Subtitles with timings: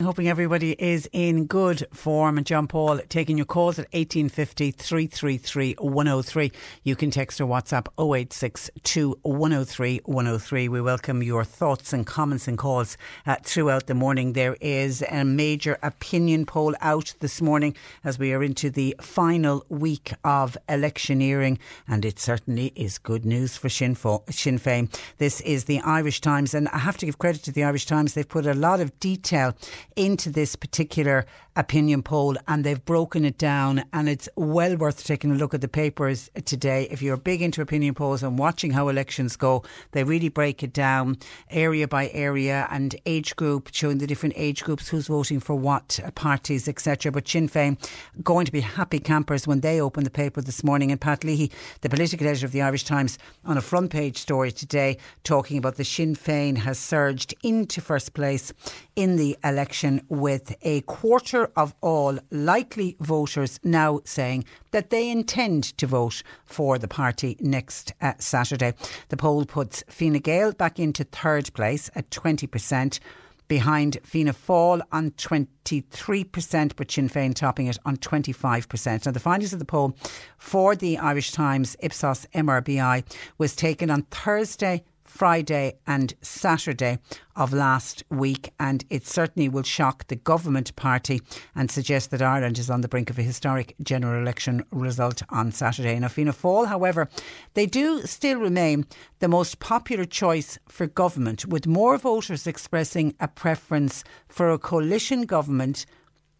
[0.00, 2.44] Hoping everybody is in good form.
[2.44, 6.52] John Paul taking your calls at 1850 333 103.
[6.84, 10.68] You can text or WhatsApp 0862 103 103.
[10.68, 14.34] We welcome your thoughts and comments and calls uh, throughout the morning.
[14.34, 17.74] There is a major opinion poll out this morning
[18.04, 21.58] as we are into the final week of electioneering.
[21.88, 24.96] And it certainly is good news for Sinn, Fo- Sinn Féin.
[25.16, 26.54] This is the Irish Times.
[26.54, 28.14] And I have to give credit to the Irish Times.
[28.14, 29.56] They've put a lot of detail
[29.98, 35.32] into this particular opinion poll and they've broken it down and it's well worth taking
[35.32, 36.86] a look at the papers today.
[36.88, 40.72] If you're big into opinion polls and watching how elections go they really break it
[40.72, 41.18] down
[41.50, 45.98] area by area and age group showing the different age groups who's voting for what
[46.14, 47.76] parties etc but Sinn Féin
[48.22, 50.92] going to be happy campers when they open the paper this morning.
[50.92, 54.52] And Pat Leahy the political editor of the Irish Times on a front page story
[54.52, 58.52] today talking about the Sinn Féin has surged into first place
[58.98, 65.62] in the election with a quarter of all likely voters now saying that they intend
[65.78, 68.74] to vote for the party next uh, Saturday.
[69.10, 72.98] The poll puts Fine Gael back into third place at 20%
[73.46, 79.06] behind Fianna Fáil on 23%, but Sinn Féin topping it on 25%.
[79.06, 79.96] Now, the findings of the poll
[80.38, 83.04] for the Irish Times Ipsos MRBI
[83.38, 84.82] was taken on Thursday,
[85.18, 87.00] Friday and Saturday
[87.34, 91.20] of last week, and it certainly will shock the government party
[91.56, 95.50] and suggest that Ireland is on the brink of a historic general election result on
[95.50, 95.98] Saturday.
[95.98, 97.08] Now, Fianna Fáil, however,
[97.54, 98.86] they do still remain
[99.18, 105.22] the most popular choice for government, with more voters expressing a preference for a coalition
[105.22, 105.84] government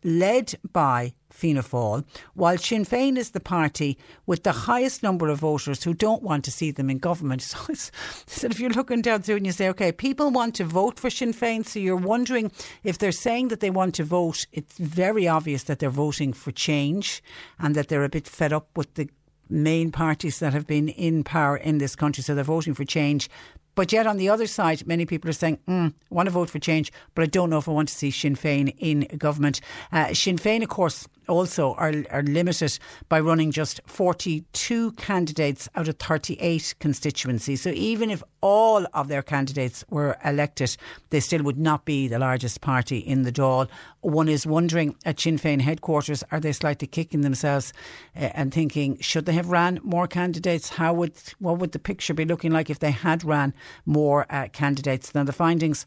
[0.04, 2.04] led by Fianna Fáil,
[2.34, 6.44] while Sinn Féin is the party with the highest number of voters who don't want
[6.44, 7.42] to see them in government.
[7.48, 7.90] So, it's,
[8.26, 11.08] so if you're looking down through and you say, okay, people want to vote for
[11.10, 12.50] Sinn Féin, so you're wondering
[12.82, 16.50] if they're saying that they want to vote, it's very obvious that they're voting for
[16.50, 17.22] change
[17.58, 19.08] and that they're a bit fed up with the
[19.48, 22.22] main parties that have been in power in this country.
[22.22, 23.30] So they're voting for change.
[23.78, 26.50] But yet, on the other side, many people are saying, mm, I want to vote
[26.50, 29.60] for change, but I don't know if I want to see Sinn Féin in government.
[29.92, 32.78] Uh, Sinn Féin, of course, also are, are limited
[33.08, 37.62] by running just 42 candidates out of 38 constituencies.
[37.62, 40.76] So even if all of their candidates were elected,
[41.10, 43.68] they still would not be the largest party in the Dáil.
[44.00, 47.72] One is wondering at Sinn Féin headquarters, are they slightly kicking themselves
[48.16, 50.70] uh, and thinking, should they have ran more candidates?
[50.70, 54.48] How would what would the picture be looking like if they had ran more uh,
[54.52, 55.14] candidates?
[55.14, 55.86] Now the findings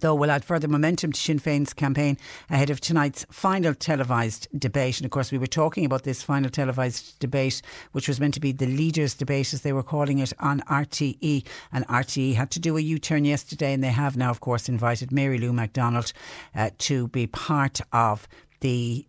[0.00, 2.16] though will add further momentum to Sinn Féin's campaign
[2.50, 4.98] ahead of tonight's final televised debate.
[4.98, 7.62] And of course, we were talking about this final televised debate,
[7.92, 11.46] which was meant to be the leaders' debate, as they were calling it, on RTE.
[11.72, 14.68] And RTE had to do a U turn yesterday, and they have now, of course,
[14.68, 16.12] invited Mary Lou McDonald
[16.54, 18.28] uh, to be part of
[18.60, 19.06] the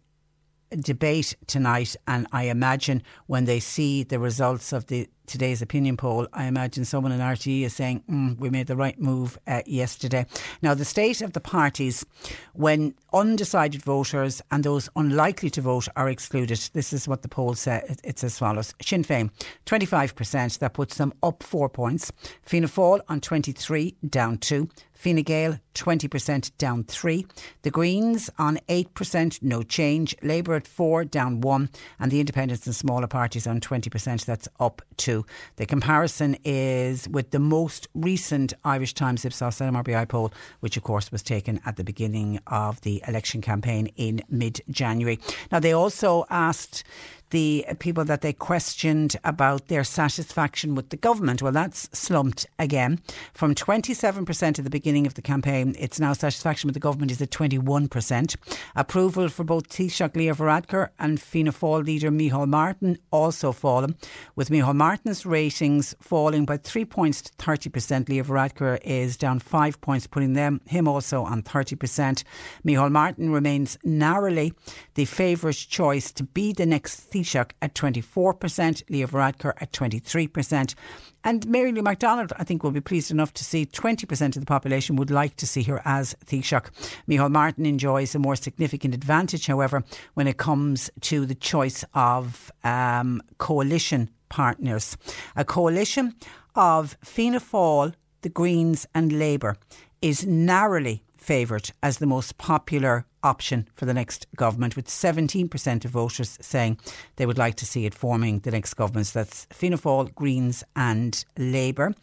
[0.75, 6.27] debate tonight and I imagine when they see the results of the today's opinion poll,
[6.33, 10.25] I imagine someone in RTE is saying, mm, we made the right move uh, yesterday.
[10.61, 12.05] Now, the state of the parties,
[12.53, 17.55] when undecided voters and those unlikely to vote are excluded, this is what the poll
[17.55, 17.97] says.
[18.03, 19.31] It's as follows Sinn Féin,
[19.65, 22.11] 25%, that puts them up four points.
[22.41, 24.69] Fianna Fáil on 23, down two.
[24.95, 27.27] Fine Gael, 20% down 3.
[27.61, 30.15] The Greens on 8%, no change.
[30.23, 31.69] Labour at 4, down 1.
[31.99, 35.25] And the Independents and smaller parties on 20%, that's up 2.
[35.57, 40.31] The comparison is with the most recent Irish Times Ipsos MRBI poll,
[40.61, 45.19] which of course was taken at the beginning of the election campaign in mid January.
[45.51, 46.83] Now, they also asked
[47.31, 51.41] the people that they questioned about their satisfaction with the government.
[51.41, 52.99] Well, that's slumped again.
[53.33, 57.21] From 27% at the beginning of the campaign, it's now satisfaction with the government is
[57.21, 58.35] at 21%.
[58.75, 63.95] Approval for both Taoiseach Leo Varadkar and Fianna Fáil leader Micheál Martin also fallen,
[64.35, 68.09] with Micheál Martin's ratings falling by three points to 30%.
[68.09, 72.23] Leo Varadkar is down five points, putting them him also on 30%.
[72.65, 74.53] Micheál Martin remains narrowly
[74.95, 80.75] the favourite choice to be the next Taoiseach at 24%, Leo Varadkar at 23%.
[81.23, 84.45] And Mary Lou McDonald, I think, will be pleased enough to see 20% of the
[84.45, 86.69] population would like to see her as Taoiseach.
[87.07, 89.83] Micheál Martin enjoys a more significant advantage, however,
[90.13, 94.97] when it comes to the choice of um, coalition partners.
[95.35, 96.15] A coalition
[96.55, 99.57] of Fianna Fáil, the Greens, and Labour
[100.01, 105.91] is narrowly favoured as the most popular option for the next government, with 17% of
[105.91, 106.77] voters saying
[107.15, 109.07] they would like to see it forming the next government.
[109.07, 111.93] So that's Fianna Fáil, Greens, and Labour.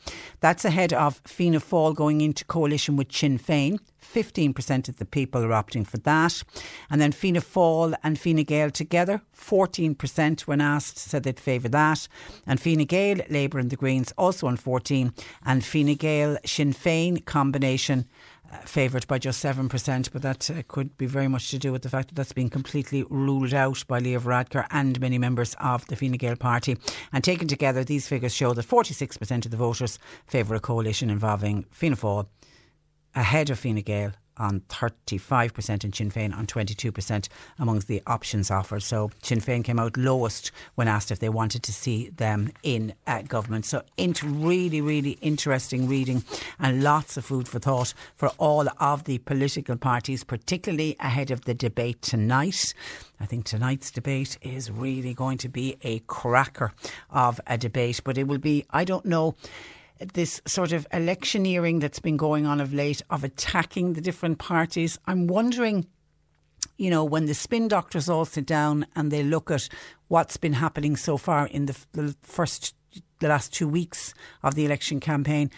[0.41, 3.79] That's ahead of Fianna Fáil going into coalition with Sinn Féin.
[4.03, 6.43] 15% of the people are opting for that.
[6.91, 12.09] And then Fianna Fáil and Fine Gael together, 14% when asked said they'd favour that.
[12.47, 15.15] And Fine Gael, Labour and the Greens also on 14.
[15.47, 18.07] And Fine Gael, Sinn Féin combination
[18.65, 21.89] favoured by just 7%, but that uh, could be very much to do with the
[21.89, 25.97] fact that that's been completely ruled out by Leo Varadkar and many members of the
[25.97, 26.77] Fine Gael party.
[27.13, 31.67] And taken together, these figures show that 46% of the voters favour a coalition involving
[31.71, 32.27] Fianna Fáil
[33.15, 38.83] ahead of Fine Gael on 35% and Sinn Féin on 22% amongst the options offered.
[38.83, 42.95] So Sinn Féin came out lowest when asked if they wanted to see them in
[43.07, 43.67] uh, government.
[43.67, 46.25] So into really, really interesting reading
[46.59, 51.43] and lots of food for thought for all of the political parties, particularly ahead of
[51.43, 52.75] the debate tonight.
[53.21, 56.73] I think tonight's debate is really going to be a cracker
[57.11, 59.37] of a debate, but it will be, I don't know
[59.99, 64.99] this sort of electioneering that's been going on of late of attacking the different parties.
[65.07, 65.87] I'm wondering,
[66.77, 69.69] you know, when the spin doctors all sit down and they look at
[70.09, 72.75] what's been happening so far in the, the first
[73.21, 74.13] the last two weeks
[74.43, 75.51] of the election campaign,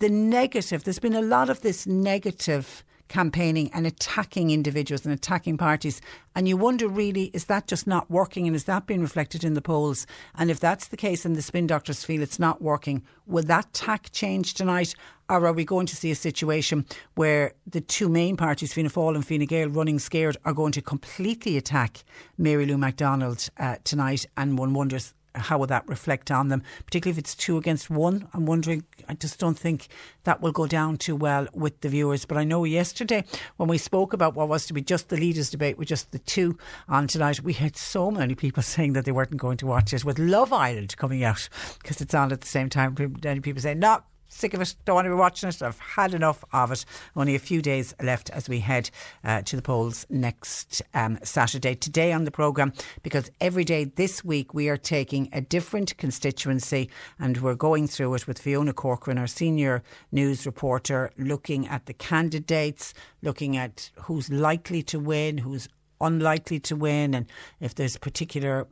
[0.00, 5.58] the negative, there's been a lot of this negative campaigning and attacking individuals and attacking
[5.58, 6.00] parties.
[6.34, 9.52] And you wonder really, is that just not working and is that being reflected in
[9.52, 10.06] the polls?
[10.36, 13.72] And if that's the case and the spin doctors feel it's not working, will that
[13.74, 14.94] tack change tonight?
[15.28, 19.14] Or are we going to see a situation where the two main parties, Fianna Fáil
[19.14, 22.04] and Fine Gael, running scared, are going to completely attack
[22.38, 24.26] Mary Lou McDonald uh, tonight?
[24.36, 28.28] And one wonders, how will that reflect on them, particularly if it's two against one?
[28.34, 29.88] I'm wondering, I just don't think
[30.24, 32.24] that will go down too well with the viewers.
[32.24, 33.24] But I know yesterday
[33.56, 36.18] when we spoke about what was to be just the leaders' debate with just the
[36.18, 39.92] two on tonight, we had so many people saying that they weren't going to watch
[39.92, 41.48] it with Love Island coming out
[41.82, 42.96] because it's on at the same time.
[43.22, 46.14] Many people saying, no, sick of it, don't want to be watching it, I've had
[46.14, 46.84] enough of it.
[47.14, 48.90] Only a few days left as we head
[49.24, 51.74] uh, to the polls next um, Saturday.
[51.74, 52.72] Today on the programme,
[53.02, 56.88] because every day this week we are taking a different constituency
[57.18, 59.82] and we're going through it with Fiona Corcoran, our senior
[60.12, 65.68] news reporter, looking at the candidates, looking at who's likely to win, who's
[66.00, 67.26] unlikely to win, and
[67.60, 68.66] if there's particular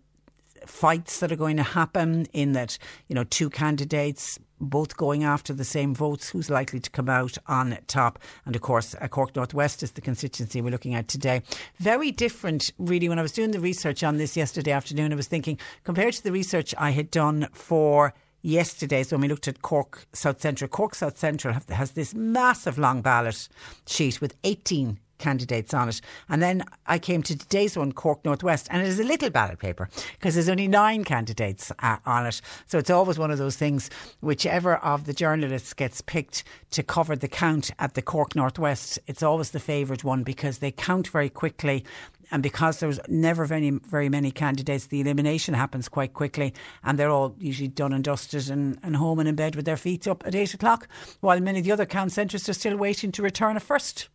[0.68, 2.78] fights that are going to happen in that,
[3.08, 7.38] you know, two candidates both going after the same votes, who's likely to come out
[7.46, 8.18] on top.
[8.44, 11.42] And of course, uh, Cork Northwest is the constituency we're looking at today.
[11.76, 13.08] Very different, really.
[13.08, 16.24] When I was doing the research on this yesterday afternoon, I was thinking, compared to
[16.24, 20.68] the research I had done for yesterday, so when we looked at Cork South Central,
[20.68, 23.48] Cork South Central has this massive long ballot
[23.86, 26.00] sheet with 18 candidates on it.
[26.28, 29.58] And then I came to today's one, Cork Northwest, and it is a little ballot
[29.58, 32.40] paper because there's only nine candidates uh, on it.
[32.66, 37.16] So it's always one of those things, whichever of the journalists gets picked to cover
[37.16, 41.28] the count at the Cork Northwest, it's always the favoured one because they count very
[41.28, 41.84] quickly
[42.30, 46.52] and because there's never very very many candidates, the elimination happens quite quickly,
[46.84, 49.76] and they're all usually done and dusted and, and home and in bed with their
[49.76, 50.88] feet up at eight o'clock,
[51.20, 54.08] while many of the other count centres are still waiting to return a first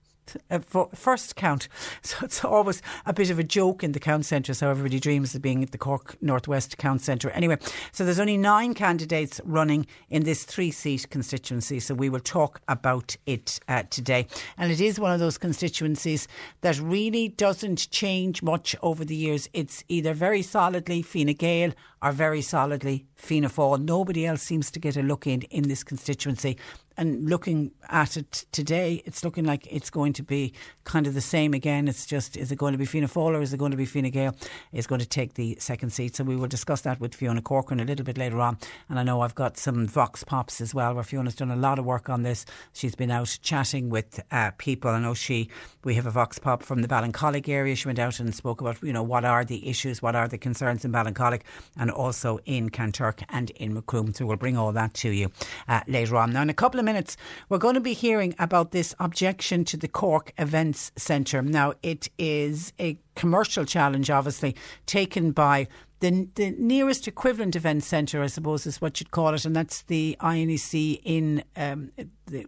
[0.93, 1.67] first count.
[2.03, 4.53] So it's always a bit of a joke in the count centre.
[4.53, 7.29] So everybody dreams of being at the Cork Northwest Count Centre.
[7.31, 7.57] Anyway,
[7.91, 11.79] so there's only nine candidates running in this three seat constituency.
[11.79, 14.27] So we will talk about it uh, today.
[14.57, 16.27] And it is one of those constituencies
[16.61, 19.49] that really doesn't change much over the years.
[19.53, 23.83] It's either very solidly Fine Gael or very solidly Fianna Fáil.
[23.83, 26.57] Nobody else seems to get a look in in this constituency
[26.97, 31.21] and looking at it today, it's looking like it's going to be kind of the
[31.21, 31.87] same again.
[31.87, 33.85] It's just, is it going to be Fianna Fáil or is it going to be
[33.85, 34.35] Fine Gael
[34.71, 36.15] is going to take the second seat?
[36.15, 38.57] So we will discuss that with Fiona Corcoran a little bit later on.
[38.89, 41.79] And I know I've got some Vox Pops as well, where Fiona's done a lot
[41.79, 42.45] of work on this.
[42.73, 44.91] She's been out chatting with uh, people.
[44.91, 45.49] I know she,
[45.83, 47.75] we have a Vox Pop from the Ballincollig area.
[47.75, 50.37] She went out and spoke about, you know, what are the issues, what are the
[50.37, 51.41] concerns in Ballincollig
[51.77, 54.13] and also in Kanturk and in Macroom.
[54.13, 55.31] So we'll bring all that to you
[55.67, 56.33] uh, later on.
[56.33, 57.17] Now, in a couple of minutes,
[57.49, 61.41] we're going to be hearing about this objection to the Cork Events Centre.
[61.41, 65.67] Now, it is a commercial challenge, obviously, taken by
[65.99, 69.83] the, the nearest equivalent event centre, I suppose, is what you'd call it, and that's
[69.83, 71.91] the INEC in um,
[72.25, 72.45] the,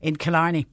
[0.00, 0.66] in Killarney.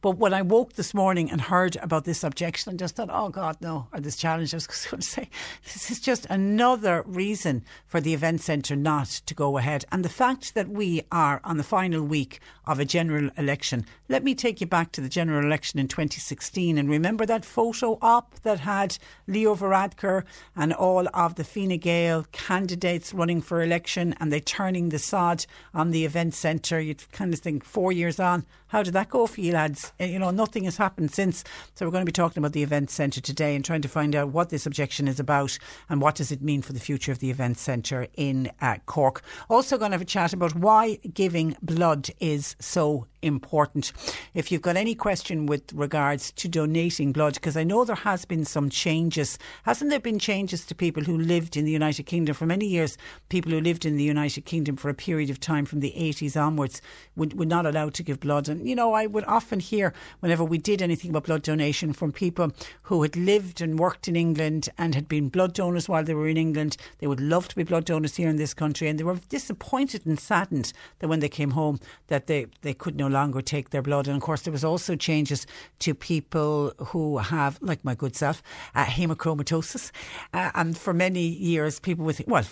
[0.00, 3.28] But when I woke this morning and heard about this objection, I just thought, oh
[3.28, 5.28] God, no, or this challenge, I was going to say,
[5.64, 9.84] this is just another reason for the event centre not to go ahead.
[9.92, 14.24] And the fact that we are on the final week of a general election, let
[14.24, 18.40] me take you back to the general election in 2016 and remember that photo op
[18.40, 20.24] that had Leo Varadkar
[20.56, 25.46] and all of the Fine Gael candidates running for election and they turning the sod
[25.74, 26.80] on the event centre.
[26.80, 29.92] You'd kind of think four years on, how did that go for you lads?
[30.00, 31.44] Eh, you know, nothing has happened since.
[31.74, 34.16] So we're going to be talking about the event centre today and trying to find
[34.16, 35.58] out what this objection is about
[35.90, 39.22] and what does it mean for the future of the event centre in uh, Cork.
[39.50, 43.92] Also going to have a chat about why giving blood is so important.
[44.34, 48.24] If you've got any question with regards to donating blood, because I know there has
[48.24, 49.38] been some changes.
[49.64, 52.98] Hasn't there been changes to people who lived in the United Kingdom for many years?
[53.28, 56.40] People who lived in the United Kingdom for a period of time from the 80s
[56.40, 56.82] onwards
[57.16, 58.48] would, were not allowed to give blood.
[58.48, 62.12] And you know, I would often hear whenever we did anything about blood donation from
[62.12, 62.52] people
[62.82, 66.28] who had lived and worked in England and had been blood donors while they were
[66.28, 66.76] in England.
[66.98, 70.06] They would love to be blood donors here in this country, and they were disappointed
[70.06, 73.82] and saddened that when they came home that they, they could no longer take their
[73.82, 74.08] blood.
[74.08, 75.46] And of course, there was also changes
[75.80, 78.42] to people who have, like my good self,
[78.74, 79.90] uh, hemochromatosis.
[80.34, 82.44] Uh, and for many years, people with, well,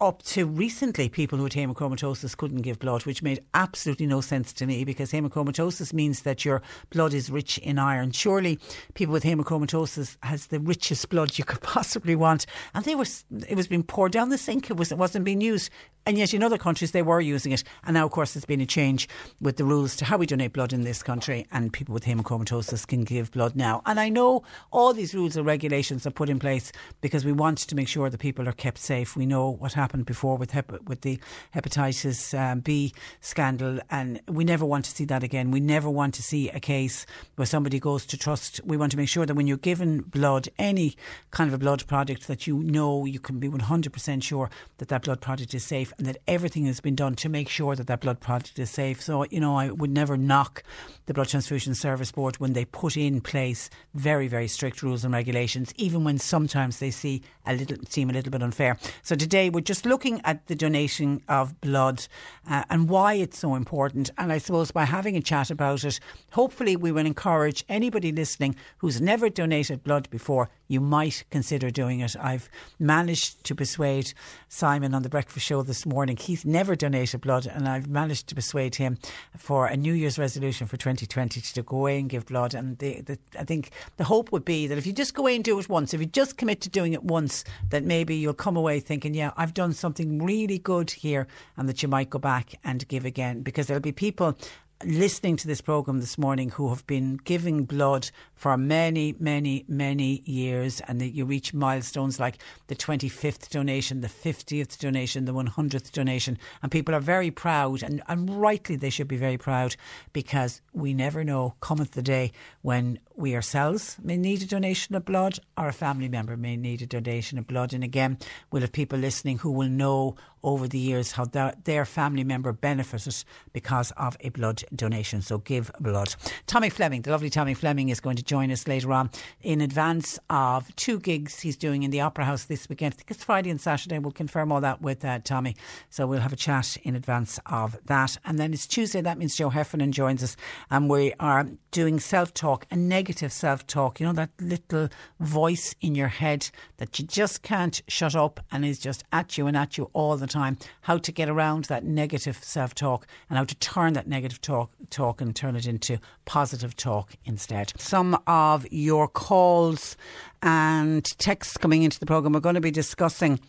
[0.00, 4.66] up to recently, people had hemochromatosis couldn't give blood, which made absolutely no sense to
[4.66, 8.10] me because hemochromatosis means that your blood is rich in iron.
[8.10, 8.58] Surely
[8.94, 12.46] people with hemochromatosis has the richest blood you could possibly want.
[12.74, 13.06] And they were,
[13.48, 14.70] it was being poured down the sink.
[14.70, 15.70] It, was, it wasn't being used.
[16.06, 17.62] And yet in other countries they were using it.
[17.84, 19.08] And now, of course, there's been a change
[19.40, 21.46] with the rules to how we donate blood in this country.
[21.52, 23.82] And people with hemochromatosis can give blood now.
[23.84, 27.58] And I know all these rules and regulations are put in place because we want
[27.58, 29.14] to make sure that people are kept safe.
[29.14, 31.20] We know what happened before with, hep- with the
[31.54, 33.78] hepatitis um, B scandal.
[33.90, 35.50] And we never want to see that again.
[35.50, 37.04] We never want to see a case
[37.36, 38.58] where somebody goes to trust.
[38.64, 40.96] We want to make sure that when you're given blood, any
[41.30, 45.02] kind of a blood product, that you know you can be 100% sure that that
[45.02, 48.00] blood product is safe and that everything has been done to make sure that that
[48.00, 49.02] blood product is safe.
[49.02, 50.62] So, you know, I would never knock
[51.06, 55.12] the Blood Transfusion Service Board when they put in place very, very strict rules and
[55.12, 58.78] regulations, even when sometimes they see a little seem a little bit unfair.
[59.02, 62.06] So today we're just looking at the donation of blood
[62.48, 64.10] uh, and why it's so important.
[64.18, 65.98] And I suppose by having a chat about it,
[66.32, 71.98] hopefully we will encourage anybody listening who's never donated blood before you might consider doing
[71.98, 72.14] it.
[72.16, 72.48] I've
[72.78, 74.14] managed to persuade
[74.48, 76.16] Simon on the breakfast show this morning.
[76.16, 78.96] He's never donated blood, and I've managed to persuade him
[79.36, 82.54] for a New Year's resolution for 2020 to go away and give blood.
[82.54, 85.34] And the, the, I think the hope would be that if you just go away
[85.34, 88.32] and do it once, if you just commit to doing it once, that maybe you'll
[88.32, 92.20] come away thinking, yeah, I've done something really good here, and that you might go
[92.20, 93.42] back and give again.
[93.42, 94.38] Because there'll be people
[94.84, 100.22] listening to this program this morning who have been giving blood for many, many, many
[100.24, 105.92] years, and that you reach milestones like the 25th donation, the 50th donation, the 100th
[105.92, 109.76] donation, and people are very proud, and, and rightly they should be very proud
[110.14, 112.32] because we never know, cometh the day
[112.62, 116.80] when we ourselves may need a donation of blood or a family member may need
[116.80, 117.74] a donation of blood.
[117.74, 118.18] And again,
[118.50, 122.52] we'll have people listening who will know over the years how their, their family member
[122.52, 125.20] benefited because of a blood donation.
[125.20, 126.14] So give blood.
[126.46, 129.10] Tommy Fleming, the lovely Tommy Fleming, is going to join us later on
[129.42, 132.94] in advance of two gigs he's doing in the Opera House this weekend.
[132.94, 133.98] I think it's Friday and Saturday.
[133.98, 135.56] We'll confirm all that with uh, Tommy.
[135.88, 138.18] So we'll have a chat in advance of that.
[138.24, 139.00] And then it's Tuesday.
[139.00, 140.36] That means Joe Heffernan joins us.
[140.70, 144.00] And we are doing self talk and negative self talk.
[144.00, 148.64] You know, that little voice in your head that you just can't shut up and
[148.64, 150.58] is just at you and at you all the time.
[150.82, 154.70] How to get around that negative self talk and how to turn that negative talk,
[154.90, 157.72] talk and turn it into positive talk instead.
[157.78, 159.96] Some of your calls
[160.42, 162.32] and texts coming into the programme.
[162.32, 163.40] We're going to be discussing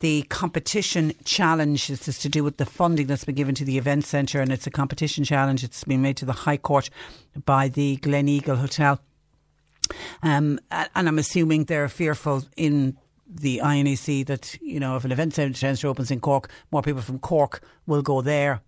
[0.00, 1.88] the competition challenge.
[1.88, 4.52] This is to do with the funding that's been given to the event centre, and
[4.52, 5.64] it's a competition challenge.
[5.64, 6.90] It's been made to the High Court
[7.44, 9.00] by the Gleneagle Hotel.
[10.22, 15.34] Um, and I'm assuming they're fearful in the INEC that, you know, if an event
[15.34, 18.62] centre opens in Cork, more people from Cork will go there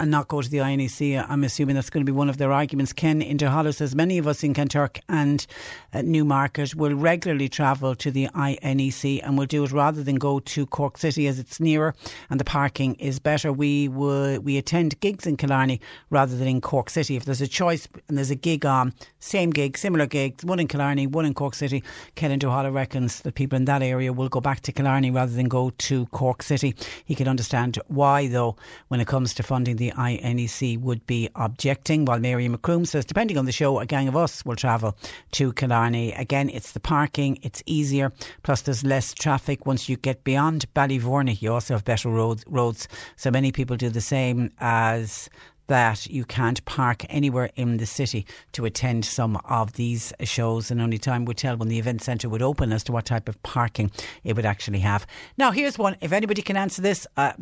[0.00, 1.24] and not go to the INEC.
[1.28, 2.92] I'm assuming that's going to be one of their arguments.
[2.92, 5.46] Ken in Duhallow says many of us in Kanturk and
[5.92, 10.40] uh, Newmarket will regularly travel to the INEC and will do it rather than go
[10.40, 11.94] to Cork City as it's nearer
[12.30, 13.52] and the parking is better.
[13.52, 17.16] We will, we attend gigs in Killarney rather than in Cork City.
[17.16, 20.66] If there's a choice and there's a gig on, same gig, similar gigs, one in
[20.66, 24.30] Killarney, one in Cork City, Ken in Duhallow reckons that people in that area will
[24.30, 26.74] go back to Killarney rather than go to Cork City.
[27.04, 28.56] He can understand why, though,
[28.88, 32.04] when it comes to funding the INEC, would be objecting.
[32.04, 34.96] While Mary Macroom says, depending on the show, a gang of us will travel
[35.32, 36.12] to Killarney.
[36.12, 41.40] Again, it's the parking, it's easier, plus there's less traffic once you get beyond Ballyvourney.
[41.40, 42.88] You also have better roads, roads.
[43.16, 45.28] So many people do the same as
[45.70, 50.80] that you can't park anywhere in the city to attend some of these shows, and
[50.80, 53.40] only time would tell when the event centre would open as to what type of
[53.44, 53.88] parking
[54.24, 55.06] it would actually have.
[55.38, 55.96] Now, here's one.
[56.00, 57.34] If anybody can answer this, uh,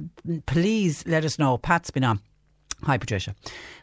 [0.45, 1.57] please let us know.
[1.57, 2.21] Pat's been on.
[2.85, 3.35] Hi, Patricia.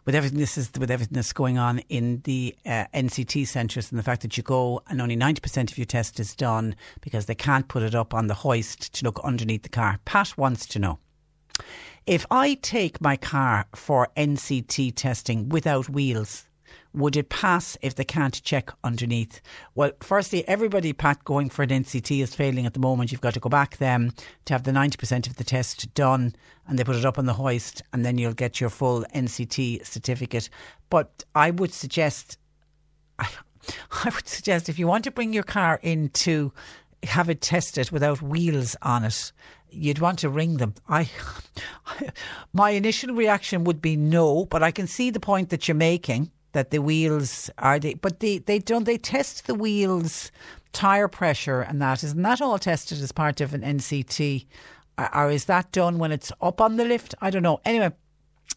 [0.05, 3.99] With everything this is with everything that's going on in the uh, NCT centres and
[3.99, 7.25] the fact that you go and only ninety percent of your test is done because
[7.25, 9.99] they can't put it up on the hoist to look underneath the car.
[10.05, 10.99] Pat wants to know
[12.07, 16.47] if I take my car for NCT testing without wheels,
[16.95, 19.41] would it pass if they can't check underneath?
[19.75, 23.11] Well, firstly, everybody, Pat, going for an NCT is failing at the moment.
[23.11, 24.13] You've got to go back then
[24.45, 26.35] to have the 90% of the test done
[26.67, 29.85] and they put it up on the hoist and then you'll get your full NCT
[29.85, 30.49] certificate.
[30.89, 32.37] But I would suggest,
[33.19, 33.27] I,
[34.03, 36.53] I would suggest if you want to bring your car in to
[37.03, 39.31] have it tested without wheels on it,
[39.69, 40.73] you'd want to ring them.
[40.87, 41.09] I,
[42.53, 46.31] my initial reaction would be no, but I can see the point that you're making
[46.55, 50.31] that the wheels are they, but they they don't they test the wheels
[50.71, 54.45] tire pressure and that isn't that all tested as part of an NCT,
[55.13, 57.13] or is that done when it's up on the lift?
[57.21, 57.59] I don't know.
[57.63, 57.91] Anyway.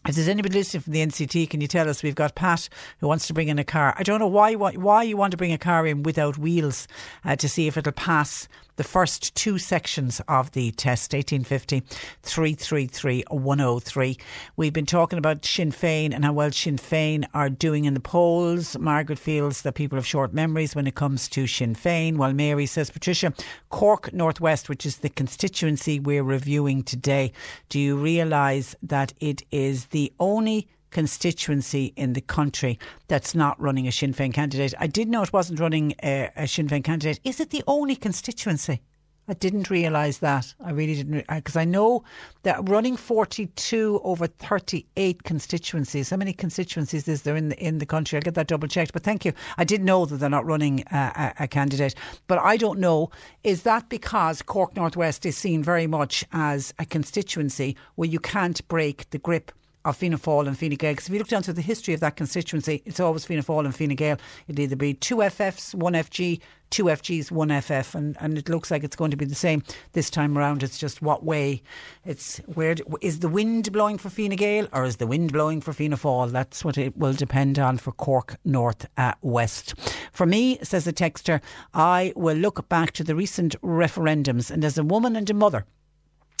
[0.07, 2.03] If there's anybody listening from the NCT, can you tell us?
[2.03, 3.93] We've got Pat who wants to bring in a car.
[3.97, 6.87] I don't know why why you want to bring a car in without wheels
[7.25, 8.47] uh, to see if it'll pass
[8.79, 11.81] the first two sections of the test 1850
[12.21, 14.17] 333 103.
[14.55, 17.99] We've been talking about Sinn Féin and how well Sinn Féin are doing in the
[17.99, 18.77] polls.
[18.77, 22.65] Margaret feels that people have short memories when it comes to Sinn Féin, while Mary
[22.65, 23.33] says, Patricia,
[23.67, 27.33] Cork Northwest, which is the constituency we're reviewing today,
[27.67, 33.87] do you realise that it is the only constituency in the country that's not running
[33.87, 34.73] a Sinn Féin candidate.
[34.79, 37.19] I did know it wasn't running a, a Sinn Féin candidate.
[37.23, 38.81] Is it the only constituency?
[39.29, 40.55] I didn't realise that.
[40.59, 42.03] I really didn't, because I know
[42.41, 46.09] that running 42 over 38 constituencies.
[46.09, 48.17] How many constituencies is there in the, in the country?
[48.17, 48.91] I'll get that double checked.
[48.91, 49.33] But thank you.
[49.59, 51.93] I did know that they're not running a, a, a candidate,
[52.25, 53.11] but I don't know.
[53.43, 58.67] Is that because Cork Northwest is seen very much as a constituency where you can't
[58.67, 59.51] break the grip
[59.85, 60.93] of Fianna Fáil and Fine Gael.
[60.93, 63.65] Because if you look down to the history of that constituency, it's always Fianna Fáil
[63.65, 64.17] and Fine Gael.
[64.47, 66.39] It'd either be two FFs, one FG,
[66.69, 69.63] two FGs, one FF, and, and it looks like it's going to be the same
[69.93, 70.63] this time around.
[70.63, 71.61] It's just what way
[72.05, 75.73] it's where is the wind blowing for Fine Gael or is the wind blowing for
[75.73, 76.31] Fianna Fáil?
[76.31, 79.73] That's what it will depend on for Cork North uh, West.
[80.11, 81.41] For me, says a texter,
[81.73, 85.65] I will look back to the recent referendums, and as a woman and a mother.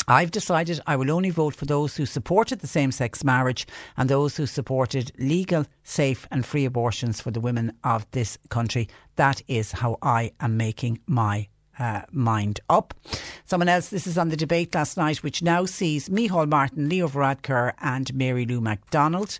[0.09, 4.09] I've decided I will only vote for those who supported the same sex marriage and
[4.09, 8.89] those who supported legal, safe, and free abortions for the women of this country.
[9.17, 12.95] That is how I am making my uh, mind up.
[13.45, 17.07] Someone else, this is on the debate last night, which now sees Micheál Martin, Leo
[17.07, 19.39] Varadkar, and Mary Lou McDonald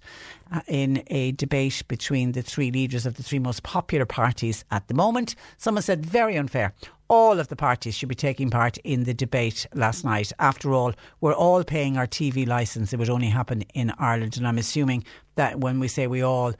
[0.52, 4.88] uh, in a debate between the three leaders of the three most popular parties at
[4.88, 5.36] the moment.
[5.58, 6.74] Someone said, very unfair
[7.10, 10.32] all of the parties should be taking part in the debate last night.
[10.39, 12.93] After all, we're all paying our TV licence.
[12.93, 14.38] It would only happen in Ireland.
[14.38, 15.04] And I'm assuming
[15.36, 16.54] that when we say we all,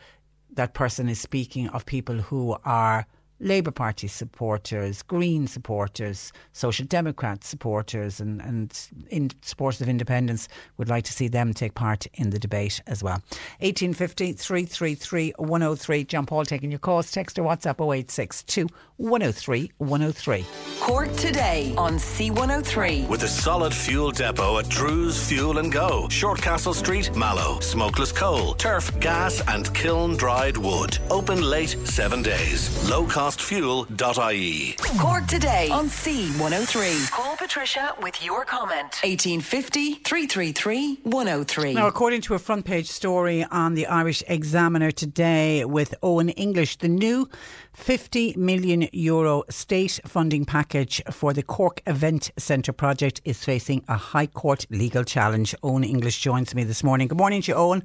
[0.53, 3.05] that person is speaking of people who are
[3.39, 10.89] Labour Party supporters, Green supporters, Social Democrat supporters, and, and in supporters of independence would
[10.89, 13.21] like to see them take part in the debate as well.
[13.60, 16.04] 1850 333 103.
[16.04, 17.12] John Paul taking your calls.
[17.12, 20.45] Text or WhatsApp 0862 103 103.
[20.82, 23.08] Cork today on C103.
[23.08, 26.08] With a solid fuel depot at Drew's Fuel and Go.
[26.10, 27.60] Shortcastle Street, Mallow.
[27.62, 30.97] Smokeless coal, turf, gas, and kiln dried wood.
[31.10, 32.89] Open late seven days.
[32.89, 34.75] Low cost fuel.ie.
[34.99, 37.11] Cork today on C103.
[37.11, 38.99] Call Patricia with your comment.
[39.03, 41.73] 1850 333 103.
[41.73, 46.77] Now, according to a front page story on the Irish Examiner today with Owen English,
[46.77, 47.29] the new
[47.73, 53.95] 50 million euro state funding package for the Cork Event Centre project is facing a
[53.95, 55.55] High Court legal challenge.
[55.63, 57.07] Owen English joins me this morning.
[57.07, 57.83] Good morning to you, Owen.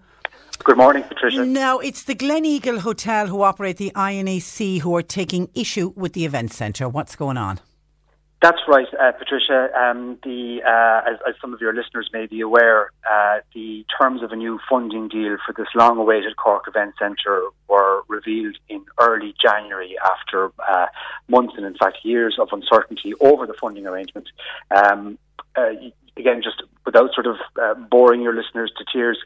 [0.56, 1.44] Good morning, Patricia.
[1.44, 6.24] Now, it's the Gleneagle Hotel who operate the INEC who are taking issue with the
[6.24, 6.88] event centre.
[6.88, 7.60] What's going on?
[8.44, 9.70] That's right, uh, Patricia.
[9.74, 14.22] Um, the, uh, as, as, some of your listeners may be aware, uh, the terms
[14.22, 19.34] of a new funding deal for this long-awaited Cork Event Centre were revealed in early
[19.42, 20.86] January after uh,
[21.26, 24.28] months and, in fact, years of uncertainty over the funding arrangement.
[24.70, 25.16] Um,
[25.56, 25.70] uh,
[26.18, 29.18] again, just without sort of uh, boring your listeners to tears,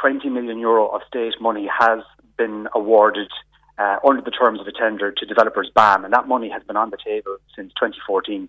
[0.00, 2.00] 20 million euro of state money has
[2.36, 3.30] been awarded
[3.78, 6.76] uh, under the terms of a tender to developers BAM, and that money has been
[6.76, 8.48] on the table since 2014.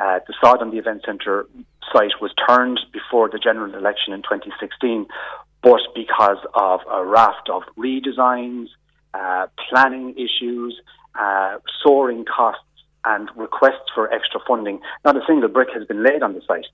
[0.00, 1.46] Uh, the sod on the event centre
[1.92, 5.06] site was turned before the general election in 2016,
[5.62, 8.66] but because of a raft of redesigns,
[9.14, 10.80] uh, planning issues,
[11.18, 12.62] uh, soaring costs,
[13.06, 16.66] and requests for extra funding, not a single brick has been laid on the site.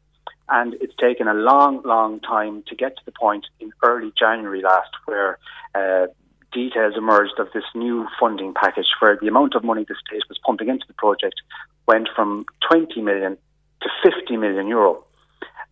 [0.51, 4.63] And it's taken a long, long time to get to the point in early January
[4.63, 5.39] last where
[5.75, 6.07] uh,
[6.53, 10.39] details emerged of this new funding package where the amount of money the state was
[10.45, 11.37] pumping into the project
[11.87, 13.37] went from 20 million
[13.83, 15.05] to 50 million euro.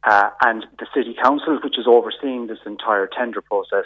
[0.04, 3.84] Uh, and the City Council, which is overseeing this entire tender process,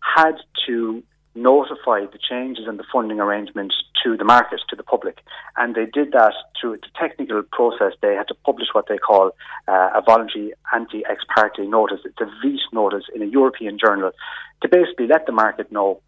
[0.00, 1.02] had to
[1.34, 3.72] notify the changes in the funding arrangement
[4.04, 5.18] to the market, to the public.
[5.56, 7.92] And they did that through a technical process.
[8.00, 9.32] They had to publish what they call
[9.66, 12.00] uh, a voluntary anti ex parte notice.
[12.04, 14.12] It's a VEAT notice in a European journal
[14.62, 16.00] to basically let the market know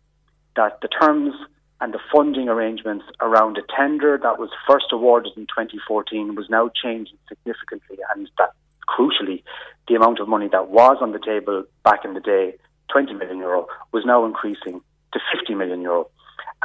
[0.54, 1.34] that the terms
[1.80, 6.70] and the funding arrangements around a tender that was first awarded in 2014 was now
[6.82, 8.50] changing significantly and that
[8.88, 9.42] crucially
[9.88, 12.54] the amount of money that was on the table back in the day
[12.90, 14.80] 20 million euro was now increasing
[15.12, 16.08] to 50 million euro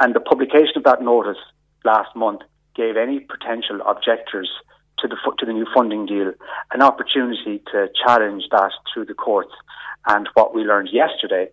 [0.00, 1.38] and the publication of that notice
[1.84, 2.42] last month
[2.74, 4.50] gave any potential objectors
[4.98, 6.32] to the to the new funding deal
[6.72, 9.52] an opportunity to challenge that through the courts
[10.06, 11.48] and what we learned yesterday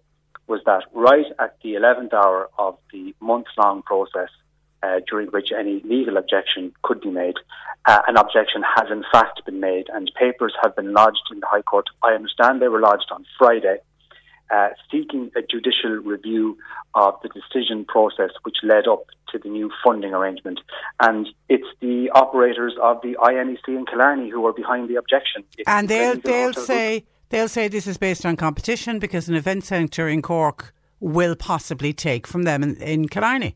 [0.50, 4.30] was that right at the 11th hour of the month long process,
[4.82, 7.36] uh, during which any legal objection could be made,
[7.86, 11.46] uh, an objection has in fact been made, and papers have been lodged in the
[11.46, 11.86] High Court.
[12.04, 13.78] I understand they were lodged on Friday.
[14.52, 16.58] Uh, seeking a judicial review
[16.96, 20.60] of the decision process which led up to the new funding arrangement.
[21.00, 25.44] And it's the operators of the INEC in Killarney who are behind the objection.
[25.56, 29.64] It's and they'll, they'll say They'll say this is based on competition because an event
[29.64, 33.56] centre in Cork will possibly take from them in, in Killarney.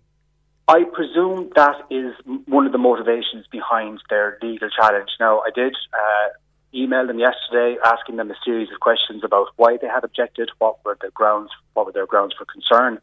[0.68, 2.14] I presume that is
[2.46, 5.10] one of the motivations behind their legal challenge.
[5.20, 6.30] Now, I did uh,
[6.76, 10.84] email them yesterday, asking them a series of questions about why they had objected, what
[10.84, 13.00] were the grounds, what were their grounds for concern.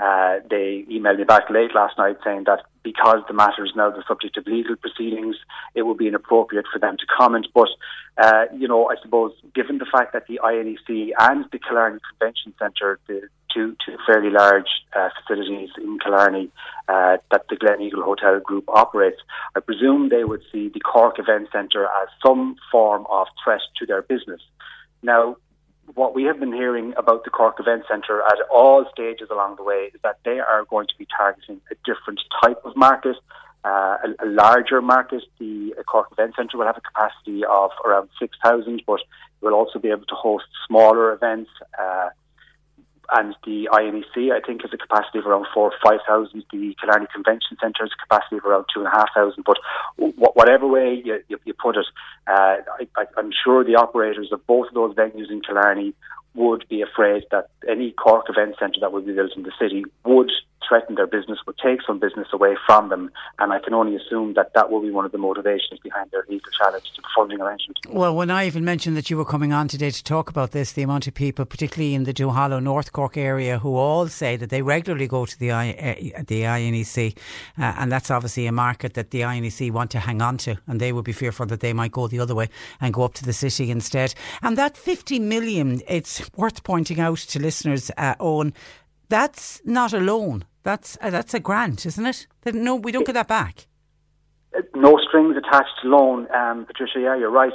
[0.00, 3.90] Uh, they emailed me back late last night saying that because the matter is now
[3.90, 5.36] the subject of legal proceedings,
[5.74, 7.48] it would be inappropriate for them to comment.
[7.52, 7.68] But,
[8.16, 12.54] uh, you know, I suppose given the fact that the INEC and the Killarney Convention
[12.58, 16.50] Centre, the two, two fairly large uh, facilities in Killarney
[16.88, 19.20] uh, that the Gleneagle Hotel Group operates,
[19.56, 23.86] I presume they would see the Cork Event Centre as some form of threat to
[23.86, 24.40] their business.
[25.02, 25.36] Now,
[25.94, 29.62] what we have been hearing about the Cork Event Centre at all stages along the
[29.62, 33.16] way is that they are going to be targeting a different type of market,
[33.64, 35.22] uh, a, a, larger market.
[35.38, 39.00] The Cork Event Centre will have a capacity of around 6,000, but
[39.40, 41.50] will also be able to host smaller events.
[41.78, 42.08] Uh,
[43.10, 46.44] and the INEC, I think, has a capacity of around four or five thousand.
[46.52, 49.44] The Killarney Convention Centre has a capacity of around two and a half thousand.
[49.44, 49.56] But
[49.96, 51.86] whatever way you, you, you put it,
[52.26, 52.56] uh,
[52.96, 55.94] I, am sure the operators of both of those venues in Killarney
[56.38, 59.84] would be afraid that any Cork event centre that would be built in the city
[60.04, 60.30] would
[60.68, 63.10] threaten their business, would take some business away from them.
[63.38, 66.24] And I can only assume that that will be one of the motivations behind their
[66.28, 67.78] legal challenge to the funding arrangement.
[67.88, 70.72] Well, when I even mentioned that you were coming on today to talk about this,
[70.72, 74.50] the amount of people, particularly in the Duhallow North Cork area, who all say that
[74.50, 77.16] they regularly go to the, I, uh, the INEC,
[77.58, 80.80] uh, and that's obviously a market that the INEC want to hang on to, and
[80.80, 82.48] they would be fearful that they might go the other way
[82.80, 84.14] and go up to the city instead.
[84.42, 88.52] And that 50 million, it's worth pointing out to listeners, uh, Owen,
[89.08, 90.44] that's not a loan.
[90.62, 92.26] That's uh, that's a grant, isn't it?
[92.52, 93.66] No, we don't get that back.
[94.56, 97.00] Uh, no strings attached loan, um, Patricia.
[97.00, 97.52] Yeah, you're right.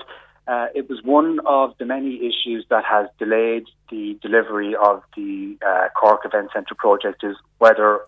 [0.48, 5.58] Uh, it was one of the many issues that has delayed the delivery of the
[5.66, 7.24] uh, Cork Event Centre project.
[7.24, 8.02] Is whether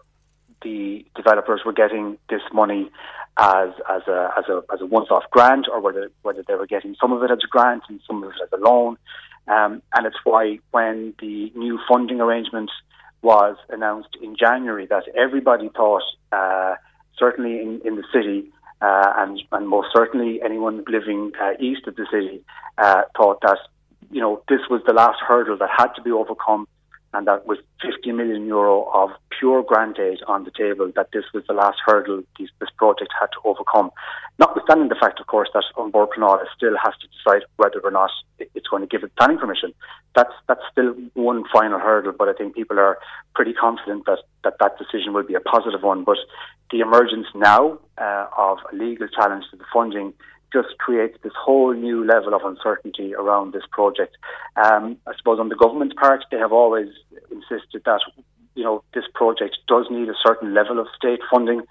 [0.61, 2.89] the developers were getting this money
[3.37, 6.95] as as a as a as a once-off grant, or whether whether they were getting
[6.99, 8.97] some of it as a grant and some of it as a loan.
[9.47, 12.71] Um, and it's why when the new funding arrangement
[13.21, 16.75] was announced in January, that everybody thought, uh,
[17.17, 21.95] certainly in, in the city, uh, and, and most certainly anyone living uh, east of
[21.95, 22.41] the city,
[22.77, 23.57] uh, thought that
[24.11, 26.67] you know this was the last hurdle that had to be overcome
[27.15, 31.23] and that was 50 million euro of pure grant aid on the table, that this
[31.33, 33.91] was the last hurdle this, this project had to overcome.
[34.37, 37.91] Notwithstanding the fact, of course, that An Bord Pleanála still has to decide whether or
[37.91, 39.73] not it's going to give it planning permission.
[40.15, 42.97] That's that's still one final hurdle, but I think people are
[43.33, 46.03] pretty confident that that, that decision will be a positive one.
[46.03, 46.17] But
[46.71, 50.13] the emergence now uh, of a legal challenge to the funding
[50.55, 54.15] just creates this whole new level of uncertainty around this project.
[54.63, 56.89] Um, I suppose on the government's part, they have always
[57.29, 58.01] insisted that
[58.55, 61.61] you know this project does need a certain level of state funding,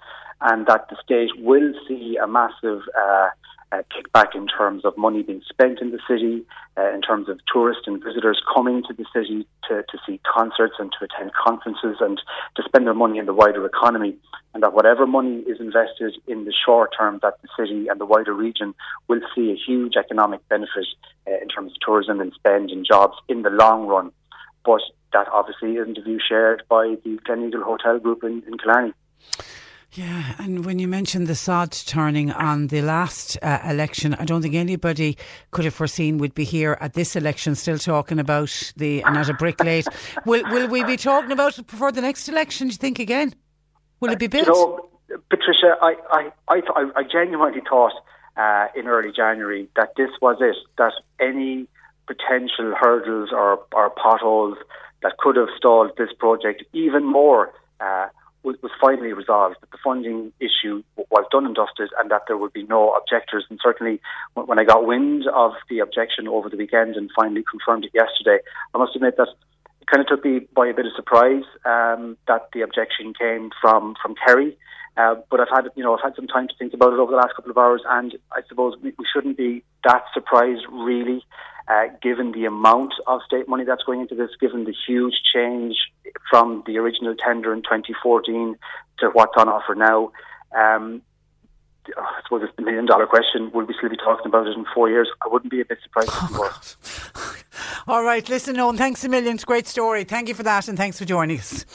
[0.41, 3.29] and that the state will see a massive uh,
[3.71, 6.45] uh, kickback in terms of money being spent in the city,
[6.77, 10.75] uh, in terms of tourists and visitors coming to the city to, to see concerts
[10.79, 12.21] and to attend conferences and
[12.55, 14.15] to spend their money in the wider economy.
[14.53, 18.05] And that whatever money is invested in the short term, that the city and the
[18.05, 18.73] wider region
[19.07, 20.87] will see a huge economic benefit
[21.27, 24.11] uh, in terms of tourism and spend and jobs in the long run.
[24.63, 24.81] But
[25.13, 28.93] that obviously isn't a view shared by the Gleneagle Hotel Group in, in Killarney.
[29.95, 34.41] Yeah, and when you mentioned the sod turning on the last uh, election, I don't
[34.41, 35.17] think anybody
[35.51, 39.33] could have foreseen we'd be here at this election still talking about the not a
[39.33, 39.87] brick late.
[40.25, 42.67] will will we be talking about it before the next election?
[42.67, 43.35] Do you think again?
[44.01, 44.47] Will it be built?
[44.47, 47.93] You know, Patricia, I I I, th- I genuinely thought
[48.35, 50.57] uh, in early January that this was it.
[50.77, 51.69] That any
[52.05, 54.57] potential hurdles or, or potholes
[55.03, 57.53] that could have stalled this project even more.
[57.79, 58.07] Uh,
[58.45, 62.37] was, was finally resolved, that the funding issue was done and dusted, and that there
[62.37, 63.43] would be no objectors.
[63.49, 63.99] And certainly,
[64.35, 68.39] when I got wind of the objection over the weekend and finally confirmed it yesterday,
[68.73, 69.29] I must admit that
[69.81, 73.49] it kind of took me by a bit of surprise um, that the objection came
[73.59, 74.57] from from Kerry.
[74.97, 77.11] Uh, but I've had, you know, I've had some time to think about it over
[77.11, 81.21] the last couple of hours, and I suppose we, we shouldn't be that surprised, really,
[81.67, 85.75] uh, given the amount of state money that's going into this, given the huge change
[86.29, 88.55] from the original tender in 2014
[88.99, 90.11] to what's on offer now.
[90.55, 91.01] Um,
[91.97, 93.51] I suppose it's the million dollar question.
[93.53, 95.09] Will we still be talking about it in four years?
[95.23, 96.09] I wouldn't be a bit surprised.
[96.13, 97.35] Oh,
[97.87, 99.35] All right, listen, Owen, thanks a million.
[99.35, 100.03] It's a great story.
[100.03, 101.65] Thank you for that and thanks for joining us.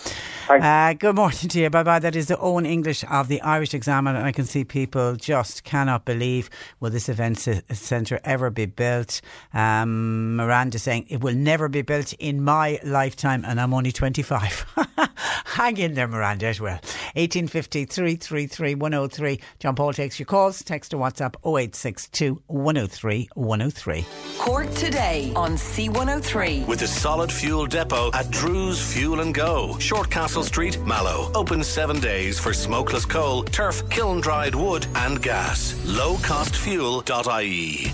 [0.48, 1.70] Uh, good morning to you.
[1.70, 2.00] Bye bye.
[2.00, 4.18] That is the Owen English of the Irish Examiner.
[4.18, 7.38] And I can see people just cannot believe will this event
[7.72, 9.20] centre ever be built.
[9.54, 14.66] Um, Miranda saying it will never be built in my lifetime, and I'm only 25.
[15.44, 16.80] Hang in there, Miranda, as well.
[17.14, 19.40] 1850 333 103.
[19.60, 20.64] John Paul takes your calls.
[20.64, 24.06] Text or WhatsApp 0862 103 103.
[24.38, 26.66] Cork today on C103.
[26.66, 31.30] With a solid fuel depot at Drew's Fuel and Go, Shortcastle Street, Mallow.
[31.32, 35.74] Open seven days for smokeless coal, turf, kiln dried wood, and gas.
[35.84, 37.92] Lowcostfuel.ie.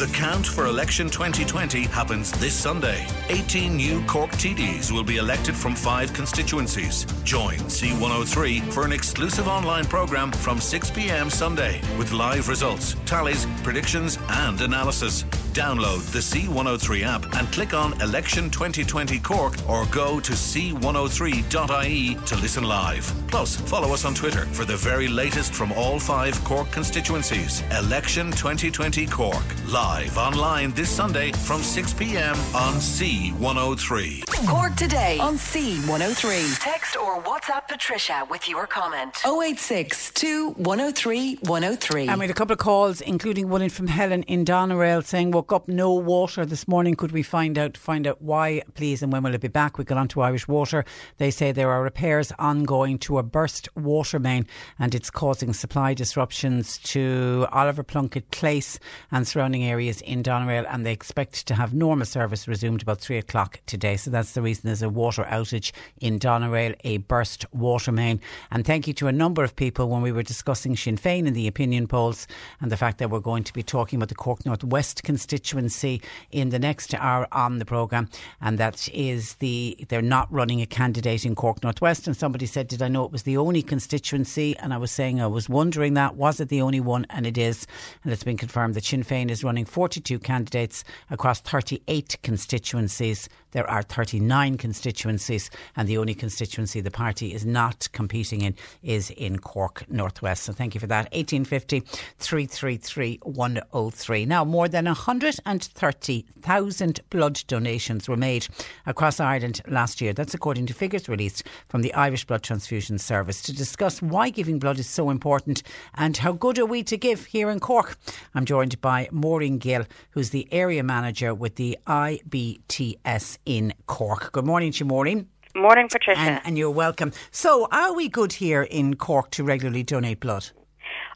[0.00, 3.06] The count for election 2020 happens this Sunday.
[3.28, 7.04] 18 new Cork TDs will be elected from five constituencies.
[7.22, 13.46] Join C103 for an exclusive online programme from 6 pm Sunday with live results, tallies,
[13.62, 15.26] predictions, and analysis.
[15.52, 22.36] Download the C103 app and click on Election 2020 Cork or go to c103.ie to
[22.36, 23.12] listen live.
[23.26, 27.62] Plus, follow us on Twitter for the very latest from all five Cork constituencies.
[27.76, 29.42] Election 2020 Cork.
[29.66, 32.36] Live online this Sunday from 6 p.m.
[32.54, 34.29] on C103.
[34.46, 36.58] Cork today on C103.
[36.60, 39.18] Text or WhatsApp Patricia with your comment.
[39.26, 40.12] 086
[40.56, 42.08] 103 103.
[42.08, 45.32] And we had a couple of calls, including one in from Helen in Doneraile saying,
[45.32, 46.94] woke up no water this morning.
[46.94, 49.76] Could we find out find out why, please, and when will it be back?
[49.76, 50.84] We got on to Irish Water.
[51.18, 54.46] They say there are repairs ongoing to a burst water main
[54.78, 58.78] and it's causing supply disruptions to Oliver Plunkett Place
[59.10, 63.18] and surrounding areas in Doneraile and they expect to have normal service resumed about three
[63.18, 63.96] o'clock today.
[63.96, 68.20] So that's the reason there's a water outage in Doneraile, a burst water main.
[68.50, 71.34] And thank you to a number of people when we were discussing Sinn Féin in
[71.34, 72.26] the opinion polls
[72.60, 76.02] and the fact that we're going to be talking about the Cork North West constituency
[76.30, 78.08] in the next hour on the programme.
[78.40, 82.06] And that is the, they're not running a candidate in Cork North West.
[82.06, 84.56] And somebody said, Did I know it was the only constituency?
[84.58, 86.16] And I was saying, I was wondering that.
[86.16, 87.06] Was it the only one?
[87.10, 87.66] And it is.
[88.04, 93.28] And it's been confirmed that Sinn Féin is running 42 candidates across 38 constituencies.
[93.52, 99.10] There are 39 constituencies, and the only constituency the party is not competing in is
[99.10, 100.44] in Cork Northwest.
[100.44, 101.10] So thank you for that.
[101.12, 101.80] 1850
[102.18, 104.26] 333 103.
[104.26, 108.46] Now, more than 130,000 blood donations were made
[108.86, 110.12] across Ireland last year.
[110.12, 114.58] That's according to figures released from the Irish Blood Transfusion Service to discuss why giving
[114.58, 115.62] blood is so important
[115.94, 117.96] and how good are we to give here in Cork.
[118.34, 124.32] I'm joined by Maureen Gill, who's the area manager with the IBTS in Cork.
[124.32, 125.28] Good morning to you, Maureen.
[125.54, 126.20] Morning, Patricia.
[126.20, 127.12] And, and, you're welcome.
[127.32, 130.50] So, are we good here in Cork to regularly donate blood?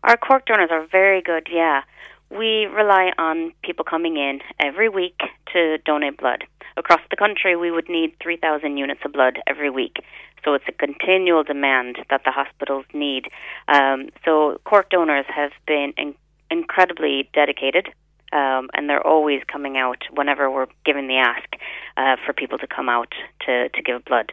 [0.03, 1.83] Our Cork donors are very good, yeah.
[2.31, 5.21] We rely on people coming in every week
[5.53, 6.45] to donate blood.
[6.77, 9.99] Across the country, we would need 3,000 units of blood every week.
[10.45, 13.29] So it's a continual demand that the hospitals need.
[13.69, 16.15] Um, so Cork donors have been in-
[16.51, 17.89] incredibly dedicated
[18.35, 21.49] um, and they're always coming out whenever we're giving the ask
[21.97, 23.13] uh, for people to come out
[23.47, 24.33] to, to give blood.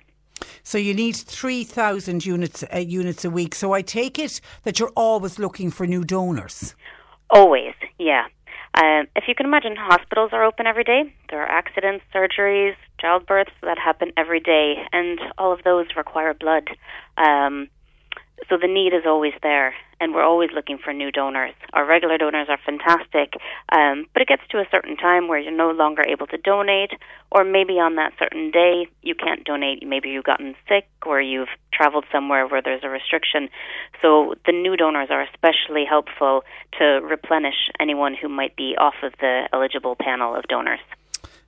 [0.64, 3.54] So you need three thousand units uh, units a week.
[3.56, 6.76] So I take it that you're always looking for new donors.
[7.30, 8.26] Always, yeah.
[8.74, 11.14] Um, if you can imagine, hospitals are open every day.
[11.30, 16.70] There are accidents, surgeries, childbirths that happen every day, and all of those require blood.
[17.18, 17.70] Um,
[18.50, 21.54] so the need is always there, and we're always looking for new donors.
[21.74, 23.34] Our regular donors are fantastic,
[23.72, 26.92] um, but it gets to a certain time where you're no longer able to donate,
[27.32, 29.88] or maybe on that certain day you can't donate.
[29.88, 33.48] Maybe you've gotten sick, or you've traveled somewhere where there's a restriction.
[34.02, 36.44] So the new donors are especially helpful
[36.80, 40.80] to replenish anyone who might be off of the eligible panel of donors.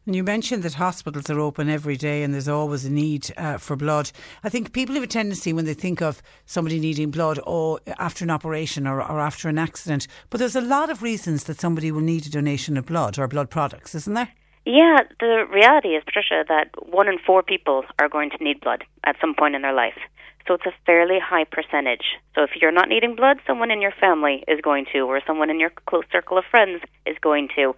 [0.06, 3.58] And you mentioned that hospitals are open every day and there's always a need uh,
[3.58, 4.12] for blood.
[4.44, 8.26] I think people have a tendency when they think of somebody needing blood or after
[8.26, 11.90] an operation or, or after an accident, but there's a lot of reasons that somebody
[11.90, 14.30] will need a donation of blood or blood products, isn't there?
[14.66, 18.84] Yeah, the reality is, Patricia, that one in four people are going to need blood
[19.06, 19.98] at some point in their life.
[20.48, 22.04] So it's a fairly high percentage.
[22.36, 25.50] So if you're not needing blood, someone in your family is going to, or someone
[25.50, 27.76] in your close circle of friends is going to.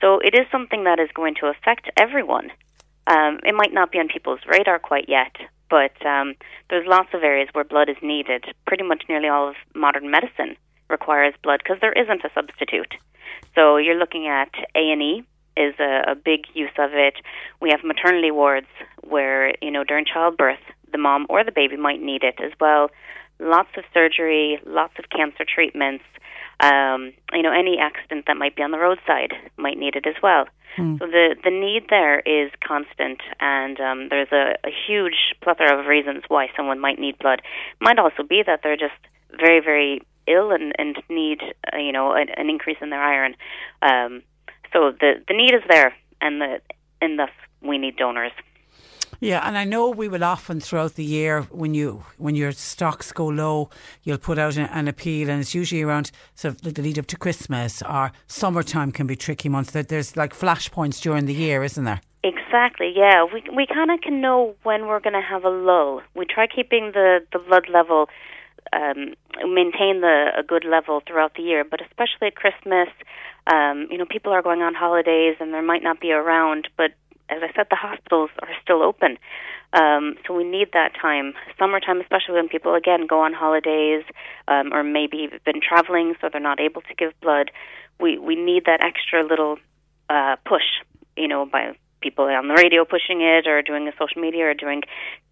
[0.00, 2.50] So it is something that is going to affect everyone.
[3.06, 5.34] Um, it might not be on people's radar quite yet,
[5.70, 6.34] but um,
[6.70, 8.44] there's lots of areas where blood is needed.
[8.66, 10.56] Pretty much nearly all of modern medicine
[10.90, 12.94] requires blood because there isn't a substitute.
[13.54, 15.24] So you're looking at A and E
[15.56, 17.14] is a, a big use of it.
[17.60, 18.68] We have maternity wards
[19.02, 20.60] where you know during childbirth
[20.92, 22.90] the mom or the baby might need it as well.
[23.38, 26.04] Lots of surgery, lots of cancer treatments.
[26.60, 30.14] Um, you know, any accident that might be on the roadside might need it as
[30.22, 30.46] well.
[30.78, 30.98] Mm.
[30.98, 35.86] So the the need there is constant, and um, there's a, a huge plethora of
[35.86, 37.40] reasons why someone might need blood.
[37.40, 38.94] It might also be that they're just
[39.38, 41.40] very very ill and and need
[41.72, 43.34] uh, you know an, an increase in their iron.
[43.82, 44.22] Um,
[44.72, 46.60] so the the need is there, and the
[47.00, 48.32] and thus we need donors.
[49.22, 53.12] Yeah, and I know we will often throughout the year when you when your stocks
[53.12, 53.70] go low,
[54.02, 57.06] you'll put out an, an appeal, and it's usually around sort of the lead up
[57.06, 59.70] to Christmas or summertime can be tricky months.
[59.70, 62.00] That there's like flashpoints during the year, isn't there?
[62.24, 62.92] Exactly.
[62.96, 66.02] Yeah, we we kind of can know when we're going to have a lull.
[66.16, 68.08] We try keeping the the blood level.
[68.72, 72.88] Um, maintain the a good level throughout the year, but especially at Christmas,
[73.52, 76.92] um, you know, people are going on holidays and there might not be around, but
[77.32, 79.18] as I said, the hospitals are still open.
[79.72, 84.04] Um, so we need that time, summertime, especially when people again go on holidays
[84.46, 87.50] um, or maybe been traveling, so they're not able to give blood.
[87.98, 89.56] We we need that extra little
[90.10, 90.68] uh, push,
[91.16, 94.54] you know, by people on the radio pushing it or doing a social media or
[94.54, 94.82] doing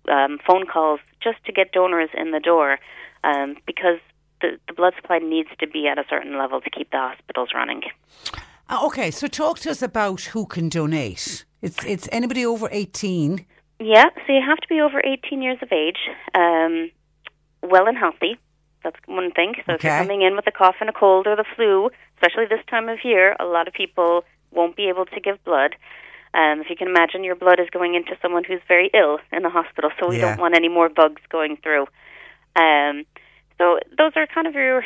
[0.09, 2.79] um, phone calls just to get donors in the door,
[3.25, 3.99] um, because
[4.41, 7.51] the the blood supply needs to be at a certain level to keep the hospitals
[7.55, 7.83] running.
[8.71, 11.45] Uh, okay, so talk to us about who can donate.
[11.63, 13.47] It's it's anybody over eighteen.
[13.79, 15.99] Yeah, so you have to be over eighteen years of age,
[16.35, 16.91] um,
[17.63, 18.39] well and healthy.
[18.83, 19.55] That's one thing.
[19.67, 19.75] So okay.
[19.75, 22.65] if you're coming in with a cough and a cold or the flu, especially this
[22.69, 25.77] time of year, a lot of people won't be able to give blood.
[26.33, 29.43] Um, if you can imagine, your blood is going into someone who's very ill in
[29.43, 30.31] the hospital, so we yeah.
[30.31, 31.87] don't want any more bugs going through.
[32.57, 33.05] Um,
[33.59, 34.85] so those are kind of your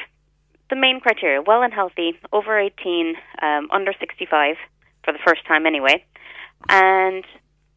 [0.70, 4.56] the main criteria: well and healthy, over 18, um, under 65
[5.04, 6.04] for the first time anyway.
[6.68, 7.24] And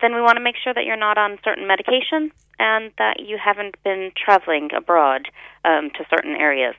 [0.02, 3.38] then we want to make sure that you're not on certain medication and that you
[3.44, 5.28] haven't been traveling abroad
[5.66, 6.76] um, to certain areas.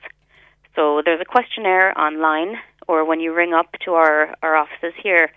[0.75, 2.55] So there's a questionnaire online,
[2.87, 5.31] or when you ring up to our, our offices here,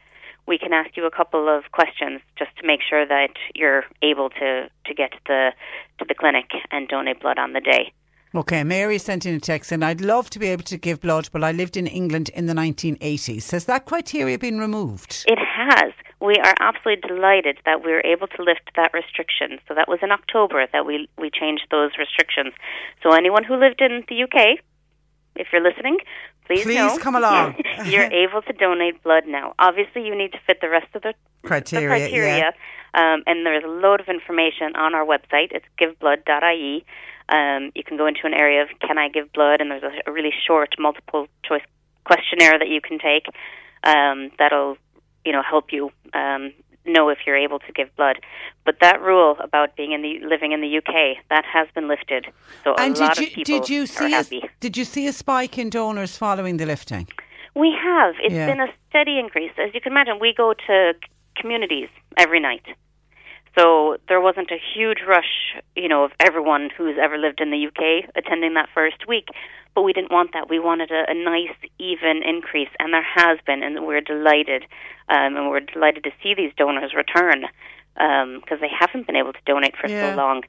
[0.46, 4.30] we can ask you a couple of questions just to make sure that you're able
[4.30, 5.50] to, to get to the
[5.98, 7.92] to the clinic and donate blood on the day.
[8.34, 11.28] Okay, Mary sent in a text and I'd love to be able to give blood,
[11.32, 13.50] but I lived in England in the 1980s.
[13.50, 15.24] Has that criteria been removed?
[15.28, 19.58] It has we are absolutely delighted that we were able to lift that restriction.
[19.66, 22.54] So that was in October that we we changed those restrictions.
[23.02, 24.60] So anyone who lived in the UK,
[25.34, 25.98] if you're listening,
[26.46, 27.56] please, Please know come along.
[27.86, 29.54] you're able to donate blood now.
[29.58, 32.52] Obviously, you need to fit the rest of the Criteria, The criteria.
[32.94, 35.50] Um, and there's a load of information on our website.
[35.50, 36.84] It's giveblood.ie.
[37.28, 40.10] Um, you can go into an area of can I give blood, and there's a,
[40.10, 41.62] a really short multiple choice
[42.04, 43.26] questionnaire that you can take.
[43.82, 44.76] Um, that'll
[45.24, 46.52] you know help you um,
[46.84, 48.16] know if you're able to give blood.
[48.64, 52.26] But that rule about being in the living in the UK that has been lifted.
[52.64, 54.42] So And a lot did of you people did you are see a, happy.
[54.60, 57.06] did you see a spike in donors following the lifting?
[57.54, 58.14] We have.
[58.22, 58.46] It's Yeah.
[58.46, 59.52] been a steady increase.
[59.58, 60.94] As you can imagine, we go to
[61.36, 62.64] communities every night.
[63.58, 67.66] So there wasn't a huge rush, you know, of everyone who's ever lived in the
[67.66, 69.28] UK attending that first week.
[69.74, 70.48] But we didn't want that.
[70.50, 74.64] We wanted a, a nice, even increase, and there has been, and we're delighted.
[75.08, 77.44] Um, and we're delighted to see these donors return
[77.94, 80.12] because they haven't been able to donate for Yeah.
[80.12, 80.42] so long.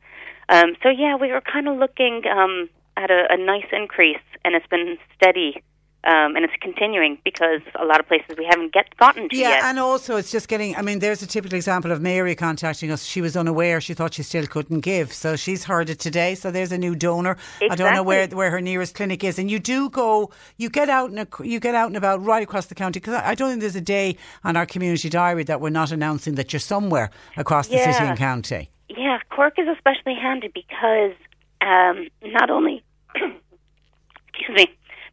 [0.49, 4.55] Um, so yeah, we were kind of looking um, at a, a nice increase, and
[4.55, 5.61] it's been steady,
[6.05, 9.49] um, and it's continuing because a lot of places we haven't get gotten to Yeah,
[9.49, 9.63] yet.
[9.63, 10.75] and also it's just getting.
[10.75, 13.03] I mean, there's a typical example of Mary contacting us.
[13.05, 13.79] She was unaware.
[13.79, 16.35] She thought she still couldn't give, so she's heard it today.
[16.35, 17.37] So there's a new donor.
[17.69, 20.31] I don't know where where her nearest clinic is, and you do go.
[20.57, 23.35] You get out and you get out and about right across the county because I
[23.35, 26.59] don't think there's a day on our community diary that we're not announcing that you're
[26.59, 28.69] somewhere across the city and county.
[28.89, 31.13] Yeah, Cork is especially handy because
[31.61, 32.83] um, not only,
[33.15, 34.67] excuse me,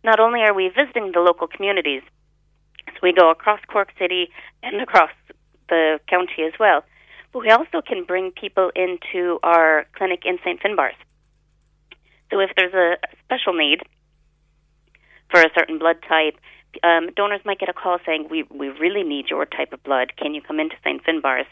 [0.05, 2.03] not only are we visiting the local communities,
[2.87, 4.31] so we go across Cork City
[4.63, 5.11] and across
[5.69, 6.85] the county as well,
[7.33, 10.61] but we also can bring people into our clinic in St.
[10.61, 10.97] Finbarr's.
[12.31, 13.81] So if there's a special need
[15.31, 16.37] for a certain blood type,
[16.83, 20.17] um, donors might get a call saying, "We we really need your type of blood.
[20.17, 21.03] Can you come into St.
[21.05, 21.49] Finbarr's?"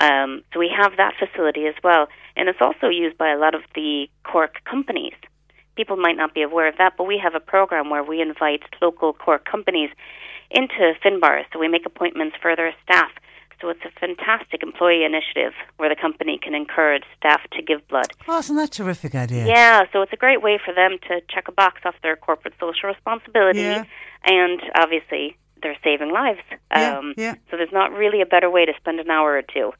[0.00, 3.54] Um, so we have that facility as well, and it's also used by a lot
[3.54, 5.14] of the Cork companies.
[5.76, 8.62] People might not be aware of that, but we have a program where we invite
[8.80, 9.90] local Cork companies
[10.50, 13.10] into Finbarr, so we make appointments for their staff.
[13.60, 18.08] So it's a fantastic employee initiative where the company can encourage staff to give blood.
[18.26, 19.46] Oh, isn't that a terrific idea?
[19.46, 22.54] Yeah, so it's a great way for them to check a box off their corporate
[22.60, 23.84] social responsibility, Yeah.
[24.24, 26.40] and obviously they're saving lives.
[26.72, 27.36] Yeah, Um, yeah.
[27.50, 29.72] So there's not really a better way to spend an hour or two.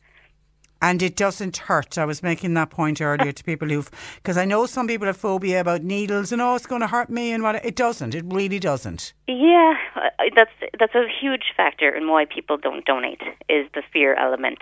[0.83, 1.97] And it doesn't hurt.
[1.97, 5.17] I was making that point earlier to people who've, because I know some people have
[5.17, 7.65] phobia about needles and oh, it's going to hurt me and what.
[7.65, 8.17] It doesn't.
[8.17, 9.13] It really doesn't.
[9.29, 9.75] Yeah,
[10.35, 14.59] that's that's a huge factor in why people don't donate is the fear element.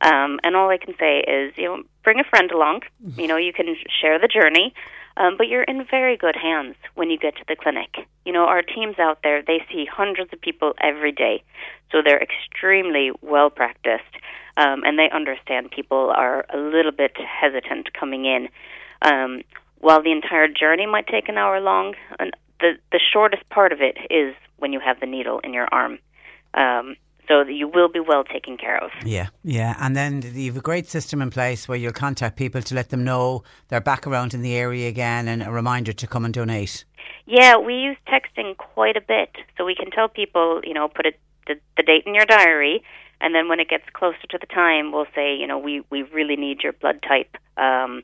[0.00, 2.82] Um, and all I can say is, you know, bring a friend along.
[3.16, 3.66] You know, you can
[4.00, 4.72] share the journey,
[5.16, 7.94] um, but you're in very good hands when you get to the clinic.
[8.24, 11.42] You know, our teams out there they see hundreds of people every day,
[11.90, 14.14] so they're extremely well practiced,
[14.56, 18.48] um, and they understand people are a little bit hesitant coming in.
[19.02, 19.42] Um,
[19.78, 21.94] while the entire journey might take an hour long,
[22.60, 25.98] the the shortest part of it is when you have the needle in your arm.
[26.54, 26.96] Um,
[27.28, 28.90] so that you will be well taken care of.
[29.04, 29.76] Yeah, yeah.
[29.80, 32.90] And then you have a great system in place where you'll contact people to let
[32.90, 36.34] them know they're back around in the area again and a reminder to come and
[36.34, 36.84] donate.
[37.26, 41.06] Yeah, we use texting quite a bit, so we can tell people, you know, put
[41.06, 41.12] a,
[41.46, 42.82] the, the date in your diary,
[43.20, 46.02] and then when it gets closer to the time, we'll say, you know, we we
[46.02, 47.36] really need your blood type.
[47.56, 48.02] Um,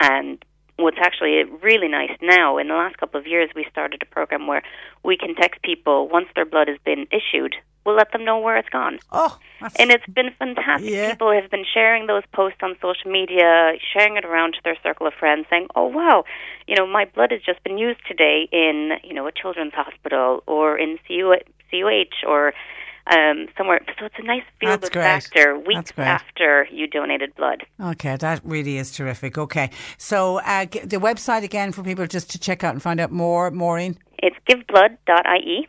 [0.00, 0.44] and
[0.76, 4.46] what's actually really nice now, in the last couple of years, we started a program
[4.46, 4.62] where
[5.02, 7.54] we can text people once their blood has been issued.
[7.84, 8.98] We'll let them know where it's gone.
[9.10, 10.88] Oh, that's, And it's been fantastic.
[10.90, 11.10] Yeah.
[11.10, 15.06] People have been sharing those posts on social media, sharing it around to their circle
[15.06, 16.24] of friends, saying, "Oh wow,
[16.66, 20.42] you know, my blood has just been used today in you know a children's hospital
[20.46, 21.34] or in CU,
[21.70, 22.52] CUH or
[23.08, 27.64] um, somewhere." So it's a nice feel good factor weeks after you donated blood.
[27.80, 28.16] okay.
[28.16, 29.38] That really is terrific.
[29.38, 33.10] Okay, so uh, the website again for people just to check out and find out
[33.10, 33.50] more.
[33.50, 33.98] Maureen.
[34.18, 35.66] It's giveblood.ie.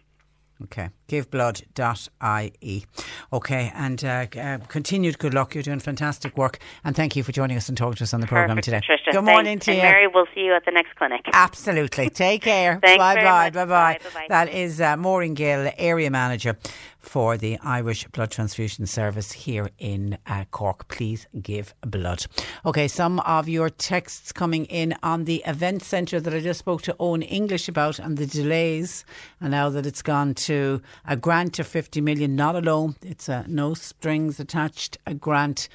[0.65, 2.85] Okay, giveblood.ie.
[3.33, 5.53] Okay, and uh, uh, continued good luck.
[5.53, 8.21] You're doing fantastic work, and thank you for joining us and talking to us on
[8.21, 8.79] the program today.
[8.79, 9.03] Patricia.
[9.05, 9.29] Good Thanks.
[9.29, 9.83] morning to and you.
[9.83, 11.21] Mary, we'll see you at the next clinic.
[11.33, 12.09] Absolutely.
[12.09, 12.79] Take care.
[12.81, 13.49] Bye bye.
[13.49, 13.99] Bye bye.
[14.13, 14.25] Bye.
[14.29, 16.57] That is uh, Maureen Gill, area manager
[17.03, 20.87] for the Irish Blood Transfusion Service here in uh, Cork.
[20.87, 22.25] Please give blood.
[22.65, 26.81] Okay, some of your texts coming in on the event centre that I just spoke
[26.83, 29.05] to Owen English about and the delays,
[29.41, 33.27] and now that it's gone to a grant of 50 million, not a loan, it's
[33.27, 35.67] a no strings attached, a grant.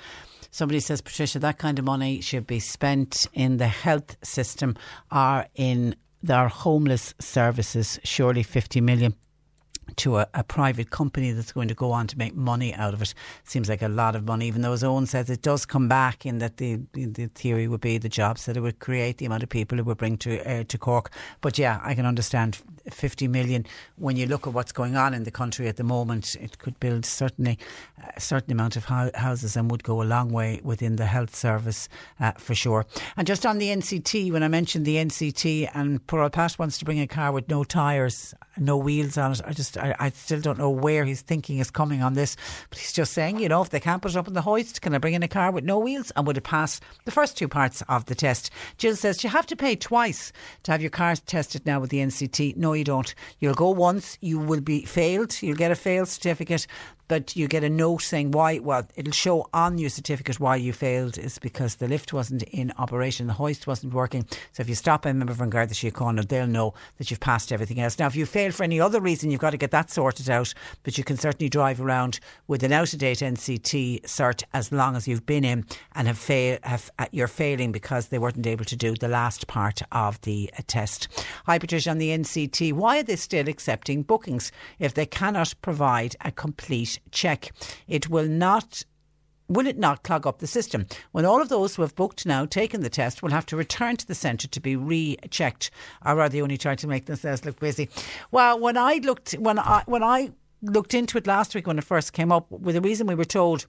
[0.51, 4.76] Somebody says, Patricia, that kind of money should be spent in the health system
[5.12, 5.95] or in
[6.29, 8.01] our homeless services.
[8.03, 9.14] Surely 50 million
[9.97, 13.03] to a, a, private company that's going to go on to make money out of
[13.03, 13.14] it.
[13.45, 16.26] Seems like a lot of money, even though his own says it does come back
[16.26, 19.43] in that the the theory would be the jobs that it would create, the amount
[19.43, 21.11] of people it would bring to uh, to Cork.
[21.41, 22.59] But yeah, I can understand
[22.91, 23.66] 50 million
[23.97, 26.36] when you look at what's going on in the country at the moment.
[26.41, 27.59] It could build certainly
[28.16, 31.89] a certain amount of houses and would go a long way within the health service
[32.20, 32.86] uh, for sure.
[33.16, 36.84] And just on the NCT, when I mentioned the NCT and Pearl Pat wants to
[36.84, 40.41] bring a car with no tyres, no wheels on it, I just I, I, still
[40.41, 42.37] don't know where his thinking is coming on this.
[42.68, 44.83] But he's just saying, you know, if they can't put it up in the hoist,
[44.83, 46.11] can I bring in a car with no wheels?
[46.16, 48.51] And would it pass the first two parts of the test?
[48.76, 50.33] Jill says, you have to pay twice
[50.64, 52.57] to have your car tested now with the NCT.
[52.57, 53.14] No, you don't.
[53.39, 56.66] You'll go once, you will be failed, you'll get a failed certificate
[57.09, 58.59] but you get a note saying why.
[58.59, 62.72] Well, it'll show on your certificate why you failed is because the lift wasn't in
[62.78, 64.26] operation, the hoist wasn't working.
[64.52, 67.80] So if you stop a member from Garda Síochána, they'll know that you've passed everything
[67.80, 67.98] else.
[67.98, 70.52] Now, if you fail for any other reason, you've got to get that sorted out.
[70.82, 74.94] But you can certainly drive around with an out of date NCT cert as long
[74.94, 78.64] as you've been in and have fail have uh, you're failing because they weren't able
[78.66, 81.09] to do the last part of the uh, test.
[81.46, 82.72] Hi, Patricia, on the NCT.
[82.74, 87.53] Why are they still accepting bookings if they cannot provide a complete check.
[87.86, 88.84] It will not
[89.49, 90.86] will it not clog up the system?
[91.12, 93.96] When all of those who have booked now, taken the test, will have to return
[93.96, 95.70] to the centre to be rechecked,
[96.05, 97.88] or are they only trying to make themselves look busy?
[98.30, 100.32] Well, when I looked when I when I
[100.62, 103.24] looked into it last week when it first came up, with the reason we were
[103.24, 103.66] told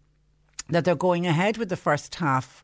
[0.69, 2.63] that they're going ahead with the first half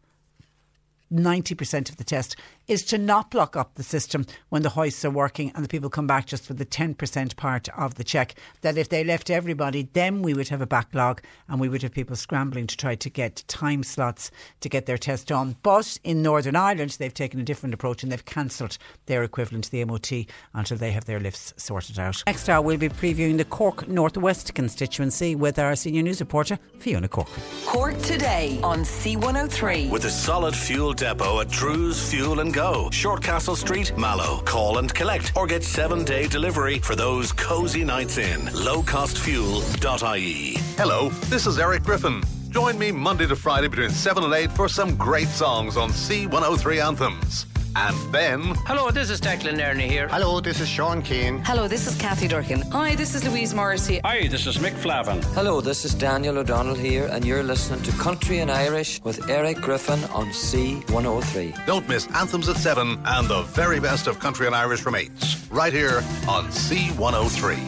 [1.12, 2.36] 90% of the test
[2.68, 5.90] is to not block up the system when the hoists are working and the people
[5.90, 8.36] come back just for the 10% part of the check.
[8.62, 11.92] That if they left everybody, then we would have a backlog and we would have
[11.92, 14.32] people scrambling to try to get time slots
[14.62, 15.56] to get their test done.
[15.62, 19.72] But in Northern Ireland, they've taken a different approach and they've cancelled their equivalent to
[19.72, 20.12] the MOT
[20.54, 22.24] until they have their lifts sorted out.
[22.26, 27.08] Next hour, we'll be previewing the Cork Northwest constituency with our senior news reporter, Fiona
[27.08, 27.30] Cork.
[27.66, 29.92] Cork today on C103.
[29.92, 34.42] With a solid fuel depot at Drew's Fuel and Go, Shortcastle Street, Mallow.
[34.46, 38.42] Call and collect or get seven day delivery for those cozy nights in.
[38.42, 40.54] Lowcostfuel.ie.
[40.78, 42.22] Hello, this is Eric Griffin.
[42.50, 46.86] Join me Monday to Friday between 7 and 8 for some great songs on C103
[46.86, 47.46] Anthems.
[47.76, 48.56] And then.
[48.66, 50.08] Hello, this is Declan Nerney here.
[50.08, 51.44] Hello, this is Sean Keane.
[51.44, 52.62] Hello, this is Kathy Durkin.
[52.72, 54.00] Hi, this is Louise Morrissey.
[54.06, 55.22] Hi, this is Mick Flavin.
[55.34, 59.58] Hello, this is Daniel O'Donnell here, and you're listening to Country and Irish with Eric
[59.58, 61.66] Griffin on C103.
[61.66, 65.46] Don't miss Anthems at 7 and the very best of Country and Irish from 8s,
[65.52, 65.98] right here
[66.30, 67.60] on C103.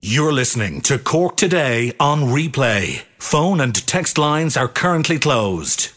[0.00, 3.02] You're listening to Cork Today on replay.
[3.18, 5.95] Phone and text lines are currently closed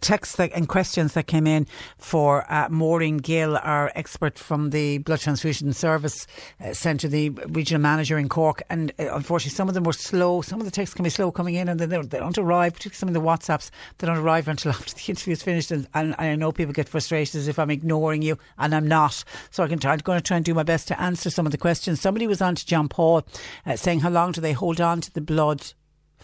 [0.00, 1.66] texts that, and questions that came in
[1.98, 6.26] for uh, Maureen Gill, our expert from the Blood Transfusion Service
[6.60, 8.62] uh, Centre, the regional manager in Cork.
[8.70, 10.42] And uh, unfortunately, some of them were slow.
[10.42, 12.74] Some of the texts can be slow coming in and they don't, they don't arrive,
[12.74, 15.70] particularly some of the WhatsApps, they don't arrive until after the interview is finished.
[15.70, 19.24] And, and, I know people get frustrated as if I'm ignoring you, and I'm not.
[19.50, 21.46] So I can try, I'm going to try and do my best to answer some
[21.46, 22.00] of the questions.
[22.00, 23.26] Somebody was on to John Paul
[23.66, 25.72] uh, saying, How long do they hold on to the blood?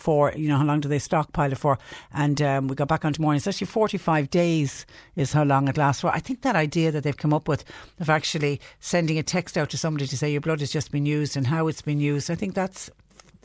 [0.01, 1.79] For, you know, how long do they stockpile it for?
[2.13, 3.37] And um, we got back onto Maureen.
[3.37, 4.87] It's actually 45 days
[5.17, 6.09] is how long it lasts for.
[6.09, 7.65] I think that idea that they've come up with
[7.99, 11.07] of actually sending a text out to somebody to say your blood has just been
[11.07, 12.91] used and how it's been used, I think that's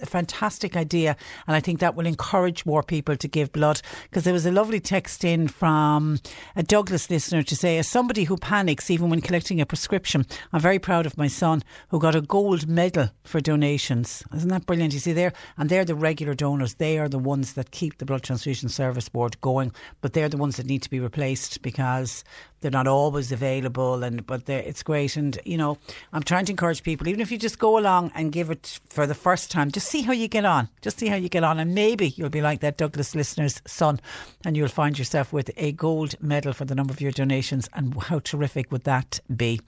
[0.01, 1.15] a fantastic idea,
[1.47, 3.81] and I think that will encourage more people to give blood.
[4.03, 6.19] Because there was a lovely text in from
[6.55, 10.61] a Douglas listener to say, as somebody who panics even when collecting a prescription, I'm
[10.61, 14.23] very proud of my son who got a gold medal for donations.
[14.35, 14.93] Isn't that brilliant?
[14.93, 16.75] You see there, and they're the regular donors.
[16.75, 19.71] They are the ones that keep the Blood Transfusion Service Board going,
[20.01, 22.23] but they're the ones that need to be replaced because
[22.65, 24.03] they're not always available.
[24.03, 25.77] And but it's great, and you know,
[26.11, 29.05] I'm trying to encourage people, even if you just go along and give it for
[29.05, 30.67] the first time, just see how you get on.
[30.81, 31.59] Just see how you get on.
[31.59, 33.99] And maybe you'll be like that Douglas listener's son
[34.43, 37.69] and you'll find yourself with a gold medal for the number of your donations.
[37.73, 39.61] And how terrific would that be?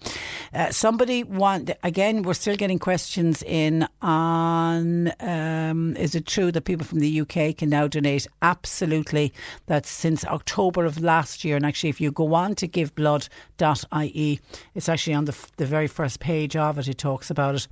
[0.54, 6.62] Uh, somebody want, again, we're still getting questions in on um, is it true that
[6.62, 8.26] people from the UK can now donate?
[8.41, 9.34] Absolutely.
[9.68, 11.56] That's since October of last year.
[11.56, 14.39] And actually, if you go on to giveblood.ie,
[14.75, 17.67] it's actually on the, the very first page of it, it talks about it.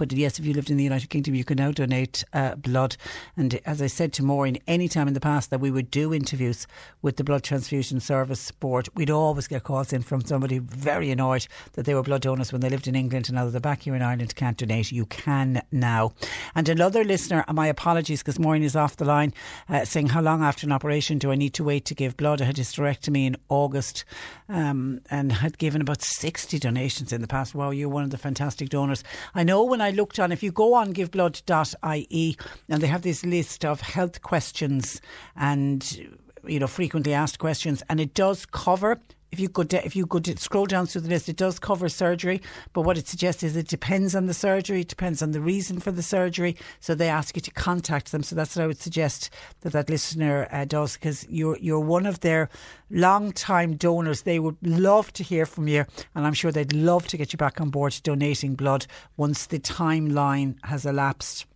[0.00, 2.96] But yes, if you lived in the United Kingdom, you can now donate uh, blood.
[3.36, 6.14] And as I said to Maureen, any time in the past that we would do
[6.14, 6.66] interviews
[7.02, 11.46] with the Blood Transfusion Service Board, we'd always get calls in from somebody very annoyed
[11.74, 13.94] that they were blood donors when they lived in England and now they're back here
[13.94, 14.90] in Ireland can't donate.
[14.90, 16.14] You can now.
[16.54, 19.34] And another listener, my apologies because Maureen is off the line,
[19.68, 22.40] uh, saying, How long after an operation do I need to wait to give blood?
[22.40, 24.06] I had hysterectomy in August
[24.48, 27.54] um, and had given about 60 donations in the past.
[27.54, 29.04] Wow, you're one of the fantastic donors.
[29.34, 32.36] I know when I I looked on, if you go on giveblood.ie,
[32.68, 35.00] and they have this list of health questions
[35.34, 36.08] and
[36.46, 39.00] you know frequently asked questions, and it does cover
[39.32, 42.40] if you could if you could scroll down through the list, it does cover surgery.
[42.72, 45.80] But what it suggests is it depends on the surgery, it depends on the reason
[45.80, 46.56] for the surgery.
[46.80, 48.22] So they ask you to contact them.
[48.22, 52.06] So that's what I would suggest that that listener uh, does because you're you're one
[52.06, 52.48] of their
[52.90, 54.22] long time donors.
[54.22, 57.36] They would love to hear from you, and I'm sure they'd love to get you
[57.36, 61.46] back on board donating blood once the timeline has elapsed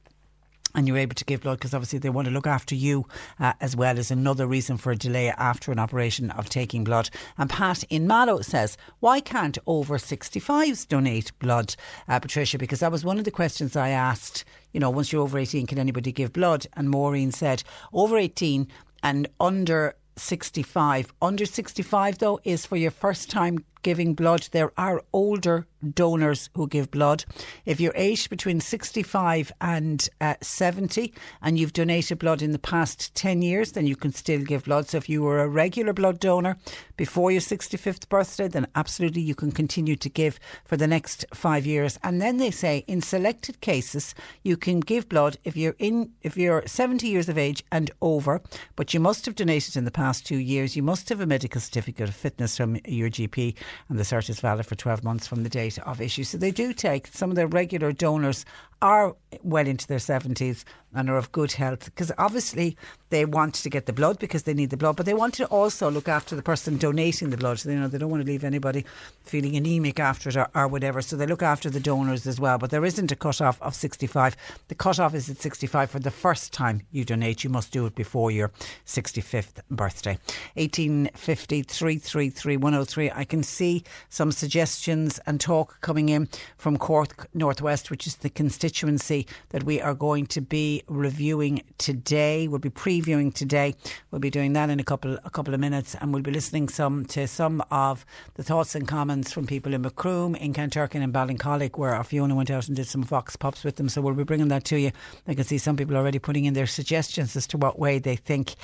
[0.74, 3.06] and you're able to give blood because obviously they want to look after you
[3.38, 7.10] uh, as well as another reason for a delay after an operation of taking blood.
[7.38, 11.76] And Pat in Mallow says, why can't over 65s donate blood,
[12.08, 12.58] uh, Patricia?
[12.58, 14.44] Because that was one of the questions I asked.
[14.72, 16.66] You know, once you're over 18, can anybody give blood?
[16.74, 17.62] And Maureen said,
[17.92, 18.68] over 18
[19.02, 21.12] and under 65.
[21.20, 24.48] Under 65, though, is for your first time giving blood.
[24.50, 27.24] There are older donors who give blood.
[27.66, 31.12] If you're aged between 65 and uh, 70
[31.42, 34.88] and you've donated blood in the past 10 years, then you can still give blood.
[34.88, 36.56] So if you were a regular blood donor
[36.96, 41.66] before your 65th birthday, then absolutely you can continue to give for the next five
[41.66, 41.98] years.
[42.02, 46.36] And then they say in selected cases, you can give blood if you're in if
[46.36, 48.40] you're 70 years of age and over,
[48.76, 50.76] but you must have donated in the past two years.
[50.76, 53.54] You must have a medical certificate of fitness from your GP
[53.88, 56.24] and the cert is valid for 12 months from the date of issue.
[56.24, 58.44] So they do take some of their regular donors
[58.84, 60.62] are well into their 70s
[60.94, 62.76] and are of good health because obviously
[63.08, 65.46] they want to get the blood because they need the blood, but they want to
[65.46, 67.58] also look after the person donating the blood.
[67.58, 68.84] So, you know, they don't want to leave anybody
[69.24, 71.00] feeling anemic after it or, or whatever.
[71.00, 72.58] So they look after the donors as well.
[72.58, 74.36] But there isn't a cut off of 65.
[74.68, 77.42] The cut off is at 65 for the first time you donate.
[77.42, 78.52] You must do it before your
[78.86, 80.18] 65th birthday.
[80.54, 83.10] 1850 333 103.
[83.10, 86.28] I can see some suggestions and talk coming in
[86.58, 91.62] from Cork Northwest, which is the constituency constituency that we are going to be reviewing
[91.78, 92.48] today.
[92.48, 93.74] We'll be previewing today.
[94.10, 96.68] We'll be doing that in a couple a couple of minutes, and we'll be listening
[96.68, 98.04] some to some of
[98.34, 102.34] the thoughts and comments from people in Macroom, in Kanturk, and in Ballincollig, where Fiona
[102.34, 103.88] went out and did some vox pops with them.
[103.88, 104.90] So we'll be bringing that to you.
[105.28, 108.16] I can see some people already putting in their suggestions as to what way they
[108.16, 108.54] think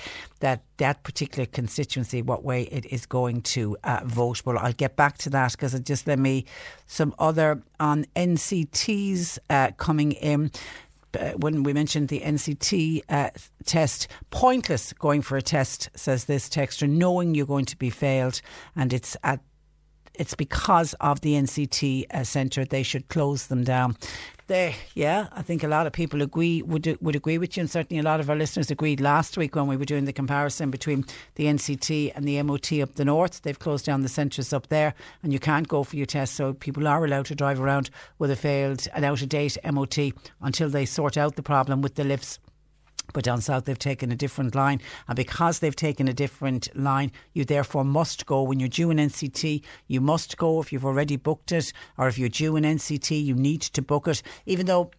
[0.40, 4.42] that that particular constituency, what way it is going to uh, vote.
[4.44, 6.46] But I'll get back to that because it just let me
[6.86, 9.70] some other on NCTs uh,
[10.01, 10.51] coming in.
[11.18, 13.30] Uh, when we mentioned the NCT uh,
[13.64, 18.40] test, pointless going for a test, says this texter, knowing you're going to be failed,
[18.76, 19.40] and it's at
[20.14, 23.96] it's because of the NCT uh, centre they should close them down.
[24.94, 28.01] Yeah, I think a lot of people agree would would agree with you, and certainly
[28.01, 31.05] a lot of our listeners agreed last week when we were doing the comparison between
[31.36, 33.42] the NCT and the MOT up the north.
[33.42, 36.53] They've closed down the centres up there, and you can't go for your test, so
[36.53, 39.98] people are allowed to drive around with a failed, and out of date MOT
[40.40, 42.40] until they sort out the problem with the lifts
[43.12, 44.80] but down south, they've taken a different line.
[45.08, 48.42] And because they've taken a different line, you therefore must go.
[48.42, 52.18] When you're due an NCT, you must go if you've already booked it, or if
[52.18, 54.22] you're due an NCT, you need to book it.
[54.46, 54.90] Even though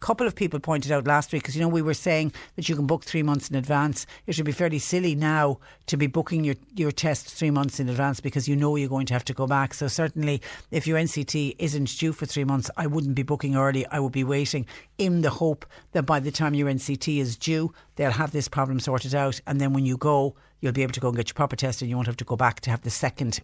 [0.00, 2.76] couple of people pointed out last week because you know we were saying that you
[2.76, 4.06] can book three months in advance.
[4.26, 7.88] It should be fairly silly now to be booking your your test three months in
[7.88, 9.74] advance because you know you're going to have to go back.
[9.74, 13.86] So certainly, if your NCT isn't due for three months, I wouldn't be booking early.
[13.86, 14.66] I would be waiting
[14.98, 18.80] in the hope that by the time your NCT is due, they'll have this problem
[18.80, 21.34] sorted out, and then when you go, you'll be able to go and get your
[21.34, 23.40] proper test, and you won't have to go back to have the second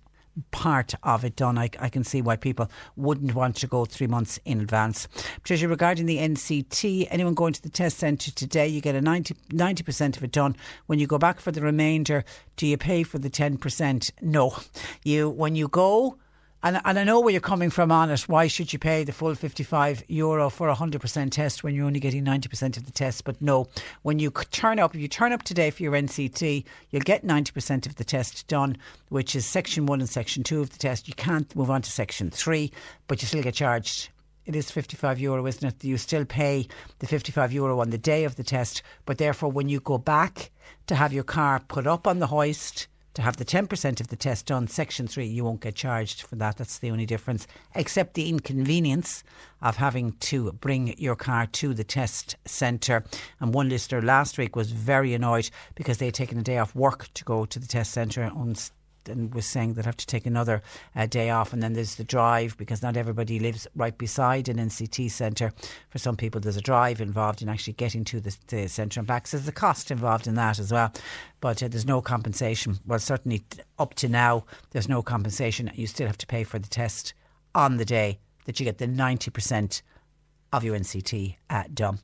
[0.51, 1.59] part of it done.
[1.59, 5.09] I, I, can see why people wouldn't want to go three months in advance.
[5.43, 9.35] Patricia, regarding the NCT, anyone going to the test centre today, you get a 90,
[9.51, 10.57] 90% of it done.
[10.87, 12.25] When you go back for the remainder,
[12.57, 14.11] do you pay for the 10%?
[14.21, 14.57] No.
[15.05, 16.19] You When you go,
[16.63, 18.23] and, and I know where you're coming from on it.
[18.23, 22.01] Why should you pay the full 55 euro for a 100% test when you're only
[22.01, 23.25] getting 90% of the test?
[23.25, 23.69] But no,
[24.03, 27.87] when you turn up, if you turn up today for your NCT, you'll get 90%
[27.87, 28.77] of the test done,
[29.11, 31.09] which is section one and section two of the test.
[31.09, 32.73] You can't move on to section three,
[33.07, 34.11] but you still get charged
[34.47, 35.85] it is 55 euro, isn't it?
[35.85, 36.69] You still pay
[37.01, 40.53] the 55 euro on the day of the test, but therefore, when you go back
[40.87, 42.87] to have your car put up on the hoist,
[43.17, 46.37] to have the 10% of the test done, Section 3, you won't get charged for
[46.37, 46.59] that.
[46.59, 49.25] That's the only difference, except the inconvenience
[49.63, 53.05] of having to bring your car to the test centre.
[53.41, 56.75] And one listener last week was very annoyed because they had taken a day off
[56.75, 58.31] work to go to the test centre
[59.09, 60.63] and was saying they'd have to take another
[60.95, 61.53] uh, day off.
[61.53, 65.53] And then there's the drive because not everybody lives right beside an NCT centre.
[65.91, 69.07] For some people, there's a drive involved in actually getting to the, the centre and
[69.07, 69.27] back.
[69.27, 70.93] So there's a cost involved in that as well.
[71.41, 72.79] But uh, there's no compensation.
[72.87, 73.45] Well, certainly
[73.79, 75.71] up to now, there's no compensation.
[75.75, 77.15] You still have to pay for the test
[77.55, 79.83] on the day that you get the 90%
[80.57, 81.99] of UNCT at uh, Dom.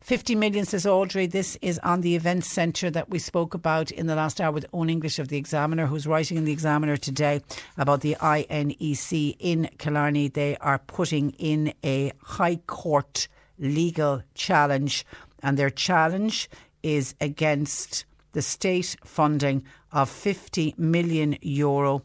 [0.00, 1.26] 50 million, says Audrey.
[1.26, 4.66] This is on the event centre that we spoke about in the last hour with
[4.72, 7.40] Owen English of the Examiner, who's writing in the Examiner today
[7.78, 10.26] about the INEC in Killarney.
[10.26, 13.28] They are putting in a High Court
[13.60, 15.06] legal challenge,
[15.40, 16.50] and their challenge
[16.82, 22.02] is against the state funding of 50 million euro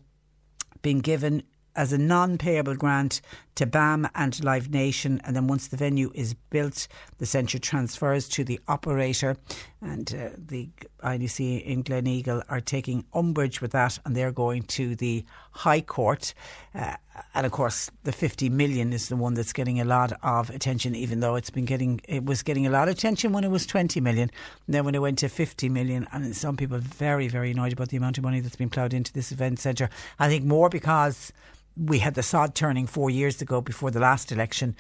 [0.84, 1.42] being given
[1.76, 3.22] as a non payable grant
[3.58, 5.20] to BAM and Live Nation.
[5.24, 6.88] And then once the venue is built,
[7.18, 9.36] the centre transfers to the operator.
[9.82, 10.70] And uh, the
[11.04, 16.34] INEC in Gleneagle are taking umbrage with that and they're going to the High Court.
[16.76, 16.96] Uh,
[17.34, 20.94] and of course, the 50 million is the one that's getting a lot of attention,
[20.96, 23.66] even though it's been getting, it was getting a lot of attention when it was
[23.66, 24.30] 20 million.
[24.68, 27.74] And then when it went to 50 million, and some people are very, very annoyed
[27.74, 29.90] about the amount of money that's been ploughed into this event centre.
[30.20, 31.34] I think more because
[31.78, 34.76] we had the sod turning four years ago before the last election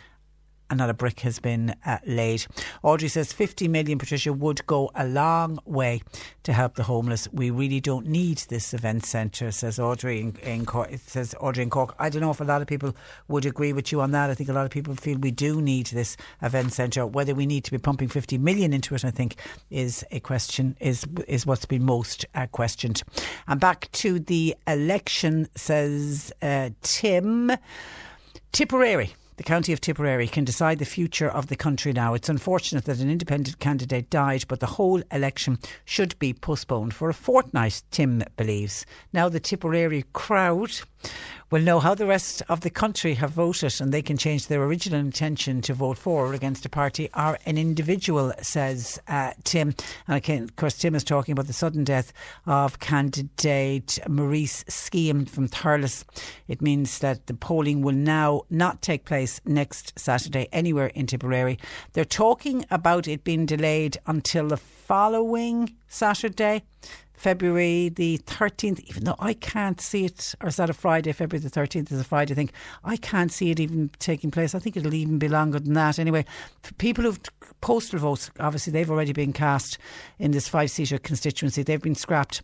[0.70, 2.45] and not a brick has been uh, laid.
[2.84, 6.01] Audrey says 50 million, Patricia, would go a long way
[6.43, 7.28] to help the homeless.
[7.32, 10.89] We really don't need this event centre, says Audrey in, in Cork.
[11.05, 11.95] Says Audrey in Cork.
[11.99, 12.95] I don't know if a lot of people
[13.28, 14.30] would agree with you on that.
[14.30, 17.05] I think a lot of people feel we do need this event centre.
[17.05, 19.36] Whether we need to be pumping 50 million into it, I think,
[19.70, 20.76] is a question.
[20.80, 23.03] Is is what's been most uh, questioned.
[23.47, 27.51] And back to the election, says uh, Tim
[28.51, 32.15] Tipperary the county of Tipperary can decide the future of the country now.
[32.15, 37.07] It's unfortunate that an independent candidate died, but the whole election should be postponed for
[37.09, 38.85] a fortnight, Tim believes.
[39.13, 40.81] Now, the Tipperary crowd
[41.49, 44.62] will know how the rest of the country have voted and they can change their
[44.64, 49.74] original intention to vote for or against a party or an individual, says uh, Tim.
[50.08, 52.12] And of course, Tim is talking about the sudden death
[52.45, 56.03] of candidate Marese Skehan from Thurles.
[56.47, 61.58] It means that the polling will now not take place next Saturday anywhere in Tipperary.
[61.93, 66.64] They're talking about it being delayed until the following Saturday.
[67.18, 71.11] February the 13th, even though I can't see it, or is that a Friday?
[71.11, 72.51] February the 13th is a Friday, I think.
[72.84, 74.53] I can't see it even taking place.
[74.53, 75.97] I think it'll even be longer than that.
[75.97, 76.26] Anyway,
[76.78, 77.20] people who've
[77.59, 79.80] postal votes, obviously they've already been cast
[80.20, 82.43] in this five seater constituency, they've been scrapped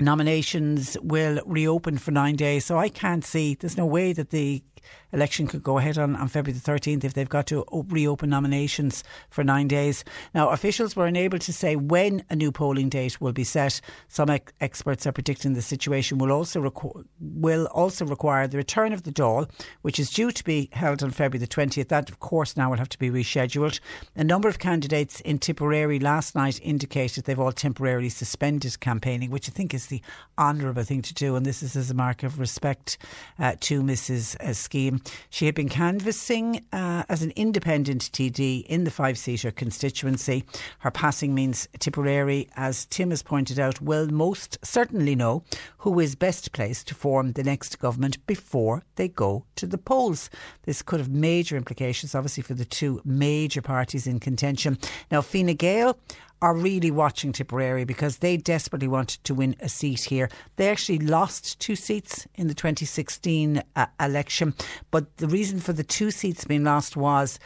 [0.00, 2.64] nominations will reopen for nine days.
[2.64, 4.62] So I can't see, there's no way that the
[5.12, 9.04] election could go ahead on, on February the 13th if they've got to reopen nominations
[9.30, 10.04] for nine days.
[10.34, 13.80] Now, officials were unable to say when a new polling date will be set.
[14.08, 18.92] Some ex- experts are predicting the situation will also, requ- will also require the return
[18.92, 19.50] of the Dáil,
[19.82, 21.88] which is due to be held on February the 20th.
[21.88, 23.80] That, of course, now will have to be rescheduled.
[24.16, 29.48] A number of candidates in Tipperary last night indicated they've all temporarily suspended campaigning, which
[29.48, 30.02] I think is the
[30.38, 31.36] honourable thing to do.
[31.36, 32.98] And this is as a mark of respect
[33.38, 34.36] uh, to Mrs.
[34.40, 35.06] Uh, Skehan.
[35.30, 40.44] She had been canvassing uh, as an independent TD in the five seater constituency.
[40.80, 45.44] Her passing means Tipperary, as Tim has pointed out, will most certainly know
[45.78, 50.30] who is best placed to form the next government before they go to the polls.
[50.64, 54.78] This could have major implications, obviously, for the two major parties in contention.
[55.10, 55.98] Now, Fine Gael
[56.40, 60.30] are really watching Tipperary because they desperately wanted to win a seat here.
[60.56, 64.54] They actually lost two seats in the 2016 uh, election,
[64.90, 67.38] but the reason for the two seats being lost was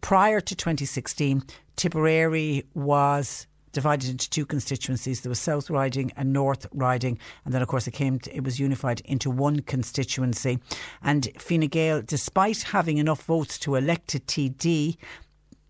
[0.00, 1.42] prior to 2016,
[1.76, 5.20] Tipperary was divided into two constituencies.
[5.20, 8.18] There was South Riding and North Riding, and then of course it came.
[8.20, 10.58] To, it was unified into one constituency.
[11.02, 14.96] And Fine Gael, despite having enough votes to elect a TD,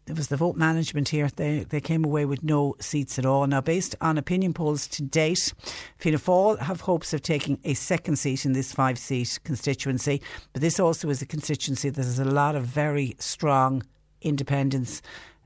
[0.09, 1.29] it was the vote management here.
[1.35, 3.47] They they came away with no seats at all.
[3.47, 5.53] Now, based on opinion polls to date,
[5.99, 10.23] Fianna Fáil have hopes of taking a second seat in this five seat constituency.
[10.53, 13.83] But this also is a constituency that has a lot of very strong
[14.23, 15.03] independents.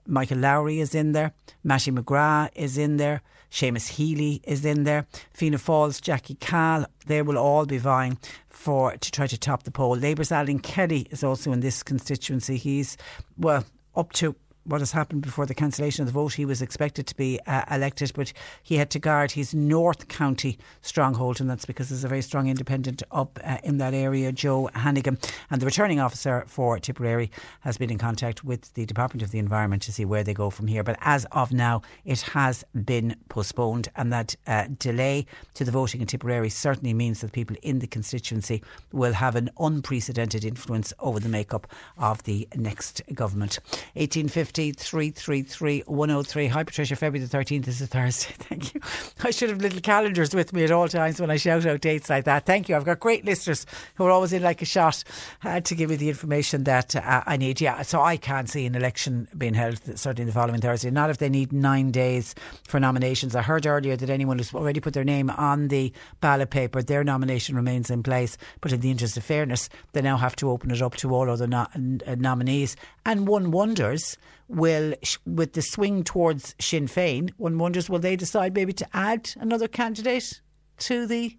[0.07, 1.33] Michael Lowry is in there.
[1.65, 3.23] Mattie McGrath is in there.
[3.51, 5.07] Seamus Healy is in there.
[5.33, 6.87] Fianna Fáil's Jackie Cahill.
[7.07, 9.97] They will all be vying for to try to top the poll.
[9.97, 12.57] Labour's Alan Kelly is also in this constituency.
[12.57, 12.97] He's
[13.39, 13.65] well
[13.97, 16.35] up to what has happened before the cancellation of the vote.
[16.35, 18.33] He was expected to be uh, elected, but
[18.63, 22.49] he had to guard his North County stronghold, and that's because there's a very strong
[22.49, 25.19] independent up uh, in that area, Joe Hannigan.
[25.51, 27.31] And the returning officer for Tipperary
[27.61, 30.51] has been in contact with the Department of the Environment to see where they go
[30.51, 30.83] from here.
[30.83, 36.01] But as of now, it has been postponed, and that uh, delay to the voting
[36.01, 41.19] in Tipperary certainly means that people in the constituency will have an unprecedented influence over
[41.19, 43.59] the makeup of the next government.
[43.95, 46.47] 1850 1850 333 103.
[46.49, 46.97] Hi, Patricia.
[46.97, 48.35] February the 13th is a Thursday.
[48.39, 48.81] Thank you.
[49.23, 52.11] I should have little calendars with me at all times when I shout out dates
[52.11, 52.47] like that.
[52.47, 52.77] Thank you.
[52.77, 55.03] I've got great listeners who are always in like a shot
[55.45, 57.61] uh, to give me the information that uh, I need.
[57.61, 60.91] Yeah, so I can't see an election being held certainly the following Thursday.
[60.91, 62.35] Not if they need nine days
[62.65, 63.35] for nominations.
[63.35, 67.05] I heard earlier that anyone who's already put their name on the ballot paper, their
[67.05, 68.37] nomination remains in place.
[68.61, 71.31] But in the interest of fairness, they now have to open it up to all
[71.31, 72.77] other no- uh, nominees.
[73.07, 74.17] And one wonders,
[74.49, 74.95] will
[75.25, 79.69] with the swing towards Sinn Féin, one wonders will they decide maybe to add another
[79.69, 80.41] candidate
[80.79, 81.37] to the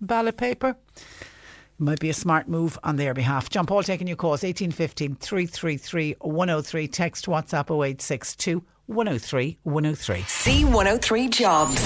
[0.00, 0.76] ballot paper?
[1.80, 3.48] might be a smart move on their behalf.
[3.48, 6.88] John Paul taking your calls 1815 333 103.
[6.88, 10.16] Text WhatsApp 0862 103 103.
[10.20, 11.76] C103 Jobs.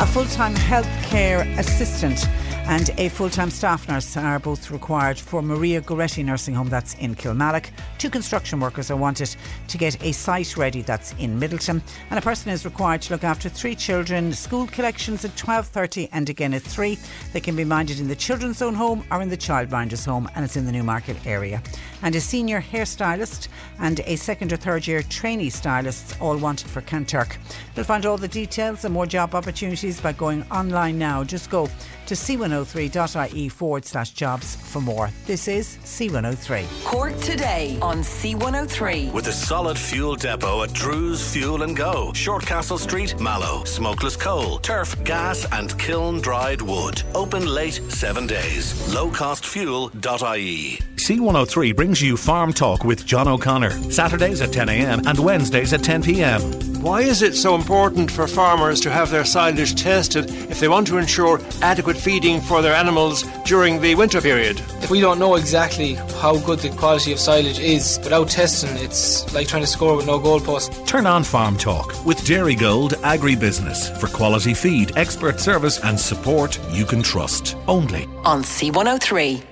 [0.00, 2.26] A full time healthcare assistant
[2.64, 6.94] and a full time staff nurse are both required for Maria Goretti Nursing Home, that's
[6.94, 7.70] in Kilmallock.
[7.98, 9.34] Two construction workers are wanted
[9.68, 11.82] to get a site ready, that's in Midleton.
[12.10, 16.28] And a person is required to look after three children, school collections at 12.30 and
[16.30, 16.98] again at 3.
[17.32, 20.44] They can be minded in the children's own home or in the childminder's home, and
[20.44, 21.62] it's in the Newmarket area.
[22.02, 23.48] And a senior hairstylist
[23.80, 27.36] and a second or third year trainee stylists all wanted for Kanturk.
[27.74, 31.24] You'll find all the details and more job opportunities by going online now.
[31.24, 31.68] Just go
[32.06, 35.10] to c103.ie forward slash jobs for more.
[35.26, 36.84] This is C103.
[36.84, 39.12] Cork today on C103.
[39.12, 44.58] With a solid fuel depot at Drew's Fuel and Go, Shortcastle Street, Mallow, smokeless coal,
[44.58, 47.02] turf, gas, and kiln dried wood.
[47.14, 48.72] Open late seven days.
[48.94, 50.78] Lowcostfuel.ie.
[51.02, 55.02] C103 brings you Farm Talk with John O'Connor, Saturdays at 10 a.m.
[55.04, 56.40] and Wednesdays at 10 p.m.
[56.80, 60.86] Why is it so important for farmers to have their silage tested if they want
[60.86, 64.60] to ensure adequate feeding for their animals during the winter period?
[64.80, 69.32] If we don't know exactly how good the quality of silage is without testing, it's
[69.34, 70.86] like trying to score with no goalpost.
[70.86, 76.84] Turn on Farm Talk with Dairygold Agribusiness for quality feed, expert service, and support you
[76.84, 77.56] can trust.
[77.66, 79.51] Only on C103.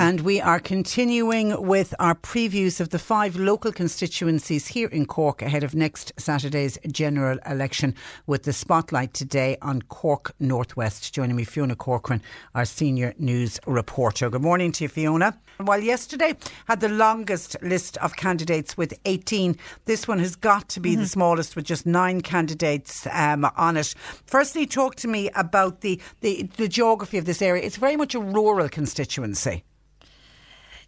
[0.00, 5.42] And we are continuing with our previews of the five local constituencies here in Cork
[5.42, 11.12] ahead of next Saturday's general election with the spotlight today on Cork Northwest.
[11.12, 12.22] Joining me, Fiona Corcoran,
[12.54, 14.30] our senior news reporter.
[14.30, 15.36] Good morning to you, Fiona.
[15.56, 16.36] While yesterday
[16.68, 21.00] had the longest list of candidates with 18, this one has got to be mm-hmm.
[21.00, 23.96] the smallest with just nine candidates um, on it.
[24.26, 27.64] Firstly, talk to me about the, the, the geography of this area.
[27.64, 29.64] It's very much a rural constituency.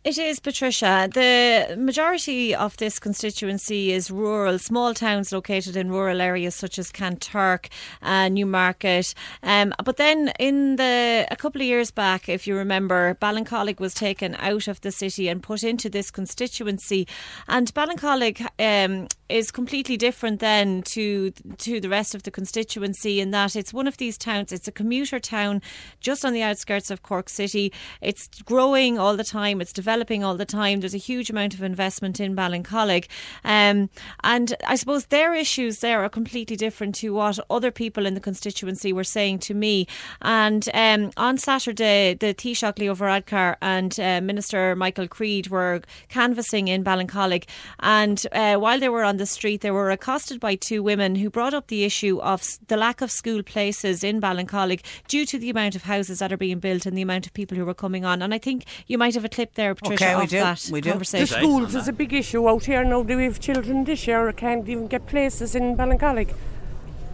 [0.03, 1.11] It is, Patricia.
[1.13, 6.91] The majority of this constituency is rural, small towns located in rural areas such as
[6.91, 7.67] Kanturk,
[8.01, 9.13] uh, Newmarket.
[9.43, 13.93] Um, but then, in the a couple of years back, if you remember, Ballincollig was
[13.93, 17.07] taken out of the city and put into this constituency.
[17.47, 23.33] And Ballincollig um, is completely different then to to the rest of the constituency in
[23.33, 24.51] that it's one of these towns.
[24.51, 25.61] It's a commuter town
[26.01, 27.71] just on the outskirts of Cork City.
[28.01, 29.61] It's growing all the time.
[29.61, 30.81] It's developing all the time.
[30.81, 33.07] There's a huge amount of investment in Ballincollig.
[33.45, 33.91] Um,
[34.23, 38.21] and I suppose their issues there are completely different to what other people in the
[38.21, 39.89] constituency were saying to me.
[40.23, 46.69] And um, on Saturday, the Taoiseach Leo Varadkar and uh, Minister Michael Creed were canvassing
[46.69, 47.47] in Ballincollig.
[47.81, 51.31] And uh, while they were on the street, they were accosted by two women who
[51.31, 55.51] brought up the issue of the lack of school places in Ballincollig due to the
[55.51, 58.05] amount of houses that are being built and the amount of people who are coming
[58.05, 58.23] on.
[58.23, 60.39] And I think you might have a clip there Patricia, okay, we of do.
[60.39, 60.91] that we do.
[60.91, 61.27] conversation.
[61.27, 63.03] The schools is a big issue out here now.
[63.03, 66.35] Do we have children this year can't even get places in Ballincollig?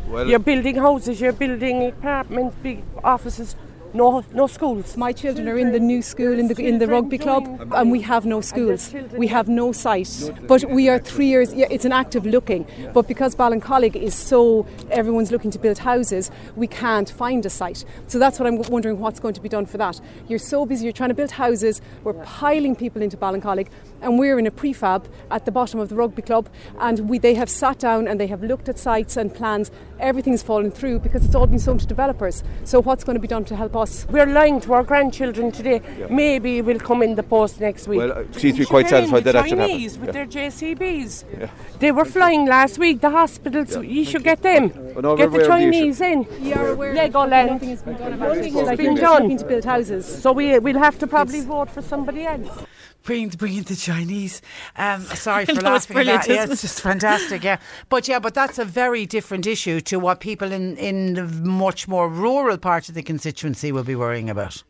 [0.09, 3.57] Well, you're building houses, you're building apartments, big offices
[3.97, 4.97] no no schools.
[4.97, 7.45] My children are in the new school in the in the rugby club,
[7.75, 8.95] and we have no schools.
[9.13, 10.31] We have no site.
[10.47, 11.53] But we are three years.
[11.55, 12.67] Yeah, it's an active looking.
[12.93, 17.85] But because Ballincollig is so everyone's looking to build houses, we can't find a site.
[18.07, 20.01] So that's what I'm wondering what's going to be done for that.
[20.29, 20.85] You're so busy.
[20.85, 21.81] You're trying to build houses.
[22.05, 23.69] We're piling people into Ballincollig,
[24.03, 27.35] and we're in a prefab at the bottom of the rugby club, and we they
[27.35, 29.71] have sat down and they have looked at sites and plans.
[29.99, 32.45] Everything's fallen through because it's all been sold to developers.
[32.65, 33.86] So what's going to be done to help us?
[34.11, 35.81] We're lying to our grandchildren today.
[35.99, 36.07] Yeah.
[36.09, 37.99] Maybe we'll come in the post next week.
[37.99, 39.79] Well, uh, she's to be quite satisfied that actually happened.
[39.79, 40.13] Chinese with yeah.
[40.13, 41.25] their JCBs.
[41.39, 41.51] Yeah.
[41.79, 43.01] They were flying last week.
[43.01, 43.77] The hospitals.
[43.77, 44.63] You should get them.
[44.95, 46.27] Well, get the Chinese in.
[46.41, 47.51] You're aware Legoland.
[47.53, 48.53] Nothing has been done about it.
[48.53, 49.37] Nothing has been done.
[49.37, 50.05] to build houses.
[50.23, 52.67] So we we'll have to probably vote for somebody else
[53.07, 54.43] bring bring in the Chinese.
[54.77, 56.29] Um, sorry for laughing at that.
[56.29, 57.43] Yeah, it's just fantastic.
[57.43, 61.25] Yeah, but yeah, but that's a very different issue to what people in in the
[61.25, 64.63] much more rural part of the constituency will be worrying about.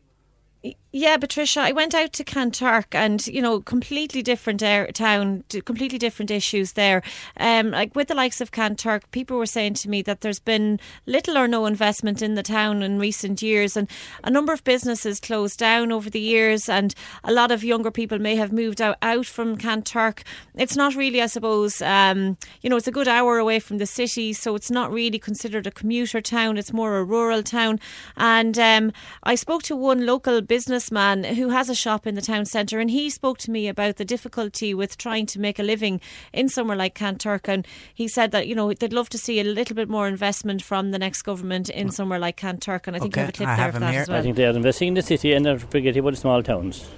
[0.93, 5.99] Yeah, Patricia, I went out to Kanturk and, you know, completely different air, town, completely
[5.99, 7.03] different issues there.
[7.39, 10.79] Um, like with the likes of Kanturk, people were saying to me that there's been
[11.05, 13.87] little or no investment in the town in recent years and
[14.23, 18.17] a number of businesses closed down over the years and a lot of younger people
[18.17, 20.23] may have moved out, out from Kanturk.
[20.55, 23.85] It's not really, I suppose, um, you know, it's a good hour away from the
[23.85, 26.57] city, so it's not really considered a commuter town.
[26.57, 27.79] It's more a rural town.
[28.15, 32.45] And um, I spoke to one local businessman who has a shop in the town
[32.45, 36.01] centre, and he spoke to me about the difficulty with trying to make a living
[36.33, 37.47] in somewhere like Kanturk.
[37.47, 40.61] And he said that, you know, they'd love to see a little bit more investment
[40.61, 42.87] from the next government in somewhere like Kanturk.
[42.87, 43.21] And I think okay.
[43.21, 44.01] you have a clip there of that here.
[44.01, 44.19] as well.
[44.19, 46.89] I think they are investing in the city and they're forgetting about the small towns.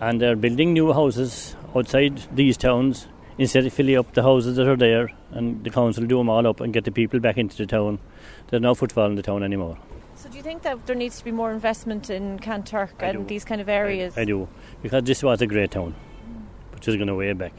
[0.00, 4.66] And they're building new houses outside these towns instead of filling up the houses that
[4.66, 7.56] are there and the council do them all up and get the people back into
[7.56, 7.98] the town.
[8.48, 9.78] There's no footfall in the town anymore.
[10.26, 13.44] So do you think that there needs to be more investment in Kanturk and these
[13.44, 14.18] kind of areas?
[14.18, 14.48] I, I, do,
[14.82, 15.94] because this was a great town,
[16.72, 17.52] but it's going way back.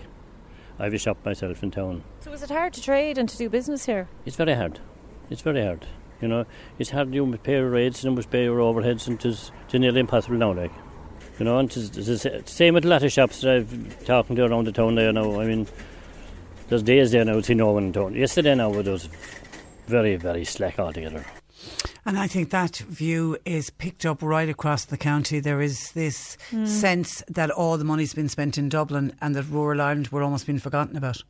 [0.78, 2.04] I have a shop myself in town.
[2.20, 4.10] So is it hard to trade and to do business here?
[4.26, 4.82] It's very hard.
[5.30, 5.88] It's very hard.
[6.22, 6.46] You know,
[6.78, 10.02] it's hard to pay your rates and must pay your overheads, and it's, it's nearly
[10.02, 10.74] impossible now, like.
[11.40, 14.36] You know, and it's, it's the same with a lot of shops that I've talking
[14.36, 15.40] to around the town there now.
[15.40, 15.68] I mean,
[16.68, 18.14] there's days there now, see no one in town.
[18.14, 19.08] Yesterday now, it was
[19.88, 21.24] very, very slack altogether.
[22.08, 25.42] And I think that view is picked up right across the county.
[25.42, 26.66] There is this mm.
[26.66, 30.46] sense that all the money's been spent in Dublin and that rural Ireland were almost
[30.46, 31.22] being forgotten about.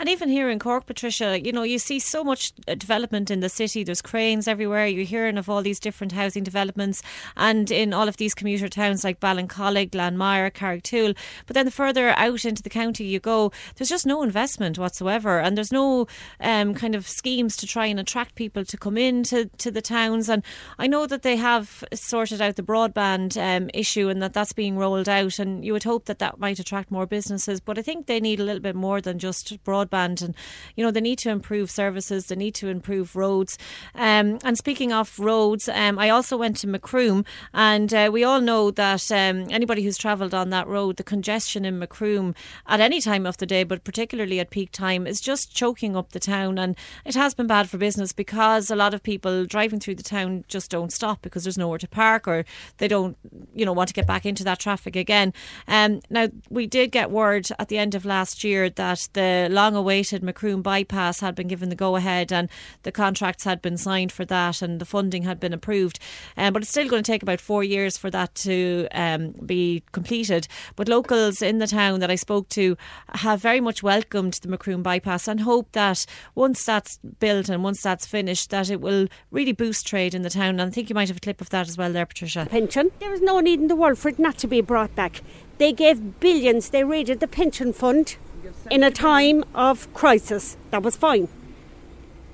[0.00, 3.40] And even here in Cork, Patricia, you know, you see so much uh, development in
[3.40, 3.84] the city.
[3.84, 4.86] There's cranes everywhere.
[4.86, 7.02] You're hearing of all these different housing developments
[7.36, 11.14] and in all of these commuter towns like Ballincollig, Glanmire, Carrigtwohill.
[11.46, 15.38] But then the further out into the county you go, there's just no investment whatsoever.
[15.38, 16.06] And there's no
[16.40, 20.30] um, kind of schemes to try and attract people to come into to the towns.
[20.30, 20.42] And
[20.78, 24.78] I know that they have sorted out the broadband um, issue and that that's being
[24.78, 25.38] rolled out.
[25.38, 27.60] And you would hope that that might attract more businesses.
[27.60, 30.34] But I think they need a little bit more than just broadband and
[30.76, 33.58] you know they need to improve services, they need to improve roads.
[33.94, 38.40] Um, and speaking of roads, um, I also went to Macroom, and uh, we all
[38.40, 42.34] know that um, anybody who's travelled on that road, the congestion in Macroom
[42.66, 46.12] at any time of the day, but particularly at peak time, is just choking up
[46.12, 49.80] the town, and it has been bad for business because a lot of people driving
[49.80, 52.44] through the town just don't stop because there's nowhere to park or
[52.78, 53.16] they don't,
[53.54, 55.32] you know, want to get back into that traffic again.
[55.68, 59.69] Um, now we did get word at the end of last year that the long
[59.74, 62.48] awaited Macroom bypass had been given the go ahead and
[62.82, 65.98] the contracts had been signed for that and the funding had been approved.
[66.36, 69.82] Um, but it's still going to take about four years for that to um, be
[69.92, 70.48] completed.
[70.76, 72.76] But locals in the town that I spoke to
[73.14, 77.82] have very much welcomed the Macroom bypass and hope that once that's built and once
[77.82, 80.60] that's finished, that it will really boost trade in the town.
[80.60, 82.46] And I think you might have a clip of that as well there, Patricia.
[82.50, 82.90] Pension.
[82.98, 85.22] There is no need in the world for it not to be brought back.
[85.58, 88.16] They gave billions, they raided the pension fund
[88.70, 90.56] in a time of crisis.
[90.70, 91.28] That was fine.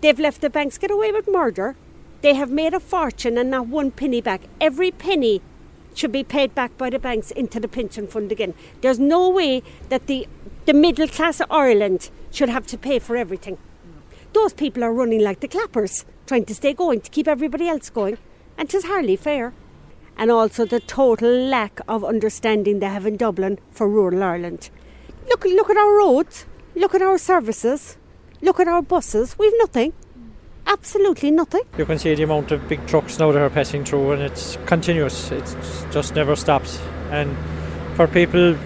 [0.01, 1.77] They've left the banks get away with murder.
[2.23, 4.43] They have made a fortune and not one penny back.
[4.61, 5.41] Every penny
[5.95, 8.55] should be paid back by the banks into the pension fund again.
[8.83, 10.29] There's no way that the,
[10.67, 13.57] the middle class of Ireland should have to pay for everything.
[14.35, 17.89] Those people are running like the clappers, trying to stay going to keep everybody else
[17.89, 18.19] going,
[18.59, 19.53] and and 'tis hardly fair.
[20.19, 24.71] And also the total lack of understanding they have in Dublin for rural Ireland.
[25.29, 26.47] Look, look at our roads.
[26.75, 27.97] Look at our services.
[28.41, 29.37] Look at our buses.
[29.39, 29.93] We've nothing.
[30.67, 31.63] Absolutely nothing.
[31.79, 34.57] You can see the amount of big trucks now that are passing through, and it's
[34.67, 35.31] continuous.
[35.31, 35.57] It
[35.91, 36.81] just never stops.
[37.11, 37.37] And
[37.95, 38.57] for people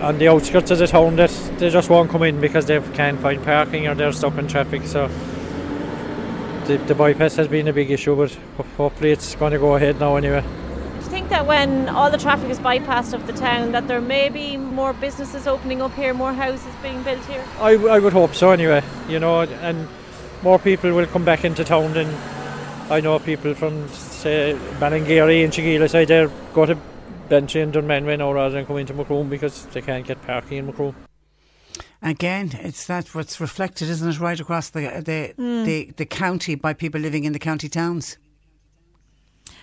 [0.00, 3.20] on the outskirts of the town, that they just won't come in because they can't
[3.20, 4.82] find parking or they're stuck in traffic.
[4.84, 5.08] So
[6.66, 8.32] the, the bypass has been a big issue, but
[8.76, 10.44] hopefully it's going to go ahead now anyway
[11.08, 14.56] think that when all the traffic is bypassed of the town, that there may be
[14.56, 17.44] more businesses opening up here, more houses being built here?
[17.60, 19.88] I, I would hope so anyway, you know, and
[20.42, 22.10] more people will come back into town and
[22.90, 26.78] I know people from, say, Ballingeary and Inchigeelagh side there go to
[27.28, 30.66] Bantry and Dunmanway now rather than come into Macroom because they can't get parking in
[30.66, 30.94] Macroom.
[32.00, 35.64] Again, it's that what's reflected, isn't it, right across the the, mm.
[35.64, 38.16] the the county by people living in the county towns.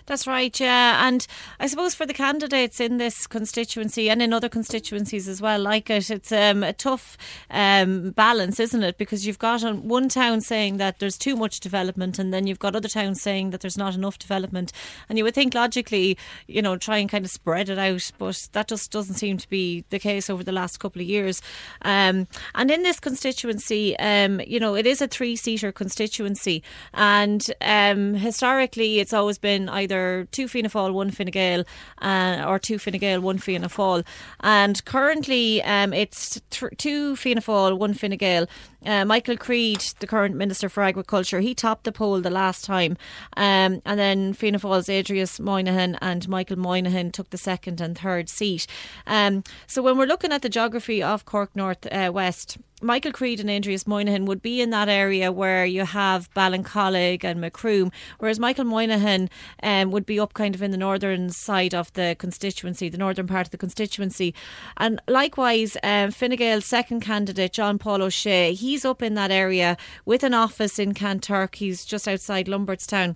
[0.08, 1.08] That's right, yeah.
[1.08, 1.26] And
[1.60, 5.90] I suppose for the candidates in this constituency and in other constituencies as well, like
[5.90, 7.18] it, it's um, a tough
[7.50, 9.00] um, balance, isn't it?
[9.00, 12.76] Because you've got one town saying that there's too much development, and then you've got
[12.76, 14.72] other towns saying that there's not enough development.
[15.10, 18.48] And you would think logically, you know, try and kind of spread it out, but
[18.52, 21.42] that just doesn't seem to be the case over the last couple of years.
[21.82, 26.62] Um, and in this constituency, um, you know, it is a three seater constituency,
[26.94, 31.64] and um, historically, it's always been either either two Fianna Fáil, one Fine Gael,
[32.02, 34.06] uh, or two Fine Gael, one Fianna Fáil.
[34.42, 38.48] And currently, um, it's th- two Fianna Fáil, one Fine Gael.
[38.86, 42.98] Uh, Michael Creed, the current Minister for Agriculture, he topped the poll the last time.
[43.36, 48.30] Um, and then Fianna Fáil's Aindrias Moynihan and Michael Moynihan took the second and third
[48.30, 48.68] seat.
[49.08, 53.40] Um, so when we're looking at the geography of Cork North uh, West, Michael Creed
[53.40, 58.40] and Aindrias Moynihan would be in that area where you have Ballincollig and Macroom, whereas
[58.40, 59.30] Michael Moynihan
[59.64, 63.26] um, would be up kind of in the northern side of the constituency, the northern
[63.26, 64.36] part of the constituency.
[64.78, 69.78] And likewise, um, Fine Gael's second candidate, John Paul O'Shea, he's up in that area
[70.06, 71.56] with an office in Kanturk.
[71.56, 73.16] He's just outside Lombardstown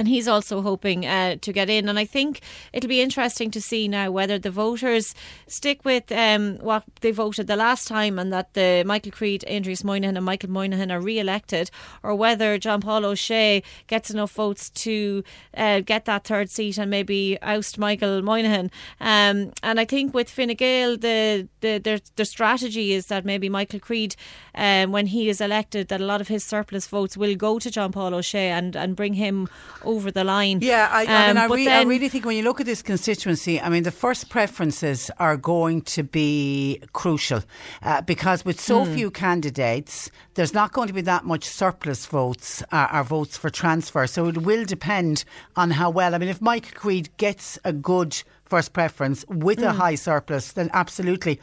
[0.00, 1.86] and he's also hoping uh, to get in.
[1.86, 2.40] And I think
[2.72, 5.14] it'll be interesting to see now whether the voters
[5.46, 9.84] stick with um, what they voted the last time and that the Michael Creed, Aindrias
[9.84, 11.70] Moynihan, and Michael Moynihan are re elected,
[12.02, 15.22] or whether John Paul O'Shea gets enough votes to
[15.54, 18.70] uh, get that third seat and maybe oust Michael Moynihan.
[19.02, 23.50] Um, and I think with Fine Gael, the, the, the, the strategy is that maybe
[23.50, 24.16] Michael Creed,
[24.54, 27.70] um, when he is elected, that a lot of his surplus votes will go to
[27.70, 29.46] John Paul O'Shea and, and bring him
[29.84, 30.58] over the line.
[30.62, 32.60] Yeah, I, I, mean, I, Um, but re- then- I really think when you look
[32.60, 37.42] at this constituency, I mean, the first preferences are going to be crucial
[37.82, 38.94] uh, because with so Mm.
[38.94, 43.50] few candidates, there's not going to be that much surplus votes uh, or votes for
[43.50, 44.06] transfer.
[44.06, 45.24] So it will depend
[45.56, 46.14] on how well.
[46.14, 49.76] I mean, if Mike Creed gets a good first preference with a Mm.
[49.76, 51.40] high surplus, then absolutely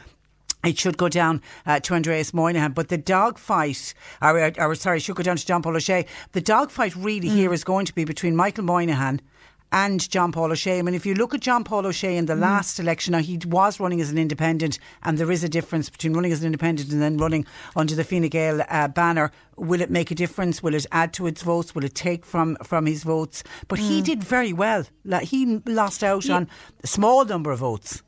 [0.65, 2.71] it should go down uh, to Aindrias Moynihan.
[2.71, 6.05] But the dogfight, or, or, or sorry, it should go down to John Paul O'Shea.
[6.33, 9.21] The dogfight really here is going to be between Michael Moynihan
[9.71, 10.79] and John Paul O'Shea.
[10.79, 13.37] I mean, if you look at John Paul O'Shea in the last election, now he
[13.45, 16.89] was running as an independent, and there is a difference between running as an independent
[16.91, 17.45] and then running
[17.75, 19.29] under the Fine Gael uh, banner.
[19.57, 20.63] Will it make a difference?
[20.63, 21.75] Will it add to its votes?
[21.75, 23.43] Will it take from, from his votes?
[23.67, 24.85] But he did very well.
[25.03, 26.35] Like, he lost out Yeah.
[26.37, 26.49] on
[26.83, 28.03] a small number of votes.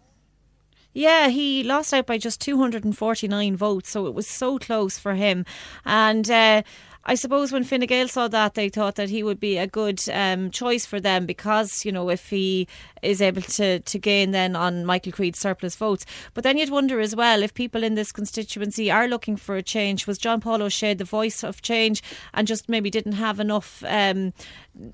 [0.94, 5.46] Yeah, he lost out by just 249 votes, so it was so close for him.
[5.86, 6.64] And uh,
[7.06, 10.02] I suppose when Fine Gael saw that, they thought that he would be a good
[10.12, 12.68] um, choice for them because, you know, if he
[13.02, 16.06] is able to, to gain then on Michael Creed's surplus votes.
[16.34, 19.64] But then you'd wonder as well if people in this constituency are looking for a
[19.64, 20.08] change.
[20.08, 22.02] Was John Paul O'Shea the voice of change
[22.34, 24.34] and just maybe didn't have enough, um,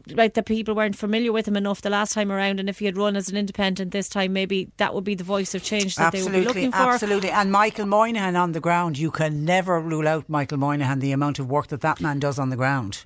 [0.09, 2.59] like the people weren't familiar with him enough the last time around?
[2.59, 5.23] And if he had run as an independent this time, maybe that would be the
[5.23, 6.77] voice of change that they would be looking for.
[6.77, 7.31] absolutely.
[7.31, 11.39] And Michael Moynihan on the ground, you can never rule out Michael Moynihan the amount
[11.39, 13.05] of work that that man does on the ground.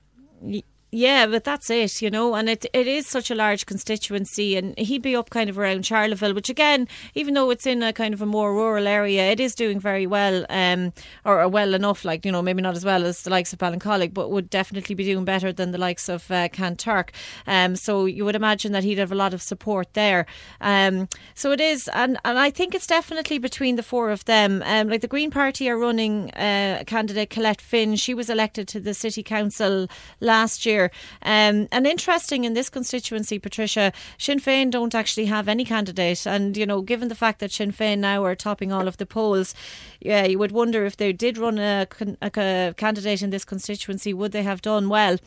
[0.91, 4.75] Yeah, but that's it, you know, and it it is such a large constituency, and
[4.75, 8.11] he'd be up kind of around Charleville, which again, even though it's in a kind
[8.11, 10.91] of a more rural area, it is doing very well, um,
[11.25, 13.59] or, or well enough, like you know, maybe not as well as the likes of
[13.59, 17.09] Ballincollig, but would definitely be doing better than the likes of uh, Kanturk.
[17.45, 20.25] Um, so you would imagine that he'd have a lot of support there.
[20.59, 24.63] Um, so it is, and and I think it's definitely between the four of them.
[24.65, 27.95] Um, like the Green Party are running uh, candidate Colette Finn.
[27.95, 29.87] She was elected to the city council
[30.19, 30.78] last year.
[31.21, 36.25] Um, and interesting in this constituency, Patricia, Sinn Féin don't actually have any candidate.
[36.25, 39.05] And, you know, given the fact that Sinn Féin now are topping all of the
[39.05, 39.53] polls,
[39.99, 41.87] yeah, you would wonder if they did run a,
[42.21, 45.17] a, a candidate in this constituency, would they have done well?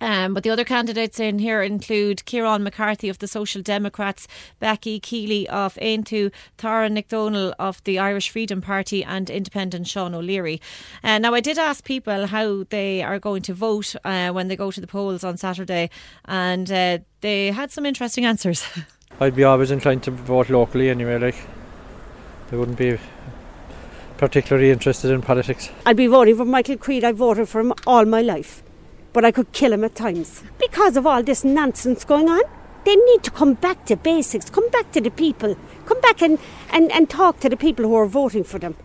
[0.00, 4.28] Um, but the other candidates in here include Kieran McCarthy of the Social Democrats,
[4.60, 10.60] Becky Keeley of Aontú, Tara McDonnell of the Irish Freedom Party, and Independent Sean O'Leary.
[11.02, 14.56] Uh, now, I did ask people how they are going to vote uh, when they
[14.56, 15.90] go to the polls on Saturday,
[16.24, 18.64] and uh, they had some interesting answers.
[19.20, 21.36] I'd be always inclined to vote locally anyway, like.
[22.50, 22.98] I wouldn't be
[24.16, 25.70] particularly interested in politics.
[25.84, 27.04] I'd be voting for Michael Creed.
[27.04, 28.62] I've voted for him all my life.
[29.18, 30.44] But I could kill him at times.
[30.60, 32.42] Because of all this nonsense going on,
[32.84, 35.56] they need to come back to basics, come back to the people,
[35.86, 36.38] come back and,
[36.70, 38.76] and, and talk to the people who are voting for them.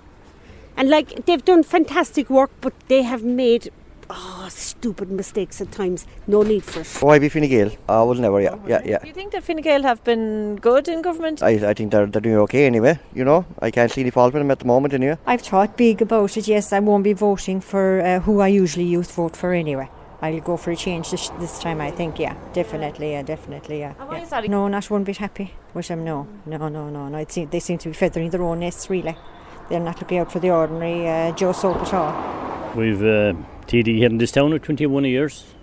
[0.75, 3.71] And like, they've done fantastic work, but they have made
[4.09, 6.07] oh, stupid mistakes at times.
[6.25, 7.03] No need for it.
[7.03, 7.69] Oh, I'd be Fine Gael.
[7.87, 8.97] I will never, yeah, yeah, yeah.
[8.97, 11.43] Do you think that Fine Gael have been good in government?
[11.43, 13.45] I, I think they're, they're doing okay anyway, you know.
[13.59, 15.19] I can't see any fault with them at the moment anyway.
[15.27, 16.47] I've thought big about it.
[16.47, 19.89] Yes, I won't be voting for uh, who I usually youth vote for anyway.
[20.23, 21.81] I'll go for a change this, this time.
[21.81, 23.91] I think, yeah, definitely, yeah, definitely, yeah.
[23.95, 24.23] why yeah.
[24.23, 24.47] is that?
[24.47, 26.05] No, not one bit happy with them.
[26.05, 27.17] No, no, no, no, no.
[27.17, 29.17] It seem, they seem to be feathering their own nests really.
[29.67, 32.73] They're not looking out for the ordinary uh, Joe Soap at all.
[32.73, 33.33] We've uh,
[33.67, 35.53] TD here in this town for 21 years,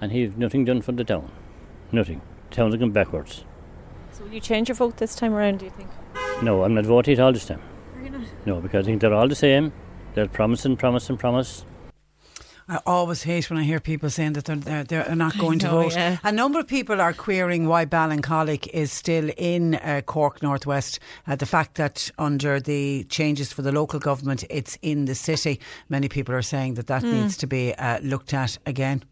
[0.00, 1.30] and he's nothing done for the town.
[1.92, 2.22] Nothing.
[2.50, 3.44] The town's gone backwards.
[4.10, 5.90] So will you change your vote this time around, do you think?
[6.42, 7.62] No, I'm not voting at all this time.
[7.96, 8.26] Are you not?
[8.46, 9.72] No, because I think they're all the same.
[10.14, 11.64] They're promising, promising, promise.
[12.68, 15.64] I always hate when I hear people saying that they're, they're, they're not going know,
[15.64, 15.92] to vote.
[15.94, 16.16] yeah.
[16.24, 20.98] A number of people are querying why Ballincollig is still in uh, Cork Northwest.
[21.26, 25.60] Uh, the fact that under the changes for the local government, it's in the city.
[25.90, 27.10] Many people are saying that that Hmm.
[27.12, 29.02] needs to be uh, looked at again.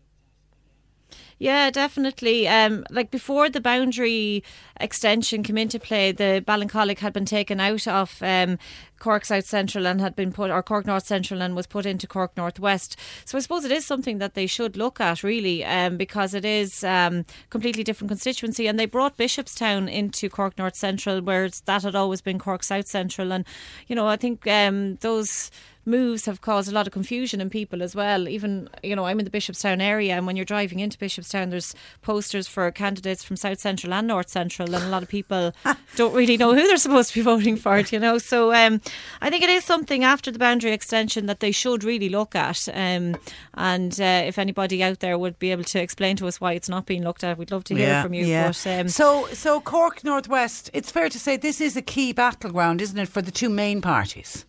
[1.39, 2.47] Yeah, definitely.
[2.47, 4.45] Um, like before the boundary
[4.79, 8.59] extension came into play, the Ballincollig had been taken out of um,
[9.01, 12.07] Cork South Central and had been put, or Cork North Central and was put into
[12.07, 12.97] Cork North West.
[13.25, 16.45] So I suppose it is something that they should look at really, um, because it
[16.45, 18.69] is um, completely different constituency.
[18.69, 22.87] And they brought Bishopstown into Cork North Central, whereas that had always been Cork South
[22.87, 23.33] Central.
[23.33, 23.45] And
[23.89, 25.51] you know, I think um, those
[25.85, 28.29] moves have caused a lot of confusion in people as well.
[28.29, 31.75] Even, you know, I'm in the Bishopstown area, and when you're driving into Bishopstown, there's
[32.03, 35.53] posters for candidates from South Central and North Central, and a lot of people
[35.97, 38.19] don't really know who they're supposed to be voting for, you know.
[38.19, 38.81] So um,
[39.21, 42.69] I think it is something after the boundary extension that they should really look at.
[42.73, 43.17] Um,
[43.55, 46.69] and uh, if anybody out there would be able to explain to us why it's
[46.69, 48.25] not being looked at, we'd love to hear from you.
[48.25, 48.49] Yeah.
[48.49, 50.71] But, um, so, so Cork Northwest.
[50.73, 53.81] It's fair to say this is a key battleground, isn't it, for the two main
[53.81, 54.45] parties?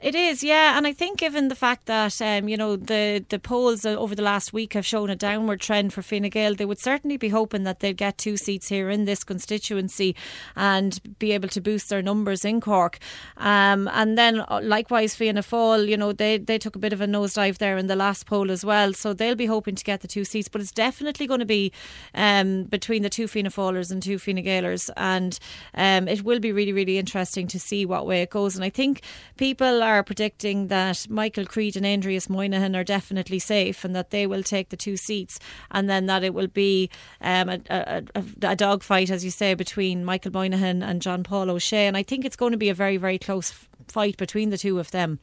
[0.00, 3.40] It is, yeah, and I think given the fact that um, you know the the
[3.40, 6.64] polls uh, over the last week have shown a downward trend for Fine Gael, they
[6.64, 10.14] would certainly be hoping that they'd get two seats here in this constituency
[10.54, 12.98] and be able to boost their numbers in Cork.
[13.38, 17.00] Um, and then uh, likewise Fianna Fáil, you know, they they took a bit of
[17.00, 20.02] a nosedive there in the last poll as well, so they'll be hoping to get
[20.02, 20.48] the two seats.
[20.48, 21.72] But it's definitely going to be
[22.14, 25.36] um, between the two Fianna Fáilers and two Fine Gaelers, and
[25.74, 28.54] um, it will be really really interesting to see what way it goes.
[28.54, 29.00] And I think
[29.36, 34.26] people are predicting that Michael Creed and Aindrias Moynihan are definitely safe and that they
[34.26, 35.38] will take the two seats,
[35.70, 36.90] and then that it will be
[37.20, 38.02] um, a, a,
[38.42, 41.86] a, dogfight, as you say, between Michael Moynihan and John Paul O'Shea.
[41.86, 43.52] And I think it's going to be a very, very close
[43.88, 45.18] fight between the two of them.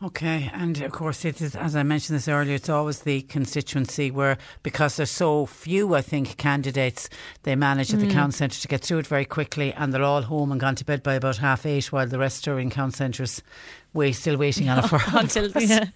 [0.00, 2.54] Okay, and of course, it is as I mentioned this earlier.
[2.54, 7.08] It's always the constituency where, because there's so few, I think candidates,
[7.42, 8.12] they manage at the Mm.
[8.12, 10.84] count centre to get through it very quickly, and they're all home and gone to
[10.84, 13.42] bed by about half eight, while the rest are in count centres,
[13.94, 15.86] wait, still waiting on a first Until- yeah.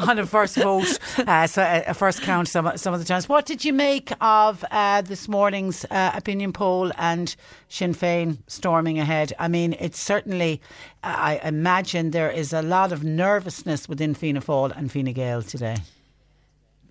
[0.00, 3.28] on a first vote, uh, so a, a first count some some of the times.
[3.28, 7.34] What did you make of uh, this morning's uh, opinion poll and
[7.68, 9.32] Sinn Féin storming ahead?
[9.38, 10.60] I mean, it's certainly.
[11.04, 15.76] I imagine there is a lot of nervousness within Fianna Fáil and Fine Gael today.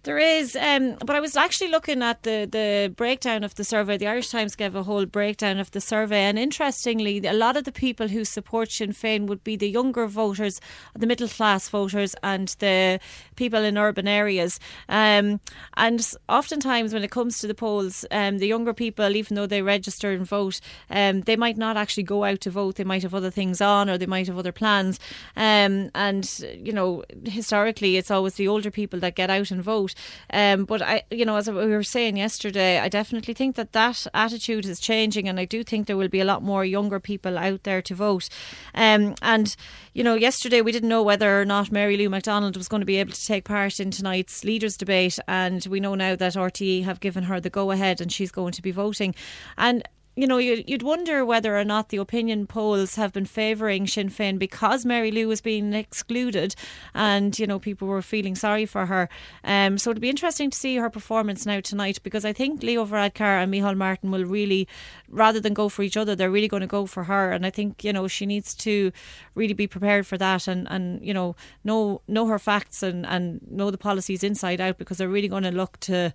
[0.04, 3.98] There is, um, but I was actually looking at the, the breakdown of the survey.
[3.98, 7.66] The Irish Times gave a whole breakdown of the survey, and interestingly, a lot of
[7.66, 10.60] the people who support Sinn Féin would be the younger voters,
[10.98, 13.00] the middle class voters, and the
[13.36, 14.60] people in urban areas.
[14.90, 15.40] Um,
[15.78, 19.62] and oftentimes, when it comes to the polls, um, the younger people, even though they
[19.62, 22.78] register and vote, um, they might not actually go out to vote.
[22.78, 25.00] They might have other things on, or they might have other plans.
[25.36, 29.91] Um, and you know, historically, it's always the older people that get out and vote.
[30.32, 34.08] Um, but I, you know, as we were saying yesterday, I definitely think that that
[34.14, 37.38] attitude is changing, and I do think there will be a lot more younger people
[37.38, 38.30] out there to vote.
[38.74, 39.56] Um, and
[39.94, 42.86] you know, yesterday we didn't know whether or not Mary Lou McDonald was going to
[42.86, 46.84] be able to take part in tonight's leaders' debate, and we know now that RTE
[46.84, 49.16] have given her the go ahead, and she's going to be voting.
[49.58, 49.84] And
[50.16, 54.38] you know, you'd, wonder whether or not the opinion polls have been favouring Sinn Féin
[54.38, 56.54] because Mary Lou was being excluded
[56.94, 59.08] and, you know, people were feeling sorry for her.
[59.44, 62.86] Um, so it'd be interesting to see her performance now tonight because I think Leo
[62.86, 64.68] Varadkar and Micheál Martin will really,
[65.08, 67.32] rather than go for each other, they're really going to go for her.
[67.32, 68.92] And I think, you know, she needs to
[69.36, 73.40] really be prepared for that and, and you know, know, know her facts and, and
[73.50, 76.14] know the policies inside out because they're really going to look to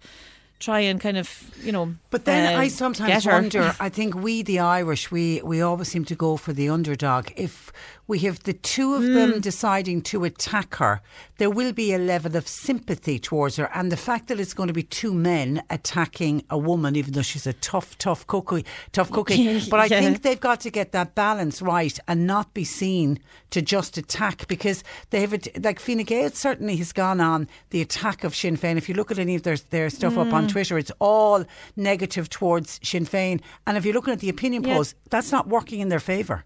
[0.59, 1.95] try and kind of, you know.
[2.11, 3.74] But then uh, I sometimes wonder.
[3.81, 7.28] I think we, the Irish, we we always seem to go for the underdog.
[7.37, 7.73] If
[8.09, 11.01] we have the two of them deciding to attack her,
[11.39, 14.69] there will be a level of sympathy towards her, and the fact that it's going
[14.69, 19.11] to be two men attacking a woman, even though she's a tough, tough cookie, tough
[19.11, 19.61] cookie.
[19.70, 20.01] But I Yeah.
[20.01, 23.19] think they've got to get that balance right and not be seen
[23.51, 27.81] to just attack because they have a, like Fine Gael certainly has gone on the
[27.81, 28.77] attack of Sinn Féin.
[28.77, 30.51] If you look at any of their their stuff up on Mm.
[30.51, 31.45] Twitter, it's all
[31.77, 33.41] negative towards Sinn Féin.
[33.66, 34.74] And if you're looking at the opinion Yeah.
[34.74, 36.45] polls, that's not working in their favour.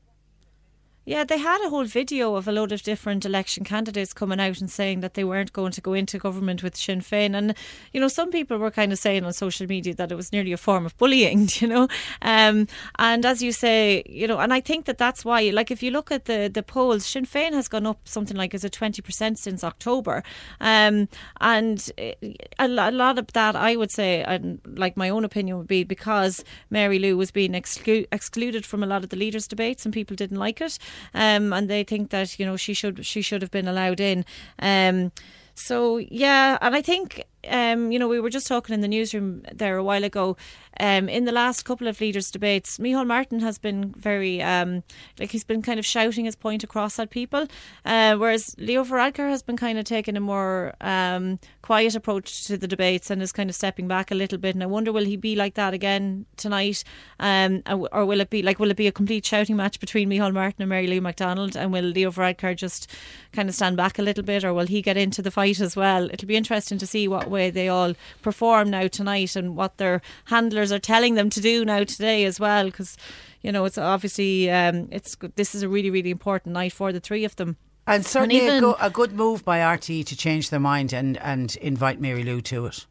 [1.11, 4.61] Yeah, they had a whole video of a load of different election candidates coming out
[4.61, 7.35] and saying that they weren't going to go into government with Sinn Féin.
[7.35, 7.57] And,
[7.93, 10.53] you know, some people were kind of saying on social media that it was nearly
[10.53, 11.89] a form of bullying, you know.
[12.23, 12.69] Um,
[13.01, 15.91] and as you say, you know, and I think that that's why, like, if you
[15.91, 19.37] look at the, the polls, Sinn Féin has gone up something like as a 20%
[19.37, 20.23] since October.
[20.61, 21.09] Um,
[21.41, 22.15] and eh,
[22.61, 26.45] a lot of that, I would say, and like my own opinion would be because
[26.71, 30.15] Mary Lou was being exclu- excluded from a lot of the leaders' debates and people
[30.15, 30.79] didn't like it.
[31.15, 34.25] Um, and they think that you know she should she should have been allowed in.
[34.59, 35.13] Um,
[35.55, 39.43] so yeah, and I think um, you know we were just talking in the newsroom
[39.53, 40.37] there a while ago.
[40.79, 44.83] Um, in the last couple of leaders' debates, Micheál Martin has been very um,
[45.19, 47.47] like he's been kind of shouting his point across at people,
[47.85, 52.57] uh, whereas Leo Varadkar has been kind of taking a more um, quiet approach to
[52.57, 54.55] the debates and is kind of stepping back a little bit.
[54.55, 56.83] And I wonder will he be like that again tonight,
[57.19, 60.33] um, or will it be like will it be a complete shouting match between Micheál
[60.33, 62.91] Martin and Mary Lou McDonald, and will Leo Varadkar just
[63.33, 65.77] kind of stand back a little bit, or will he get into the fight as
[65.77, 66.09] well?
[66.11, 70.03] It'll be interesting to see what way they all perform now tonight and what their
[70.27, 72.97] handlers are telling them to do now today as well because
[73.43, 77.01] you know it's obviously um, it's this is a really really important night for the
[77.01, 77.57] three of them.
[77.87, 80.93] And certainly and even, a, go, a, good move by RTE to change their mind
[80.93, 82.87] and, and invite Mary Lou to it.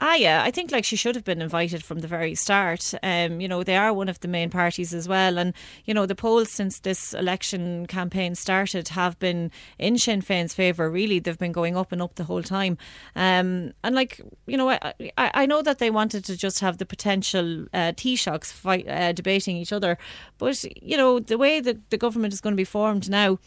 [0.00, 2.94] Ah, yeah, I think like she should have been invited from the very start.
[3.02, 5.54] Um, you know, they are one of the main parties as well, and
[5.84, 10.90] you know the polls since this election campaign started have been in Sinn Féin's favour.
[10.90, 12.76] Really, they've been going up and up the whole time.
[13.14, 16.86] Um, and like you know, I, I know that they wanted to just have the
[16.86, 19.96] potential uh, Taoiseachs fight uh, debating each other,
[20.38, 23.38] but you know the way that the government is going to be formed now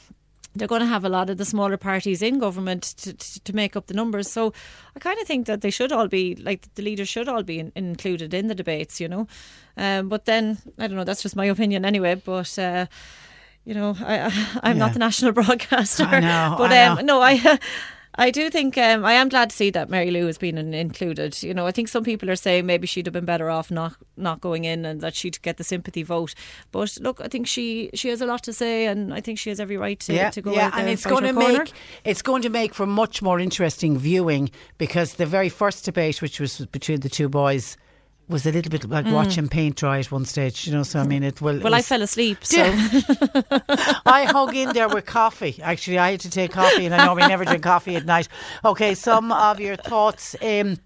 [0.57, 3.53] they're going to have a lot of the smaller parties in government to, to, to
[3.53, 4.29] make up the numbers.
[4.29, 4.53] So
[4.95, 7.59] I kind of think that they should all be, like, the leaders should all be
[7.59, 9.27] in, included in the debates, you know.
[9.77, 12.15] Um, but then, I don't know, that's just my opinion anyway.
[12.15, 12.57] But.
[12.57, 12.88] Uh,
[13.65, 14.15] you know, I,
[14.63, 14.85] I am yeah.
[14.85, 16.05] not the national broadcaster.
[16.05, 17.35] I know, but I um, no, I
[18.19, 21.41] I do think um, I am glad to see that Mary Lou has been included.
[21.44, 23.95] You know, I think some people are saying maybe she'd have been better off not
[24.15, 26.34] not going in and that she'd get the sympathy vote.
[26.72, 29.49] But look, I think she she has a lot to say, and I think she
[29.49, 31.60] has every right to, yeah, to go yeah, out there and it's going to corner.
[31.60, 31.73] make
[32.03, 36.39] it's going to make for much more interesting viewing because the very first debate, which
[36.39, 37.77] was between the two boys
[38.29, 39.13] was a little bit like mm.
[39.13, 40.83] watching paint dry at one stage, you know.
[40.83, 41.59] So I mean, it will.
[41.59, 42.43] Well, it I fell asleep.
[42.43, 42.61] So
[44.05, 45.59] I hung in there with coffee.
[45.61, 48.27] Actually, I had to take coffee, and I know we never drink coffee at night.
[48.65, 50.35] Okay, some of your thoughts.
[50.41, 50.77] Um,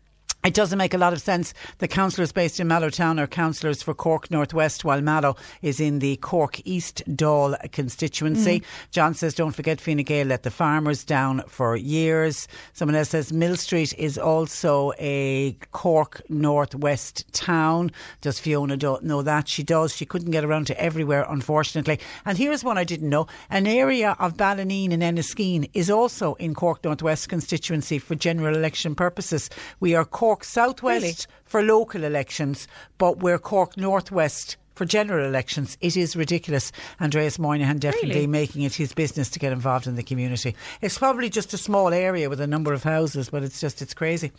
[0.44, 1.54] it doesn't make a lot of sense.
[1.78, 6.16] The councillors based in Mallowtown are councillors for Cork Northwest, while Mallow is in the
[6.18, 8.60] Cork East Dáil constituency.
[8.60, 8.66] Mm.
[8.92, 12.48] John says, don't forget Fine Gael let the farmers down for years.
[12.74, 17.92] Someone else says, Mill Street is also a Cork Northwest town.
[18.22, 19.48] Does Fiona know that?
[19.48, 19.96] She does.
[19.96, 22.00] She couldn't get around to everywhere, unfortunately.
[22.26, 23.28] And here's one I didn't know.
[23.50, 28.96] An area of Ballineen and Enniskeane is also in Cork Northwest constituency for general election
[28.96, 29.50] purposes.
[29.80, 31.16] We are Cork Cork Southwest really?
[31.44, 32.66] for local elections,
[32.98, 35.78] but we're Cork Northwest for general elections.
[35.82, 36.72] It is ridiculous.
[37.02, 38.28] Aindrias Moynihan definitely really?
[38.28, 40.56] making it his business to get involved in the community.
[40.80, 43.94] It's probably just a small area with a number of houses, but it's just it's
[43.94, 44.32] crazy.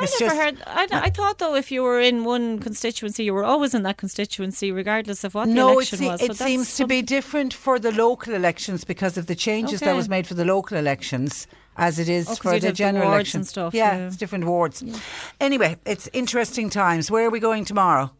[0.00, 0.92] It's I never just, heard.
[0.92, 3.96] I, I, thought though, if you were in one constituency, you were always in that
[3.96, 6.22] constituency, regardless of what no, the election was.
[6.22, 9.90] it so seems to be different for the local elections because of the changes okay.
[9.90, 13.14] that was made for the local elections as it is oh, for the general the
[13.14, 13.74] election stuff.
[13.74, 14.82] Yeah, yeah, it's different wards.
[14.82, 14.98] Yeah.
[15.40, 17.10] Anyway, it's interesting times.
[17.10, 18.10] Where are we going tomorrow?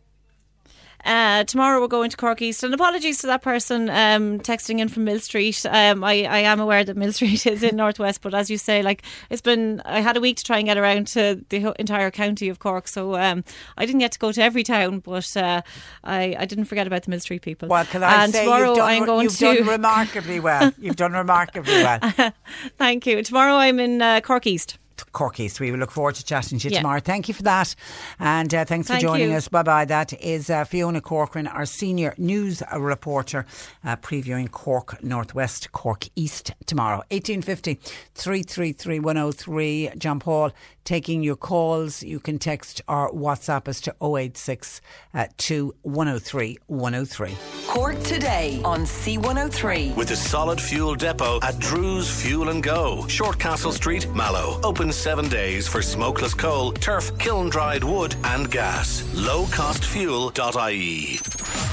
[1.04, 2.62] Uh, tomorrow we're going to Cork East.
[2.62, 5.64] And apologies to that person um, texting in from Mill Street.
[5.66, 8.82] Um, I, I am aware that Mill Street is in Northwest, but as you say,
[8.82, 12.10] like it's been, I had a week to try and get around to the entire
[12.10, 13.44] county of Cork, so um,
[13.76, 15.62] I didn't get to go to every town, but uh,
[16.04, 17.68] I, I didn't forget about the Mill Street people.
[17.68, 20.72] Well, can I and say tomorrow you've, done, I'm going you've to done remarkably well.
[20.78, 22.00] You've done remarkably well.
[22.78, 23.22] Thank you.
[23.22, 24.78] Tomorrow I'm in uh, Cork East.
[25.12, 25.58] Cork East.
[25.60, 26.78] We will look forward to chatting to you Yeah.
[26.80, 27.00] tomorrow.
[27.00, 27.74] Thank you for that.
[28.20, 29.36] And uh, thanks for joining you.
[29.36, 29.48] us.
[29.48, 29.84] Bye bye.
[29.84, 33.44] That is uh, Fiona Corcoran, our senior news reporter,
[33.84, 36.98] uh, previewing Cork Northwest, Cork East tomorrow.
[37.10, 37.74] 1850
[38.14, 39.90] 333 103.
[39.98, 40.52] John Paul
[40.84, 42.02] taking your calls.
[42.02, 44.80] You can text or WhatsApp us to 086
[45.14, 47.36] uh, 2 103 103.
[47.68, 49.94] Cork today on C103.
[49.96, 54.60] With a solid fuel depot at Drew's Fuel and Go, Shortcastle Street, Mallow.
[54.62, 59.02] Open seven days for smokeless coal, turf, kiln dried wood, and gas.
[59.14, 61.16] Lowcostfuel.ie.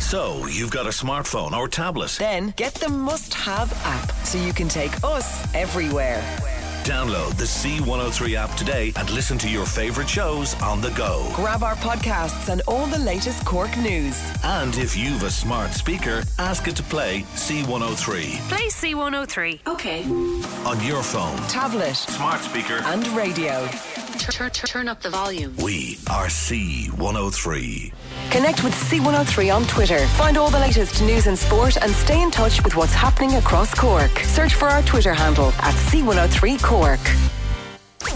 [0.01, 2.15] So, you've got a smartphone or tablet.
[2.17, 6.23] Then get the must have app so you can take us everywhere.
[6.83, 11.29] Download the C103 app today and listen to your favourite shows on the go.
[11.35, 14.19] Grab our podcasts and all the latest Cork news.
[14.43, 19.59] And if you've a smart speaker, ask it to play C103 Play C103.
[19.67, 20.03] Okay.
[20.65, 23.67] on your phone, Tablet, smart speaker, and radio.
[24.17, 25.55] Turn, turn, turn up the volume.
[25.57, 27.93] We are C103.
[28.31, 30.05] Connect with C103 on Twitter.
[30.09, 33.73] Find all the latest news and sport and stay in touch with what's happening across
[33.73, 34.11] Cork.
[34.19, 36.99] Search for our Twitter handle at C103 Cork.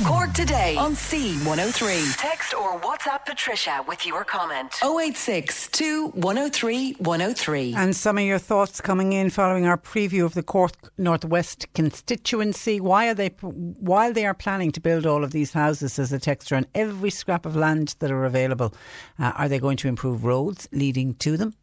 [0.05, 2.15] Cork today on C103.
[2.17, 4.73] Text or WhatsApp Patricia with your comment.
[4.83, 5.69] 086
[6.13, 7.73] 103 103.
[7.75, 12.79] And some of your thoughts coming in following our preview of the Cork Northwest constituency.
[12.79, 16.19] Why are they, while they are planning to build all of these houses as a
[16.19, 18.73] texture on every scrap of land that are available,
[19.19, 21.53] uh, are they going to improve roads leading to them?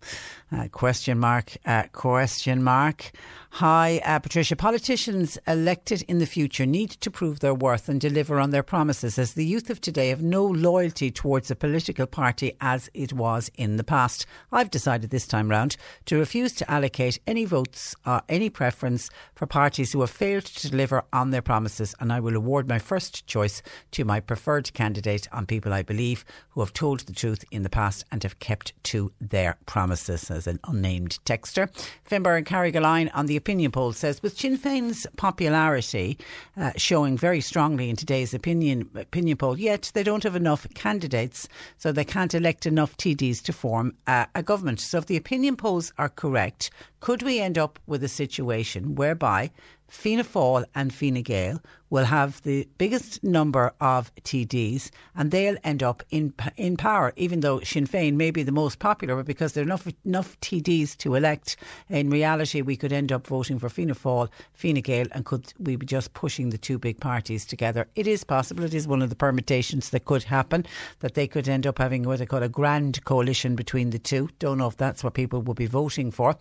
[0.53, 3.13] Uh, question mark, uh, question mark.
[3.55, 4.57] Hi, uh, Patricia.
[4.57, 9.19] Politicians elected in the future need to prove their worth and deliver on their promises,
[9.19, 13.51] as the youth of today have no loyalty towards a political party as it was
[13.57, 14.27] in the past.
[14.53, 19.47] I've decided this time round to refuse to allocate any votes or any preference for
[19.47, 23.27] parties who have failed to deliver on their promises, and I will award my first
[23.27, 23.63] choice
[23.93, 27.71] to my preferred candidate on people I believe who have told the truth in the
[27.71, 31.69] past and have kept to their promises, as an unnamed texter.
[32.09, 36.19] Finbarr and Carrigaline on the opinion poll says with Sinn Féin's popularity
[36.57, 41.47] uh, showing very strongly in today's opinion opinion poll, yet they don't have enough candidates,
[41.77, 44.81] so they can't elect enough TDs to form uh, a government.
[44.81, 49.51] So if the opinion polls are correct, could we end up with a situation whereby
[49.91, 51.61] Fianna Fáil and Fine Gael
[51.91, 57.41] will have the biggest number of TDs and they'll end up in in power, even
[57.41, 60.97] though Sinn Féin may be the most popular, but because there are enough, enough TDs
[60.99, 61.57] to elect,
[61.89, 65.75] in reality we could end up voting for Fianna Fáil, Fine Gael, and could we
[65.75, 67.89] be just pushing the two big parties together?
[67.97, 70.65] It is possible, it is one of the permutations that could happen,
[71.01, 74.29] that they could end up having what they call a grand coalition between the two.
[74.39, 76.37] Don't know if that's what people will be voting for.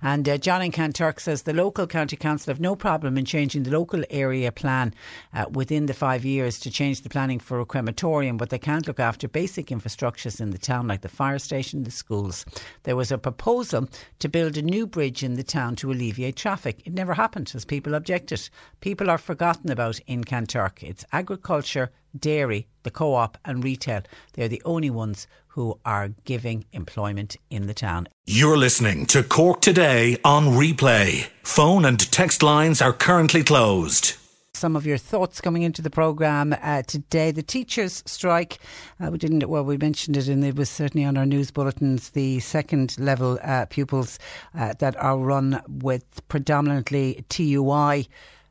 [0.00, 0.72] And uh, John in
[1.18, 4.94] says the local county council have no problem in changing the local area plan
[5.32, 8.86] uh, within the five years to change the planning for a crematorium, but they can't
[8.86, 12.44] look after basic infrastructures in the town like the fire station, the schools.
[12.84, 13.88] There was a proposal
[14.18, 16.82] to build a new bridge in the town to alleviate traffic.
[16.84, 18.48] It never happened as people objected.
[18.80, 20.82] People are forgotten about in Kanturk.
[20.82, 24.02] It's agriculture, dairy, the co op, and retail.
[24.34, 28.08] They're the only ones who are giving employment in the town.
[28.26, 31.28] You're listening to Cork Today on replay.
[31.44, 34.16] Phone and text lines are currently closed
[34.56, 37.30] some of your thoughts coming into the programme uh, today.
[37.30, 38.58] The teachers' strike,
[38.98, 42.10] uh, we didn't, well, we mentioned it and it was certainly on our news bulletins.
[42.10, 44.18] The second level uh, pupils
[44.54, 48.08] uh, that are run with predominantly TUI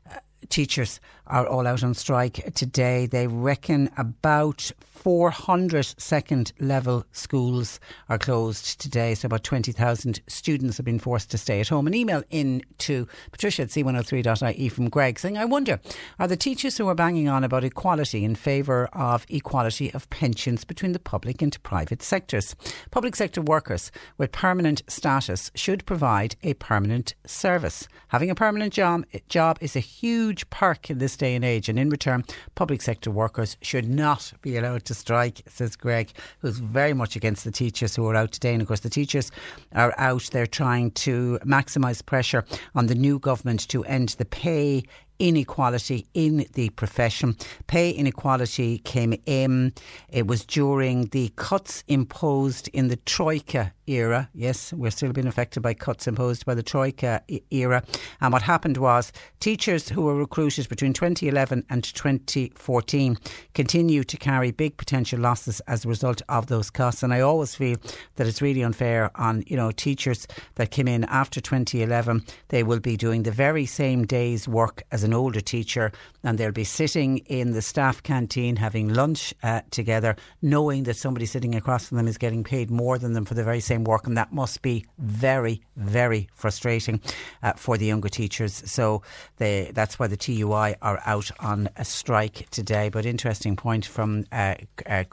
[0.08, 0.18] uh,
[0.50, 3.06] teachers are all out on strike today.
[3.06, 7.78] They reckon about 400 second level schools
[8.08, 9.14] are closed today.
[9.14, 11.86] So about 20,000 students have been forced to stay at home.
[11.86, 15.80] An email in to patricia at c103.ie from Greg saying, I wonder,
[16.18, 20.64] are the teachers who are banging on about equality in favour of equality of pensions
[20.64, 22.56] between the public and private sectors?
[22.90, 27.88] Public sector workers with permanent status should provide a permanent service.
[28.08, 31.78] Having a permanent job, job is a huge perk in this day and age, and
[31.78, 32.24] in return,
[32.54, 37.44] public sector workers should not be allowed to strike, says Greg, who's very much against
[37.44, 38.52] the teachers who are out today.
[38.52, 39.30] And of course, the teachers
[39.74, 44.82] are out there trying to maximise pressure on the new government to end the pay
[45.18, 47.36] inequality in the profession.
[47.66, 49.72] Pay inequality came in.
[50.08, 54.28] It was during the cuts imposed in the Troika era.
[54.34, 57.82] Yes, we're still being affected by cuts imposed by the Troika era.
[58.20, 63.18] And what happened was teachers who were recruited between 2011 and 2014
[63.54, 67.02] continue to carry big potential losses as a result of those cuts.
[67.02, 67.76] And I always feel
[68.16, 72.24] that it's really unfair on, you know, teachers that came in after 2011.
[72.48, 75.92] They will be doing the very same day's work as an older teacher
[76.24, 81.26] and they'll be sitting in the staff canteen having lunch uh, together, knowing that somebody
[81.26, 84.06] sitting across from them is getting paid more than them for the very same work,
[84.06, 87.00] and that must be very, very frustrating
[87.42, 88.62] uh, for the younger teachers.
[88.64, 89.02] So
[89.36, 92.88] they, that's why the TUI are out on a strike today.
[92.88, 94.54] But interesting point from uh,
[94.88, 95.04] uh,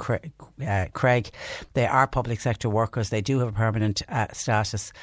[0.65, 1.31] uh Craig.
[1.73, 3.09] They are public sector workers.
[3.09, 4.93] They do have a permanent uh, status.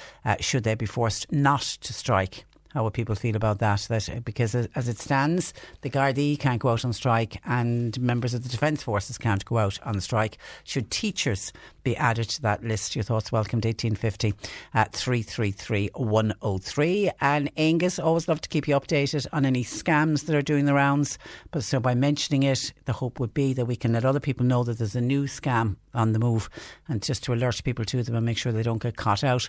[0.40, 2.44] Should they be forced not to strike?
[2.74, 3.86] How would people feel about that?
[3.89, 8.35] That uh, because as it stands, the Gardaí can't go out on strike, and members
[8.35, 10.36] of the Defence Forces can't go out on strike.
[10.65, 12.95] Should teachers be added to that list?
[12.95, 14.35] Your thoughts welcomed 1850
[14.74, 17.11] at three three three one zero oh three.
[17.23, 20.74] And Angus, always love to keep you updated on any scams that are doing the
[20.74, 21.19] rounds.
[21.51, 24.45] But so by mentioning it, the hope would be that we can let other people
[24.45, 26.51] know that there's a new scam on the move,
[26.86, 29.49] and just to alert people to them and make sure they don't get caught out.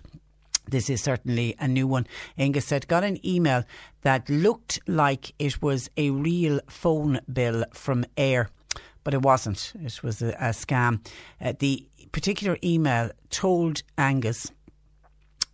[0.70, 2.08] This is certainly a new one.
[2.38, 3.64] Angus said, got an email
[4.02, 8.48] that looked like it was a real phone bill from Eir,
[9.04, 9.74] but it wasn't.
[9.82, 11.06] It was a, a scam.
[11.42, 14.52] Uh, the particular email told Angus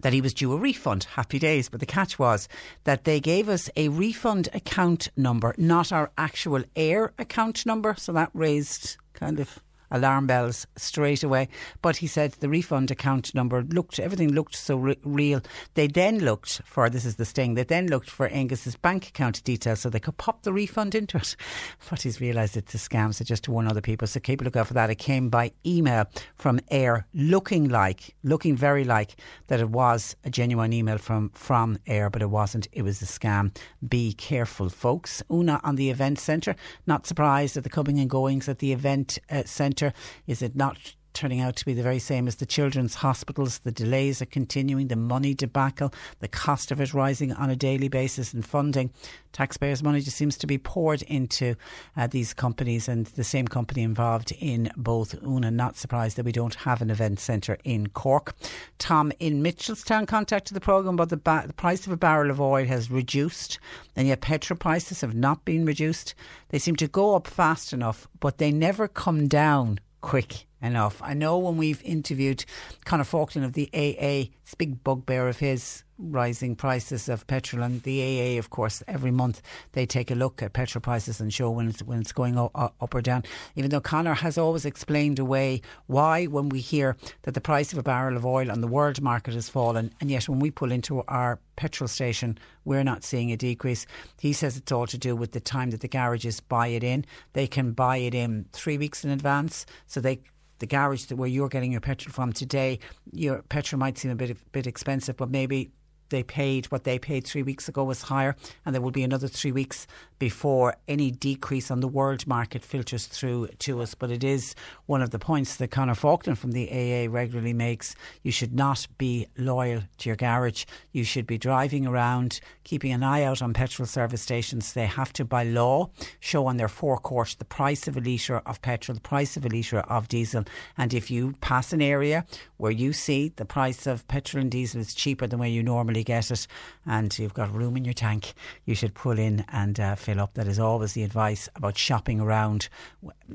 [0.02, 1.06] that he was due a refund.
[1.16, 1.70] Happy days.
[1.70, 2.48] But the catch was
[2.84, 7.96] that they gave us a refund account number, not our actual Eir account number.
[7.98, 9.60] So that raised kind of
[9.96, 11.48] alarm bells straight away.
[11.82, 15.42] But he said the refund account number looked, everything looked so re- real.
[15.74, 19.44] They then looked for, this is the sting, they then looked for Angus's bank account
[19.44, 21.36] details so they could pop the refund into it.
[21.90, 24.08] But he's realised it's a scam, so just to warn other people.
[24.08, 24.90] So keep a look out for that.
[24.90, 26.06] It came by email
[26.36, 29.16] from Eir looking like, looking very like
[29.48, 32.68] that it was a genuine email from, from Eir, but it wasn't.
[32.72, 33.56] It was a scam.
[33.88, 35.24] Be careful, folks.
[35.32, 36.56] Una on the event centre,
[36.86, 39.85] not surprised at the coming and goings at the event uh, centre
[40.28, 43.60] is it not turning out to be the very same as the children's hospitals.
[43.60, 47.88] The delays are continuing, the money debacle, the cost of it rising on a daily
[47.88, 48.92] basis, and funding.
[49.32, 51.56] Taxpayers' money just seems to be poured into
[51.98, 55.16] uh, these companies, and the same company involved in both.
[55.24, 58.36] Una, not surprised that we don't have an event centre in Cork.
[58.78, 62.42] Tom in Mitchelstown contacted the programme about the, ba- the price of a barrel of
[62.42, 63.58] oil has reduced,
[63.96, 66.14] and yet petrol prices have not been reduced.
[66.50, 71.02] They seem to go up fast enough, but they never come down quick enough.
[71.02, 72.46] I know when we've interviewed
[72.84, 77.64] Conor Faughnan of the AA, it's a big bugbear of his rising prices of petrol
[77.64, 81.34] and the AA of course every month they take a look at petrol prices and
[81.34, 83.24] show when it's when it's going up, or down.
[83.56, 87.80] Even though Conor has always explained away why when we hear that the price of
[87.80, 90.72] a barrel of oil on the world market has fallen and yet when we pull
[90.72, 93.86] into our petrol station we're not seeing a decrease.
[94.20, 97.06] He says it's all to do with the time that the garages buy it in.
[97.34, 100.20] They can buy it in 3 weeks in advance so they
[100.60, 102.34] the garage where you're getting your petrol from.
[102.34, 102.80] Today,
[103.12, 105.72] your petrol might seem a bit bit expensive, but maybe
[106.10, 109.28] they paid what they paid three weeks ago was higher, and there will be another
[109.28, 109.88] three weeks
[110.20, 113.96] before any decrease on the world market filters through to us.
[113.96, 114.56] But it is
[114.86, 117.96] one of the points that Conor Faughnan from the AA regularly makes.
[118.24, 120.66] You should not be loyal to your garage.
[120.92, 124.74] You should be driving around, keeping an eye out on petrol service stations.
[124.74, 125.90] They have to, by law,
[126.20, 129.50] show on their forecourt the price of a litre of petrol, the price of a
[129.50, 130.46] litre of diesel.
[130.78, 132.26] And if you pass an area
[132.58, 136.04] where you see the price of petrol and diesel is cheaper than where you normally
[136.04, 136.48] get it,
[136.86, 138.34] and you've got room in your tank,
[138.66, 140.36] you should pull in and uh, fill up.
[140.36, 142.70] That is always the advice about shopping around.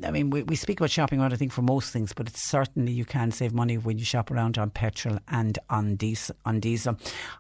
[0.05, 2.49] I mean, we, we speak about shopping around, I think, for most things, but it's
[2.49, 6.37] certainly you can save money when you shop around on petrol and on diesel.
[6.45, 6.97] On, diesel.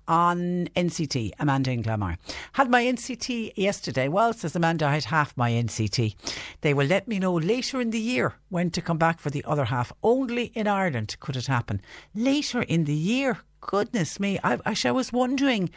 [0.08, 2.16] on NCT, Amanda in Glanmire.
[2.54, 4.08] Had my NCT yesterday.
[4.08, 6.16] Well, says Amanda, I had half my NCT.
[6.62, 9.44] They will let me know later in the year when to come back for the
[9.46, 9.92] other half.
[10.02, 11.80] Only in Ireland could it happen.
[12.16, 15.70] Later in the year, goodness me, I, I was wondering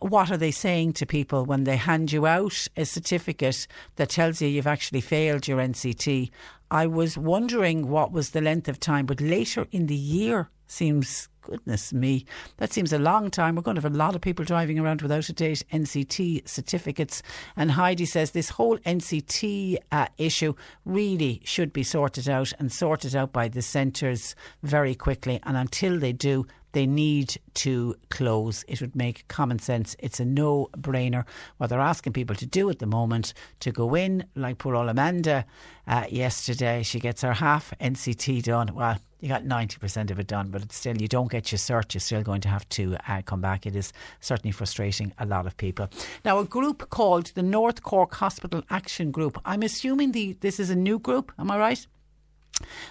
[0.00, 3.66] what are they saying to people when they hand you out a certificate
[3.96, 6.30] that tells you you've actually failed your NCT?
[6.70, 11.28] I was wondering what was the length of time, but later in the year seems
[11.42, 12.24] goodness me,
[12.58, 13.56] that seems a long time.
[13.56, 17.22] We're going to have a lot of people driving around without a date NCT certificates.
[17.56, 20.54] And Heidi says this whole NCT uh, issue
[20.84, 25.40] really should be sorted out and sorted out by the centres very quickly.
[25.42, 28.64] And until they do, they need to close.
[28.68, 29.96] It would make common sense.
[29.98, 31.24] It's a no brainer.
[31.56, 34.88] What they're asking people to do at the moment to go in, like poor old
[34.88, 35.44] Amanda
[35.86, 38.74] uh, yesterday, she gets her half NCT done.
[38.74, 42.00] Well, you got 90% of it done, but still, you don't get your cert, you're
[42.00, 43.66] still going to have to uh, come back.
[43.66, 45.88] It is certainly frustrating a lot of people.
[46.24, 50.70] Now, a group called the North Cork Hospital Action Group, I'm assuming the this is
[50.70, 51.86] a new group, am I right?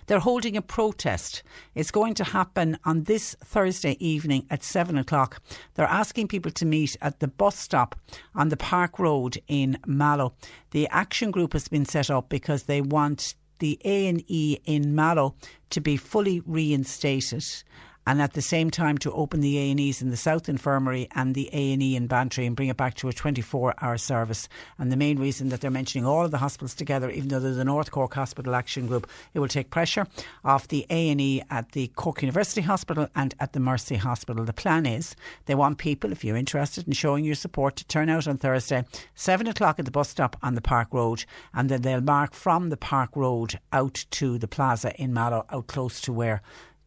[0.08, 1.44] They're holding a protest.
[1.76, 5.42] It's going to happen on this Thursday evening at seven o'clock.
[5.76, 7.96] They're asking people to meet at the bus stop
[8.36, 10.34] on the Park Road in Mallow.
[10.72, 14.96] The action group has been set up because they want the A and E in
[14.96, 15.36] Mallow
[15.70, 17.46] to be fully reinstated
[18.10, 21.48] and at the same time to open the A&Es in the South Infirmary and the
[21.54, 24.50] A&E in Bantry and bring it back to a 24-hour service.
[24.80, 27.54] And the main reason that they're mentioning all of the hospitals together, even though they're
[27.54, 30.08] the North Cork Hospital Action Group, it will take pressure
[30.44, 34.44] off the A&E at the Cork University Hospital and at the Mercy Hospital.
[34.44, 35.16] The plan is
[35.46, 38.86] they want people, if you're interested in showing your support, to turn out on Thursday,
[39.14, 42.70] 7 o'clock at the bus stop on the Park Road, and then they'll mark from
[42.70, 46.42] the Park Road out to the plaza in Mallow, out close to where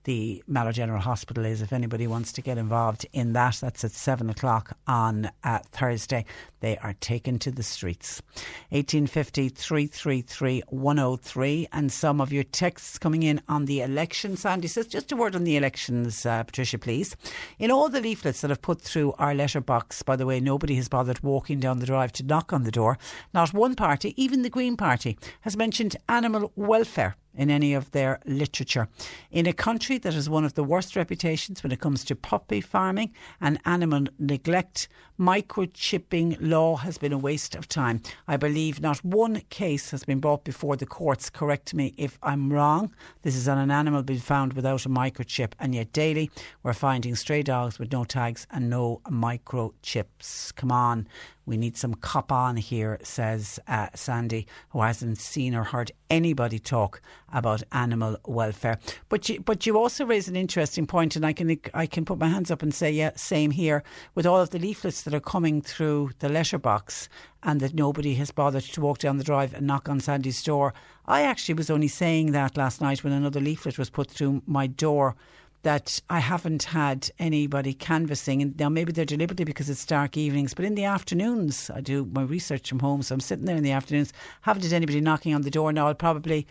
[0.05, 1.62] the Mallow General Hospital is.
[1.62, 6.24] If anybody wants to get involved in that, that's at seven o'clock on uh, Thursday.
[6.61, 8.23] They are taken to the streets.
[8.70, 11.69] 1850 333 103.
[11.73, 14.37] And some of your texts coming in on the election.
[14.37, 17.16] Sandy says, just a word on the elections, uh, Patricia, please.
[17.59, 20.89] In all the leaflets that I've put through our letterbox, by the way, nobody has
[20.89, 22.99] bothered walking down the drive to knock on the door.
[23.35, 28.21] Not one party, even the Green Party, has mentioned animal welfare in any of their
[28.27, 28.89] literature.
[29.31, 32.61] In a country that has one of the worst reputations when it comes to puppy
[32.61, 34.89] farming and animal neglect,
[35.19, 38.03] microchipping law has been a waste of time.
[38.27, 41.31] I believe not one case has been brought before the courts.
[41.31, 42.93] Correct me if I'm wrong.
[43.23, 46.31] This is on an animal being found without a microchip, and yet daily
[46.63, 50.55] we're finding stray dogs with no tags and no microchips.
[50.57, 51.07] Come on.
[51.45, 56.61] We need some cop on here, says uh, Sandy, who hasn't seen or heard anybody
[56.61, 57.03] talk
[57.33, 58.79] about animal welfare.
[59.09, 62.19] But you, but you also raise an interesting point, and I can I can put
[62.19, 63.83] my hands up and say, yeah, same here.
[64.15, 67.09] With all of the leaflets that are coming through the letterbox,
[67.43, 70.75] and that nobody has bothered to walk down the drive and knock on Sandy's door.
[71.07, 74.67] I actually was only saying that last night when another leaflet was put through my
[74.67, 75.17] door
[75.63, 78.43] that I haven't had anybody canvassing.
[78.43, 82.09] And now maybe they're deliberately because it's dark evenings, but in the afternoons, I do
[82.13, 84.13] my research from home, so I'm sitting there in the afternoons.
[84.43, 85.73] Haven't had anybody knocking on the door.
[85.73, 86.47] Now I'll probably.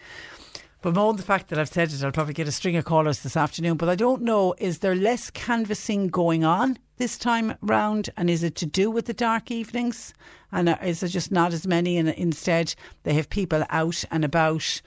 [0.82, 3.22] But more the fact that I've said it, I'll probably get a string of callers
[3.22, 3.78] this afternoon.
[3.78, 8.10] But I don't know, is there less canvassing going on this time round?
[8.18, 10.14] And is it to do with the dark evenings?
[10.52, 11.98] And uh, is there just not as many?
[11.98, 14.82] And instead, they have people out and about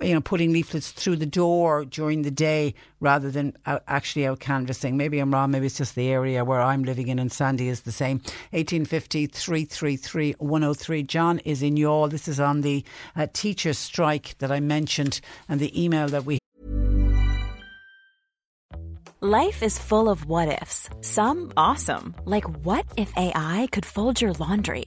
[0.00, 4.40] you know, putting leaflets through the door during the day rather than out, actually out
[4.40, 4.96] canvassing.
[4.96, 5.50] Maybe I'm wrong.
[5.50, 8.18] Maybe it's just the area where I'm living in, and Sandy is the same.
[8.50, 11.02] 1850 333 103.
[11.02, 12.10] John is in Youghal.
[12.10, 12.84] This is on the
[13.16, 16.38] uh, teacher strike that I mentioned and the email that we.
[19.22, 20.88] Life is full of what ifs.
[21.02, 24.86] Some awesome, like what if AI could fold your laundry?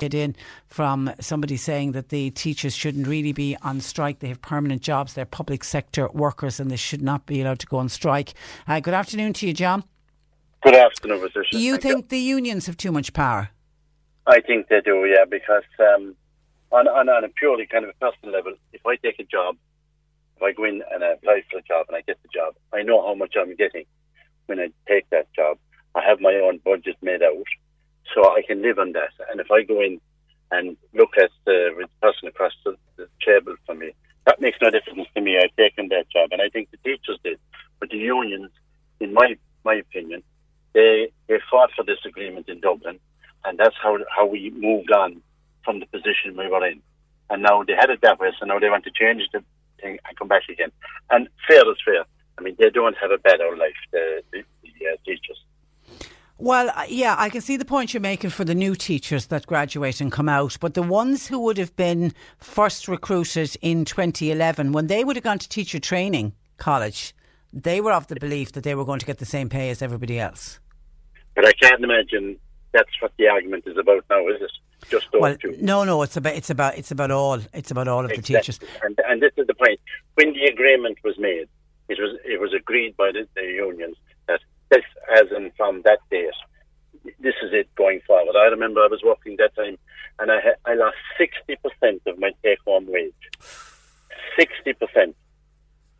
[0.00, 0.34] Get in
[0.66, 4.20] from somebody saying that the teachers shouldn't really be on strike.
[4.20, 5.12] They have permanent jobs.
[5.12, 8.32] They're public sector workers and they should not be allowed to go on strike.
[8.66, 9.84] Uh, good afternoon to you, John.
[10.62, 11.58] Good afternoon, Patricia.
[11.58, 12.08] You Thank think you.
[12.08, 13.50] the unions have too much power?
[14.26, 16.16] I think they do, yeah, because um,
[16.70, 19.56] on, on, on a purely kind of a personal level, if I take a job,
[20.36, 22.54] if I go in and I apply for a job and I get the job,
[22.72, 23.84] I know how much I'm getting
[24.46, 25.58] when I take that job.
[25.94, 27.44] I have my own budget made out
[28.14, 29.12] so I can live on that.
[29.30, 30.00] And if I go in
[30.50, 33.92] and look at the person across the, the table from me,
[34.26, 35.38] that makes no difference to me.
[35.38, 37.38] I've taken that job, and I think the teachers did.
[37.78, 38.50] But the unions,
[39.00, 40.22] in my my opinion,
[40.74, 42.98] they they fought for this agreement in Dublin,
[43.44, 45.22] and that's how how we moved on
[45.64, 46.80] from the position we were in.
[47.30, 49.42] And now they had it that way, so now they want to change the
[49.80, 50.72] thing and come back again.
[51.10, 52.04] And fair is fair.
[52.38, 55.38] I mean, they don't have a better life, the, the, the uh, teachers.
[56.40, 59.46] Well, uh, yeah, I can see the point you're making for the new teachers that
[59.46, 64.72] graduate and come out, but the ones who would have been first recruited in 2011,
[64.72, 67.14] when they would have gone to teacher training college,
[67.52, 69.82] they were of the belief that they were going to get the same pay as
[69.82, 70.60] everybody else.
[71.36, 72.38] But I can't imagine
[72.72, 74.50] that's what the argument is about now, is it?
[74.88, 75.58] Just well, two.
[75.60, 78.34] No, no, it's about it's about it's about all it's about all of exactly.
[78.34, 78.60] the teachers.
[78.82, 79.78] And and this is the point.
[80.14, 81.48] When the agreement was made,
[81.90, 83.96] it was it was agreed by the, the unions
[84.70, 86.30] this as in from that date.
[87.18, 88.36] This is it going forward.
[88.36, 89.78] I remember I was working that time
[90.18, 93.12] and I, I lost 60% of my take home wage.
[94.38, 95.14] 60%.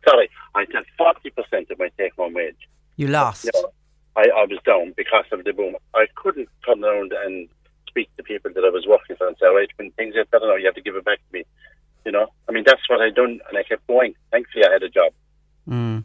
[0.07, 2.55] Sorry, I had 40% of my take home wage.
[2.97, 3.45] You lost?
[3.45, 3.71] You know,
[4.15, 5.75] I, I was down because of the boom.
[5.95, 7.49] I couldn't turn around and
[7.87, 10.47] speak to people that I was working for and say, right, when things get better
[10.47, 11.43] now, you have to give it back to me.
[12.05, 14.15] You know, I mean, that's what I done, and I kept going.
[14.31, 15.13] Thankfully, I had a job.
[15.69, 16.03] Mm.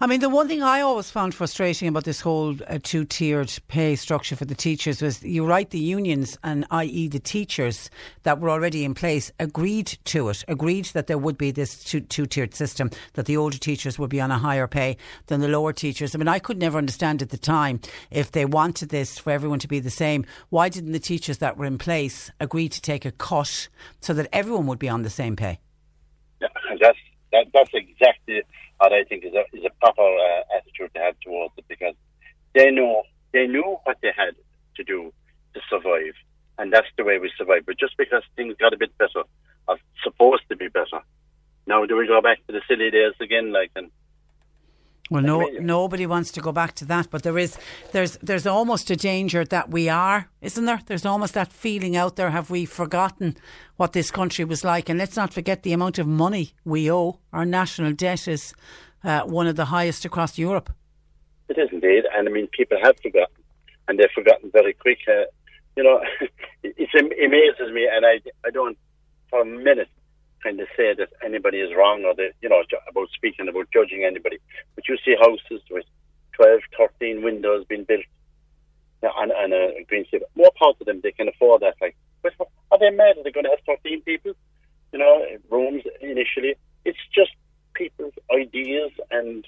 [0.00, 3.52] I mean, the one thing I always found frustrating about this whole uh, two tiered
[3.68, 7.08] pay structure for the teachers was you write the unions and i.e.
[7.08, 7.88] the teachers
[8.24, 12.26] that were already in place agreed to it, agreed that there would be this two
[12.26, 14.96] tiered system, that the older teachers would be on a higher pay
[15.26, 16.14] than the lower teachers.
[16.14, 17.80] I mean, I could never understand at the time
[18.10, 20.26] if they wanted this for everyone to be the same.
[20.50, 23.68] Why didn't the teachers that were in place agree to take a cut
[24.00, 25.58] so that everyone would be on the same pay?
[26.42, 26.48] Yeah,
[26.80, 26.98] that's
[27.32, 28.42] that, that's exactly
[28.78, 31.94] what I think is a, is a proper uh, attitude to have towards it because
[32.54, 33.02] they know
[33.32, 34.34] they knew what they had
[34.76, 35.12] to do
[35.54, 36.14] to survive,
[36.58, 37.66] and that's the way we survive.
[37.66, 39.22] But just because things got a bit better,
[39.68, 41.00] are supposed to be better,
[41.66, 43.52] now do we go back to the silly days again?
[43.52, 43.90] Like and
[45.14, 47.56] well, no, nobody wants to go back to that, but there is,
[47.92, 50.80] there's, there's almost a danger that we are, isn't there?
[50.86, 52.30] There's almost that feeling out there.
[52.30, 53.36] Have we forgotten
[53.76, 54.88] what this country was like?
[54.88, 57.20] And let's not forget the amount of money we owe.
[57.32, 58.54] Our national debt is
[59.04, 60.72] uh, one of the highest across Europe.
[61.48, 63.36] It is indeed, and I mean, people have forgotten,
[63.86, 64.98] and they've forgotten very quick.
[65.06, 65.26] Uh,
[65.76, 66.00] you know,
[66.64, 68.76] it amazes me, and I, I don't
[69.30, 69.88] for a minute
[70.44, 74.04] kind of say that anybody is wrong or that, you know, about speaking about judging
[74.04, 74.38] anybody.
[74.74, 75.86] But you see houses with
[76.34, 78.04] 12, 13 windows being built
[79.02, 80.22] on, on a green space.
[80.36, 81.74] More part of them, they can afford that.
[81.80, 82.32] Like, but
[82.70, 83.18] are they mad?
[83.18, 84.32] Are they going to have 13 people?
[84.92, 86.54] You know, rooms initially.
[86.84, 87.32] It's just
[87.74, 89.44] people's ideas and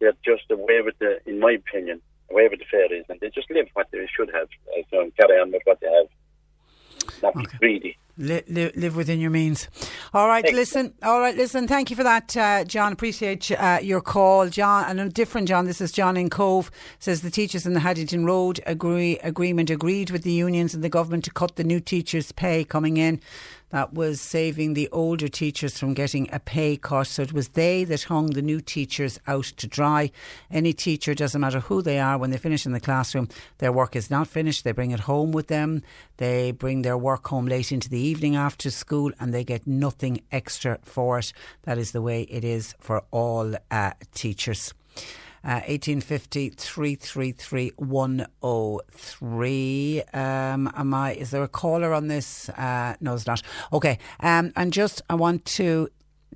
[0.00, 2.00] they're just away with the, in my opinion,
[2.30, 4.48] away with the fairies and they just live what they should have.
[4.90, 6.08] So um, carry on with what they have.
[7.22, 7.58] Not okay.
[7.58, 7.98] greedy.
[8.18, 9.68] Li- li- live within your means.
[10.12, 10.54] All right, Thanks.
[10.56, 10.92] listen.
[11.02, 11.66] All right, listen.
[11.66, 12.92] Thank you for that, uh, John.
[12.92, 14.84] Appreciate uh, your call, John.
[14.86, 15.64] And a different John.
[15.64, 16.70] This is John in Cobh.
[16.98, 20.90] Says the teachers in the Haddington Road agree agreement agreed with the unions and the
[20.90, 23.18] government to cut the new teachers' pay coming in
[23.72, 27.06] that was saving the older teachers from getting a pay cut.
[27.06, 30.10] So it was they that hung the new teachers out to dry.
[30.50, 33.28] Any teacher, doesn't matter who they are, when they finish in the classroom,
[33.58, 34.62] their work is not finished.
[34.62, 35.82] They bring it home with them.
[36.18, 40.22] They bring their work home late into the evening after school and they get nothing
[40.30, 41.32] extra for it.
[41.62, 44.74] That is the way it is for all uh, teachers.
[45.44, 50.02] Uh, 1850 333 103.
[50.12, 52.48] Um, am I, is there a caller on this?
[52.50, 53.42] Uh, no, it's not.
[53.72, 53.98] Okay.
[54.20, 55.88] Um, and just, I want to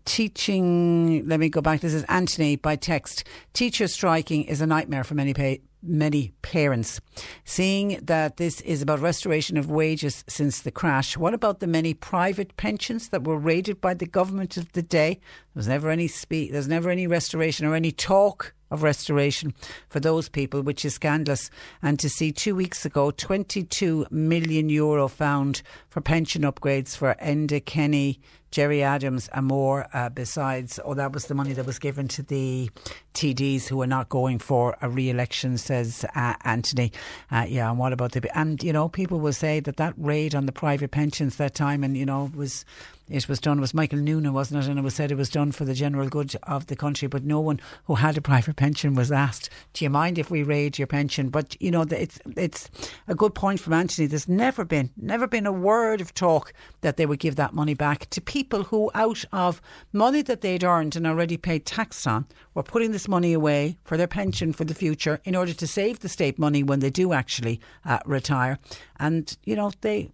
[0.07, 1.29] teaching.
[1.29, 1.81] Let me go back.
[1.81, 3.25] This is Anthony by text.
[3.53, 7.01] Teacher striking is a nightmare for many pay, many parents.
[7.45, 11.93] Seeing that this is about restoration of wages since the crash, what about the many
[11.93, 15.15] private pensions that were raided by the government of the day?
[15.15, 16.53] There was never any speak.
[16.53, 19.55] There's never any restoration or any talk of restoration
[19.89, 21.51] for those people, which is scandalous.
[21.83, 27.65] And to see two weeks ago, 22 million euro found for pension upgrades for Enda
[27.65, 29.87] Kenny, Gerry Adams, and more.
[29.93, 32.71] Uh, besides, oh, that was the money that was given to the
[33.15, 36.93] TDs who are not going for a re-election, says uh, Anthony.
[37.31, 40.35] Uh, yeah, and what about the and you know people will say that that raid
[40.35, 42.65] on the private pensions that time, and you know was
[43.09, 44.69] it was done was Michael Noonan, wasn't it?
[44.69, 47.23] And it was said it was done for the general good of the country, but
[47.25, 50.79] no one who had a private pension was asked, "Do you mind if we raid
[50.79, 52.71] your pension?" But you know, it's it's
[53.09, 54.07] a good point from Anthony.
[54.07, 57.75] There's never been never been a word of talk that they would give that money
[57.75, 59.61] back to people who, out of
[59.93, 63.97] money that they'd earned and already paid tax on, were putting this money away for
[63.97, 67.13] their pension for the future in order to save the state money when they do
[67.13, 68.59] actually uh, retire.
[68.99, 70.11] And you know, they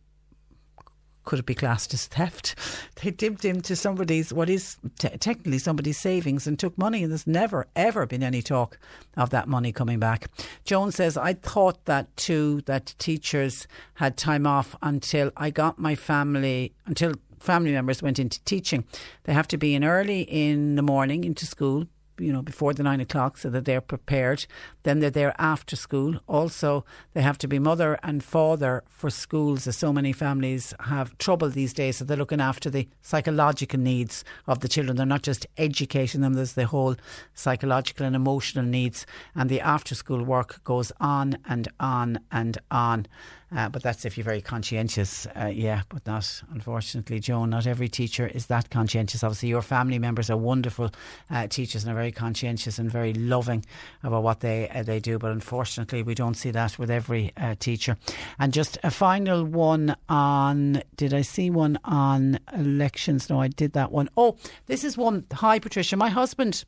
[1.24, 2.54] could it be classed as theft?
[3.02, 7.26] They dipped into somebody's, what is t- technically somebody's savings and took money, and there's
[7.26, 8.78] never, ever been any talk
[9.16, 10.28] of that money coming back.
[10.64, 15.96] Joan says, I thought that too, that teachers had time off until I got my
[15.96, 18.84] family, until family members went into teaching.
[19.24, 21.86] They have to be in early in the morning into school
[22.18, 24.46] you know, before the nine o'clock so that they're prepared.
[24.82, 26.20] Then they're there after school.
[26.28, 31.16] Also, they have to be mother and father for schools, as so many families have
[31.18, 31.96] trouble these days.
[31.96, 34.96] So they're looking after the psychological needs of the children.
[34.96, 36.96] They're not just educating them, there's the whole
[37.34, 39.06] psychological and emotional needs.
[39.34, 43.06] And the after school work goes on and on and on.
[43.54, 45.82] Uh, but that's if you're very conscientious, uh, yeah.
[45.88, 47.50] But not, unfortunately, Joan.
[47.50, 49.22] Not every teacher is that conscientious.
[49.22, 50.90] Obviously, your family members are wonderful
[51.30, 53.64] uh, teachers and are very conscientious and very loving
[54.02, 55.18] about what they uh, they do.
[55.18, 57.96] But unfortunately, we don't see that with every uh, teacher.
[58.38, 60.82] And just a final one on.
[60.96, 63.28] Did I see one on elections?
[63.28, 64.08] No, I did that one.
[64.16, 65.26] Oh, this is one.
[65.32, 65.96] Hi, Patricia.
[65.96, 66.64] My husband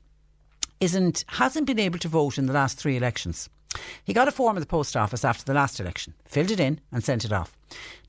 [0.80, 3.48] isn't hasn't been able to vote in the last three elections.
[4.04, 6.80] He got a form at the post office after the last election, filled it in,
[6.92, 7.56] and sent it off.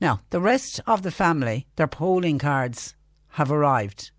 [0.00, 2.94] Now, the rest of the family, their polling cards
[3.30, 4.10] have arrived.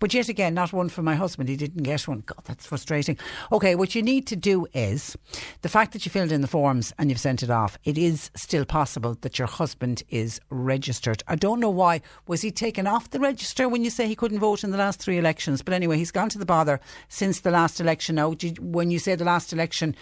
[0.00, 1.48] But yet again, not one for my husband.
[1.48, 2.22] He didn't get one.
[2.24, 3.18] God, that's frustrating.
[3.50, 5.16] Okay, what you need to do is
[5.62, 8.30] the fact that you filled in the forms and you've sent it off, it is
[8.36, 11.24] still possible that your husband is registered.
[11.26, 12.00] I don't know why.
[12.28, 15.00] Was he taken off the register when you say he couldn't vote in the last
[15.00, 15.62] three elections?
[15.62, 18.16] But anyway, he's gone to the bother since the last election.
[18.16, 19.96] Now, when you say the last election,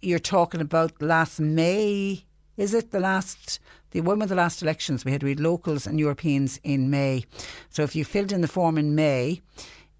[0.00, 2.24] you're talking about last May,
[2.56, 2.90] is it?
[2.90, 3.60] The last
[3.90, 7.24] the one of the last elections we had we had locals and Europeans in May.
[7.70, 9.40] So if you filled in the form in May,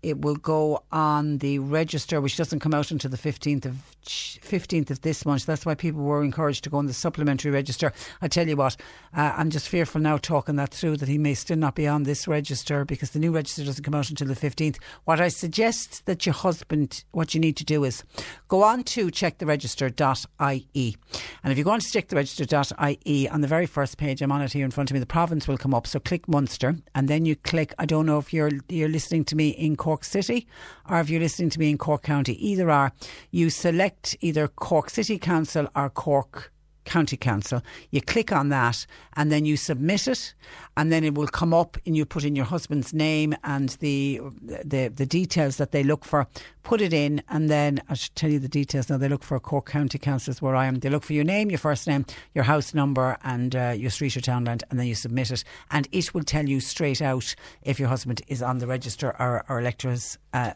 [0.02, 4.90] it will go on the register, which doesn't come out until the 15th of 15th
[4.90, 5.44] of this month.
[5.46, 7.92] That's why people were encouraged to go on the supplementary register.
[8.22, 8.76] I tell you what,
[9.14, 12.04] uh, I'm just fearful now talking that through that he may still not be on
[12.04, 14.78] this register because the new register doesn't come out until the 15th.
[15.04, 18.04] What I suggest that your husband, what you need to do is
[18.48, 20.96] go on to checktheregister.ie.
[21.42, 24.52] And if you go on to checktheregister.ie, on the very first page, I'm on it
[24.52, 25.86] here in front of me, the province will come up.
[25.86, 29.36] So click Munster and then you click, I don't know if you're, you're listening to
[29.36, 30.46] me in Cork City
[30.88, 32.34] or if you're listening to me in Cork County.
[32.46, 32.92] Either are,
[33.30, 36.52] you select either Cork City Council or Cork
[36.88, 37.62] County Council.
[37.90, 38.86] You click on that
[39.16, 40.34] and then you submit it,
[40.76, 44.20] and then it will come up and you put in your husband's name and the
[44.42, 46.26] the, the details that they look for.
[46.62, 48.98] Put it in, and then I should tell you the details now.
[48.98, 50.80] They look for Cork County Councils where I am.
[50.80, 52.04] They look for your name, your first name,
[52.34, 55.88] your house number, and uh, your street or townland, and then you submit it, and
[55.92, 59.60] it will tell you straight out if your husband is on the register or, or
[59.60, 60.18] electors.
[60.32, 60.52] Uh,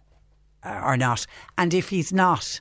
[0.64, 1.26] or not.
[1.58, 2.60] And if he's not,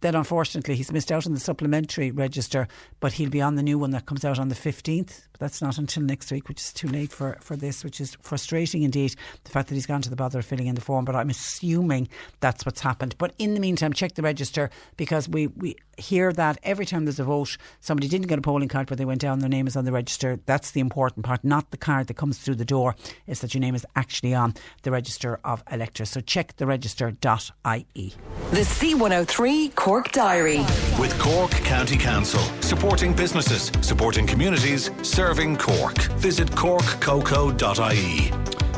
[0.00, 2.68] then unfortunately he's missed out on the supplementary register,
[3.00, 5.26] but he'll be on the new one that comes out on the 15th.
[5.32, 8.16] But that's not until next week, which is too late for, for this, which is
[8.20, 9.14] frustrating indeed,
[9.44, 11.04] the fact that he's gone to the bother of filling in the form.
[11.04, 12.08] But I'm assuming
[12.40, 13.14] that's what's happened.
[13.18, 17.20] But in the meantime, check the register because we, we hear that every time there's
[17.20, 19.76] a vote, somebody didn't get a polling card, but they went down, their name is
[19.76, 20.40] on the register.
[20.46, 22.96] That's the important part, not the card that comes through the door,
[23.26, 26.10] is that your name is actually on the register of electors.
[26.10, 28.14] So check the register.ie.
[28.50, 30.60] The C103 Cork Diary.
[31.00, 35.98] With Cork County Council, supporting businesses, supporting communities, serving Cork.
[36.20, 38.30] Visit corkcoco.ie.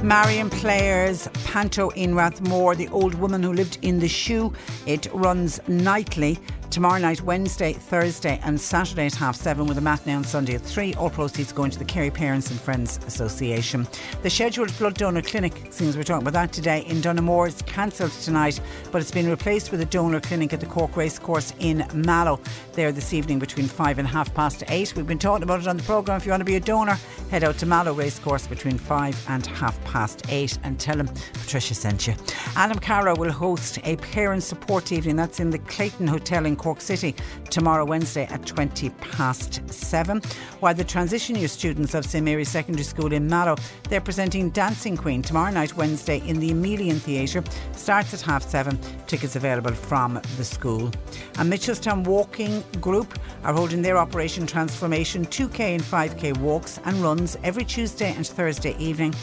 [0.03, 4.53] Marion Players Panto in Rathmore, the old woman who lived in the shoe.
[4.85, 10.15] It runs nightly tomorrow night, Wednesday, Thursday, and Saturday at half seven, with a matinee
[10.15, 10.95] on Sunday at three.
[10.95, 13.87] All proceeds going to the Kerry Parents and Friends Association.
[14.23, 18.13] The scheduled blood donor clinic, seems we're talking about that today, in Donaghmore is cancelled
[18.13, 18.59] tonight,
[18.91, 22.41] but it's been replaced with a donor clinic at the Cork Racecourse in Mallow
[22.73, 24.97] there this evening between five and half past eight.
[24.97, 26.17] We've been talking about it on the programme.
[26.17, 26.99] If you want to be a donor,
[27.31, 29.92] head out to Mallow Racecourse between five and half past
[30.29, 32.15] eight and tell them Patricia sent you.
[32.57, 35.17] Adam Carrow will host a parent support evening.
[35.17, 37.15] That's in the Clayton Hotel in Cork City
[37.51, 40.21] tomorrow, Wednesday at 20 past 7.
[40.61, 43.57] While the transition year students of St Mary's Secondary School in Mallow,
[43.89, 47.45] they're presenting Dancing Queen tomorrow night, Wednesday, in the Emelian Theatre.
[47.73, 48.79] Starts at half 7.
[49.07, 50.91] Tickets available from the school.
[51.39, 57.37] And Mitchelstown Walking Group are holding their Operation Transformation 2K and 5K walks and runs
[57.43, 59.15] every Tuesday and Thursday evening.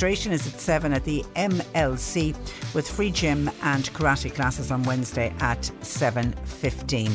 [0.00, 2.32] Registration is at 7 at the MLC
[2.72, 6.38] with free gym and karate classes on Wednesday at 7.15.
[6.46, 7.12] 15.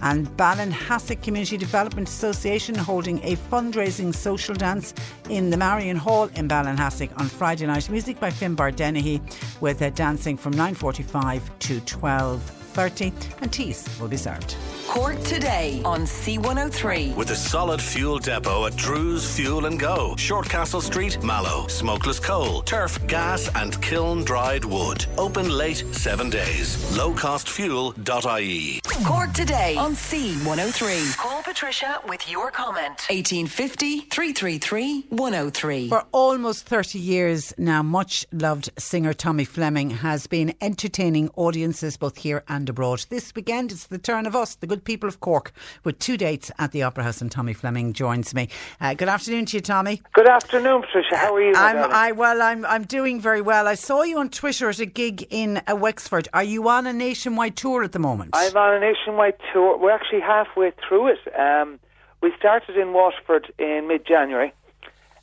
[0.00, 4.94] And Ballinhassig Community Development Association holding a fundraising social dance
[5.30, 7.88] in the Marion Hall in Ballinhassig on Friday night.
[7.88, 9.20] Music by Finbar Dennehy
[9.60, 14.56] with dancing from 9.45 to 12.30 and teas will be served.
[14.92, 17.16] Cork today on C103.
[17.16, 20.14] With a solid fuel depot at Drew's Fuel and Go.
[20.18, 21.66] Shortcastle Street, Mallow.
[21.68, 25.06] Smokeless coal, turf, gas, and kiln dried wood.
[25.16, 26.76] Open late seven days.
[26.94, 28.80] Lowcostfuel.ie.
[29.06, 31.16] Cork today on C103.
[31.16, 33.06] Call Patricia with your comment.
[33.08, 35.88] 1850 333 103.
[35.88, 42.18] For almost 30 years now, much loved singer Tommy Fleming has been entertaining audiences both
[42.18, 43.06] here and abroad.
[43.08, 45.52] This weekend, it's the turn of us, the good people of Cork,
[45.84, 48.48] with two dates at the Opera House, and Tommy Fleming joins me.
[48.80, 50.02] Uh, good afternoon to you, Tommy.
[50.12, 51.16] Good afternoon, Patricia.
[51.16, 51.52] How are you?
[51.54, 53.66] I'm, I well, I'm I'm doing very well.
[53.66, 56.28] I saw you on Twitter at a gig in uh, Wexford.
[56.32, 58.30] Are you on a nationwide tour at the moment?
[58.34, 59.78] I'm on a nationwide tour.
[59.78, 61.38] We're actually halfway through it.
[61.38, 61.78] Um,
[62.22, 64.52] we started in Waterford in mid-January,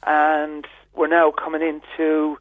[0.06, 2.38] and we're now coming into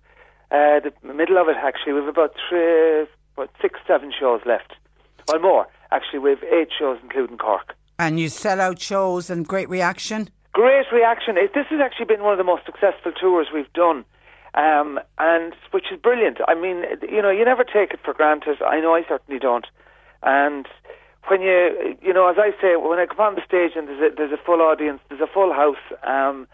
[0.51, 1.57] uh, the middle of it.
[1.57, 4.75] Actually, we've about three, about six, seven shows left,
[5.33, 5.67] or more.
[5.91, 7.75] Actually, we have eight shows, including Cork.
[7.99, 10.29] And you sell out shows and great reaction?
[10.53, 11.37] Great reaction.
[11.37, 14.05] This has actually been one of the most successful tours we've done.
[14.55, 16.39] Um, and which is brilliant.
[16.49, 18.61] I mean, you know, you never take it for granted.
[18.63, 19.67] I know I certainly don't.
[20.23, 20.67] And
[21.29, 24.13] when you, you know, as I say, when I come on the stage and there's
[24.13, 26.49] a, there's a full audience, there's a full house, um,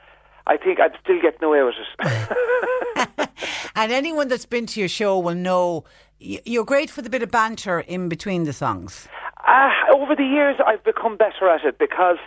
[0.47, 3.28] I think I'd still getting away with it.
[3.77, 5.85] And anyone that's been to your show will know
[6.19, 9.09] you're great for the bit of banter in between the songs.
[9.46, 12.18] Uh, over the years, I've become better at it because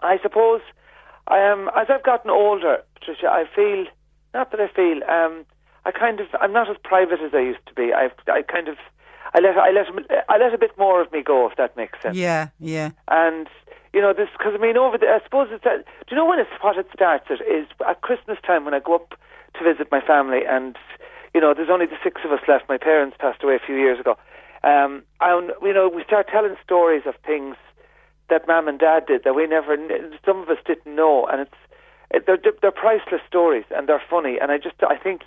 [0.00, 0.60] I suppose
[1.28, 3.86] um, as I've gotten older, Patricia, I feel
[4.32, 5.44] not that I feel um,
[5.84, 7.92] I kind of I'm not as private as I used to be.
[7.92, 8.76] I I kind of
[9.34, 9.86] I let I let
[10.28, 12.16] I let a bit more of me go, if that makes sense.
[12.16, 12.90] Yeah, yeah.
[13.08, 13.48] And
[13.92, 16.26] you know this because I mean over the I suppose it's uh, do you know
[16.26, 19.14] when it's what it starts at is at Christmas time when I go up
[19.58, 20.76] to visit my family and
[21.34, 22.68] you know there's only the six of us left.
[22.68, 24.16] My parents passed away a few years ago.
[24.66, 27.56] Um, and you know we start telling stories of things
[28.28, 29.76] that mum and dad did that we never
[30.24, 31.60] some of us didn't know, and it's
[32.10, 34.38] it, they're they're priceless stories and they're funny.
[34.40, 35.22] And I just I think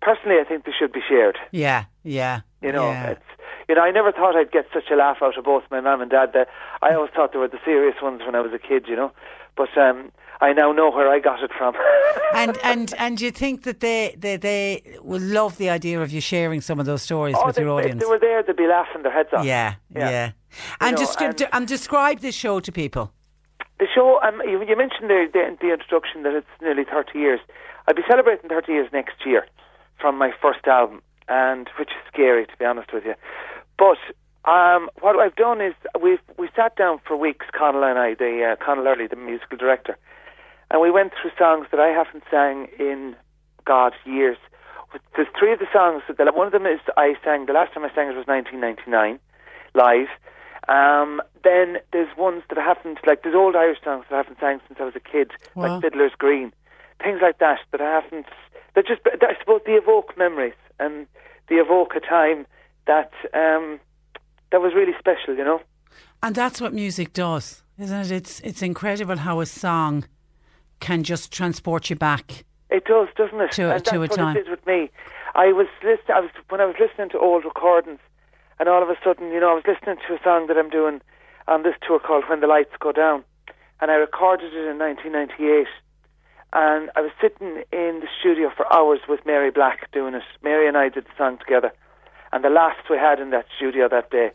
[0.00, 1.36] personally I think they should be shared.
[1.52, 2.40] Yeah, yeah.
[2.62, 3.10] You know, yeah.
[3.10, 3.28] it's
[3.68, 6.00] you know, I never thought I'd get such a laugh out of both my mum
[6.00, 6.30] and dad.
[6.32, 6.48] That
[6.80, 9.12] I always thought they were the serious ones when I was a kid, you know.
[9.56, 10.10] But um,
[10.40, 11.74] I now know where I got it from.
[12.34, 16.20] and and and you think that they, they they will love the idea of you
[16.20, 18.02] sharing some of those stories oh, with they, your If audience.
[18.02, 19.44] they were there, they'd be laughing their heads off.
[19.44, 20.10] yeah, yeah.
[20.10, 20.30] Yeah.
[20.80, 23.12] And, know, descri- and- and describe this show to people.
[23.78, 27.38] The show, um, you, you mentioned the, the, the introduction that it's nearly 30 years.
[27.86, 29.46] I'll be celebrating 30 years next year
[30.00, 33.14] from my first album, and which is scary to be honest with you.
[33.78, 33.98] But
[34.50, 38.56] um, what I've done is we we sat down for weeks, Connell and I, the
[38.58, 39.96] uh, Connell Early, the musical director,
[40.70, 43.16] and we went through songs that I haven't sang in
[43.64, 44.36] God years.
[45.16, 47.84] There's three of the songs that one of them is I sang the last time
[47.84, 49.18] I sang it was 1999
[49.74, 50.08] live.
[50.68, 54.38] Um, then there's ones that I haven't like there's old Irish songs that I haven't
[54.40, 55.74] sang since I was a kid, Wow.
[55.74, 56.52] like Fiddler's Green,
[57.02, 58.26] things like that that I haven't.
[58.74, 61.06] That just I suppose they evoke memories and
[61.48, 62.46] they evoke a time
[62.86, 63.80] that um,
[64.52, 65.60] that was really special, you know.
[66.22, 68.10] And that's what music does, isn't it?
[68.10, 70.04] It's it's incredible how a song
[70.80, 72.44] can just transport you back.
[72.70, 73.52] It does, doesn't it?
[73.52, 74.36] To- and to that's a what time.
[74.36, 74.90] it did with me.
[75.34, 76.16] I was listening.
[76.16, 78.00] I was when I was listening to old recordings,
[78.58, 80.70] and all of a sudden, you know, I was listening to a song that I'm
[80.70, 81.00] doing
[81.46, 83.24] on this tour called "When the Lights Go Down,"
[83.80, 85.66] and I recorded it in 1998.
[86.50, 90.22] And I was sitting in the studio for hours with Mary Black doing it.
[90.42, 91.72] Mary and I did the song together,
[92.32, 94.30] and the laughs we had in that studio that day,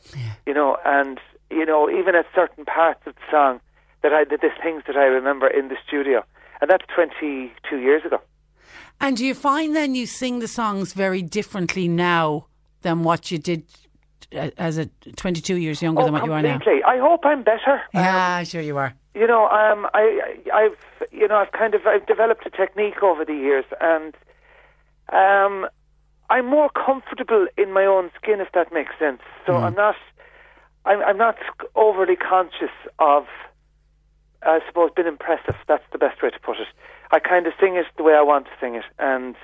[0.45, 3.61] you know, and you know, even at certain parts of the song
[4.03, 6.23] that I did, there's things that I remember in the studio,
[6.61, 8.19] and that's 22 years ago.
[9.01, 12.47] And do you find then you sing the songs very differently now
[12.81, 13.63] than what you did
[14.35, 14.85] uh, as a
[15.15, 16.53] 22 years younger oh, than what you are now?
[16.53, 16.83] completely.
[16.83, 17.81] I hope I'm better.
[17.93, 18.93] Yeah, sure you are.
[19.15, 23.01] You know, um, I, I- I've, you know, I've kind of, I've developed a technique
[23.01, 24.15] over the years, and
[25.11, 25.67] um,
[26.29, 29.21] I'm more comfortable in my own skin, if that makes sense.
[29.45, 29.95] So I'm not,
[30.85, 31.35] I'm, I'm not
[31.75, 33.25] overly conscious of,
[34.45, 35.55] I suppose, been impressive.
[35.67, 36.67] That's the best way to put it.
[37.11, 39.35] I kind of sing it the way I want to sing it, and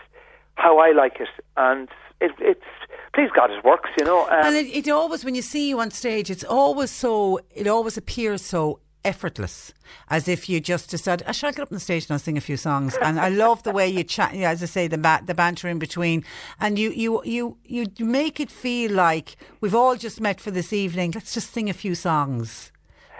[0.55, 1.87] how I like it, and
[2.19, 2.65] it, it's,
[3.13, 3.89] please God, it works.
[3.97, 6.91] You know, um, and it, it always, when you see you on stage, it's always
[6.91, 9.73] so, it always appears so effortless,
[10.09, 12.37] as if you just decided, I shall get up on the stage and I'll sing
[12.37, 12.97] a few songs.
[13.01, 15.69] And I love the way you chat, yeah, as I say, the ba- the banter
[15.69, 16.25] in between,
[16.59, 20.73] and you you you you make it feel like we've all just met for this
[20.73, 21.11] evening.
[21.11, 22.73] Let's just sing a few songs.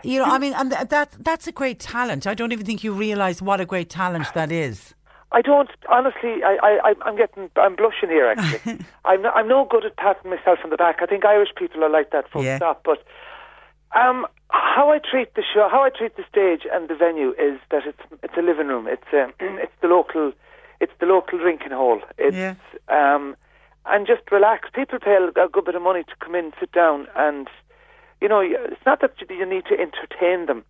[0.03, 2.25] You know, I mean, and that that's a great talent.
[2.27, 4.93] I don't even think you realise what a great talent that is.
[5.31, 6.43] I don't honestly.
[6.43, 7.49] I, I, I'm getting.
[7.55, 8.27] I'm blushing here.
[8.27, 9.21] Actually, I'm.
[9.21, 10.97] No, I'm no good at patting myself on the back.
[11.01, 12.29] I think Irish people are like that.
[12.31, 12.57] Full Yeah.
[12.57, 12.81] stop.
[12.83, 13.03] But
[13.95, 17.59] um, how I treat the show, how I treat the stage and the venue is
[17.71, 18.87] that it's it's a living room.
[18.87, 20.31] It's um, it's the local,
[20.79, 22.01] it's the local drinking hall.
[22.17, 22.55] It's Yeah.
[22.89, 23.35] um,
[23.85, 24.69] and just relax.
[24.73, 27.47] People pay a good bit of money to come in, sit down, and
[28.21, 30.63] you know, it's not that you- you need to entertain them.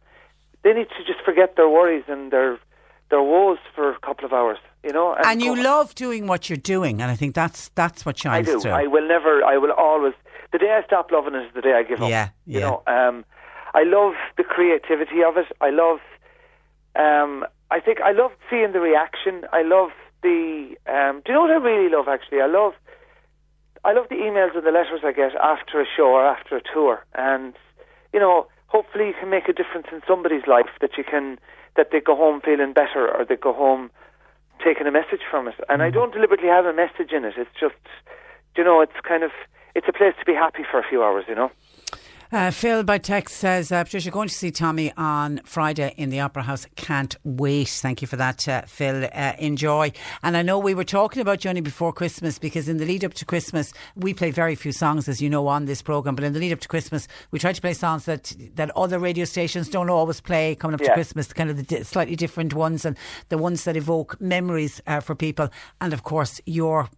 [0.63, 2.59] They need to just forget their worries and their
[3.09, 4.59] their woes for a couple of hours.
[4.84, 8.05] You know, And you go- love doing what you're doing, and I think that's that's
[8.05, 8.59] what I shines do.
[8.59, 8.71] through.
[8.71, 9.43] I will never.
[9.43, 10.13] I will always.
[10.51, 12.09] The day I stop loving it is the day I give up.
[12.09, 12.65] Yeah, You yeah.
[12.69, 13.26] know, um,
[13.73, 15.47] I love the creativity of it.
[15.61, 15.99] I love.
[16.95, 19.45] Um, I think I love seeing the reaction.
[19.51, 20.76] I love the.
[20.88, 22.07] Um, do you know what I really love?
[22.07, 22.73] Actually, I love.
[23.84, 26.61] I love the emails and the letters I get after a show or after a
[26.61, 27.53] tour, and
[28.14, 30.69] you know, hopefully you can make a difference in somebody's life.
[30.81, 31.39] That you can
[31.76, 33.89] that they go home feeling better, or they go home
[34.64, 35.56] taking a message from it.
[35.69, 35.93] And I mm.
[35.93, 37.35] don't deliberately have a message in it.
[37.38, 37.76] It's just,
[38.57, 39.31] you know, it's kind of,
[39.76, 41.51] it's a place to be happy for a few hours, you know.
[42.31, 46.19] Uh, Phil by text says, uh, Patricia, going to see Tommy on Friday in the
[46.19, 46.68] Opera House.
[46.76, 47.69] Can't wait.
[47.69, 49.10] Thank you for that, uh, Phil.
[49.11, 49.91] Uh, enjoy.
[50.22, 53.15] And I know we were talking about Johnny before Christmas because in the lead up
[53.15, 56.14] to Christmas, we play very few songs, as you know, on this programme.
[56.14, 58.99] But in the lead up to Christmas, we try to play songs that, that other
[58.99, 60.89] radio stations don't always play coming up Yeah.
[60.89, 62.95] to Christmas, kind of the di- slightly different ones and
[63.30, 65.49] the ones that evoke memories uh, for people.
[65.81, 66.89] And of course, your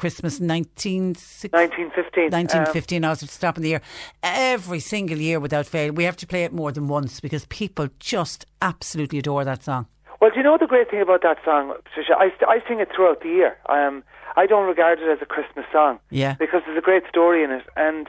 [0.00, 1.48] Christmas 1960.
[1.52, 2.30] 1915.
[2.32, 3.82] 1915, I was stopping the year.
[4.22, 5.92] Every single year without fail.
[5.92, 9.86] We have to play it more than once because people just absolutely adore that song.
[10.20, 12.14] Well, do you know the great thing about that song, Patricia?
[12.18, 13.56] I, I sing it throughout the year.
[13.68, 14.02] Um,
[14.36, 16.34] I don't regard it as a Christmas song Yeah.
[16.38, 18.06] because there's a great story in it, and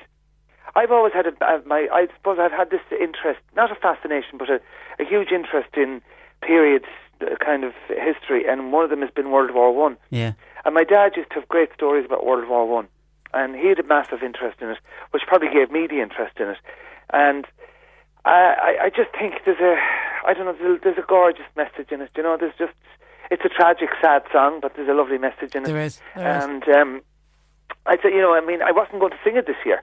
[0.75, 1.87] I've always had a, uh, my.
[1.91, 4.59] I suppose I've had this interest, not a fascination, but a,
[4.99, 6.01] a huge interest in
[6.41, 6.85] periods,
[7.21, 9.97] uh, kind of history, and one of them has been World War One.
[10.09, 10.33] Yeah.
[10.65, 12.87] And my dad used to have great stories about World War One,
[13.33, 14.77] and he had a massive interest in it,
[15.11, 16.57] which probably gave me the interest in it.
[17.11, 17.45] And
[18.25, 19.75] I, I, I just think there's a,
[20.27, 22.11] I don't know, there's a, there's a gorgeous message in it.
[22.15, 22.73] You know, there's just,
[23.31, 25.65] it's a tragic, sad song, but there's a lovely message in it.
[25.65, 26.43] There is, there is.
[26.43, 27.01] and um,
[27.85, 29.81] I said, you know, I mean, I wasn't going to sing it this year,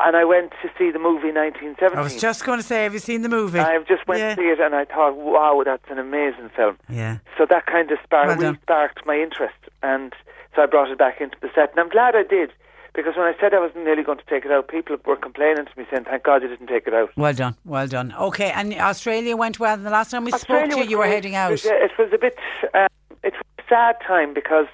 [0.00, 1.98] and I went to see the movie 1917.
[1.98, 3.58] I was just going to say, have you seen the movie?
[3.58, 4.34] I just went Yeah.
[4.34, 6.76] to see it, and I thought, wow, that's an amazing film.
[6.88, 7.18] Yeah.
[7.36, 8.54] So that kind of sparked, Well done.
[8.54, 10.12] re-sparked my interest, and
[10.54, 11.70] so I brought it back into the set.
[11.72, 12.52] And I'm glad I did,
[12.94, 15.66] because when I said I was nearly going to take it out, people were complaining
[15.66, 18.14] to me saying, "Thank God you didn't take it out." Well done, well done.
[18.18, 19.76] Okay, and Australia went well.
[19.76, 21.48] The last time we Australia spoke to you, you were heading out.
[21.50, 22.36] It was, uh, it was a bit,
[22.74, 22.86] um,
[23.22, 24.66] it was a sad time because,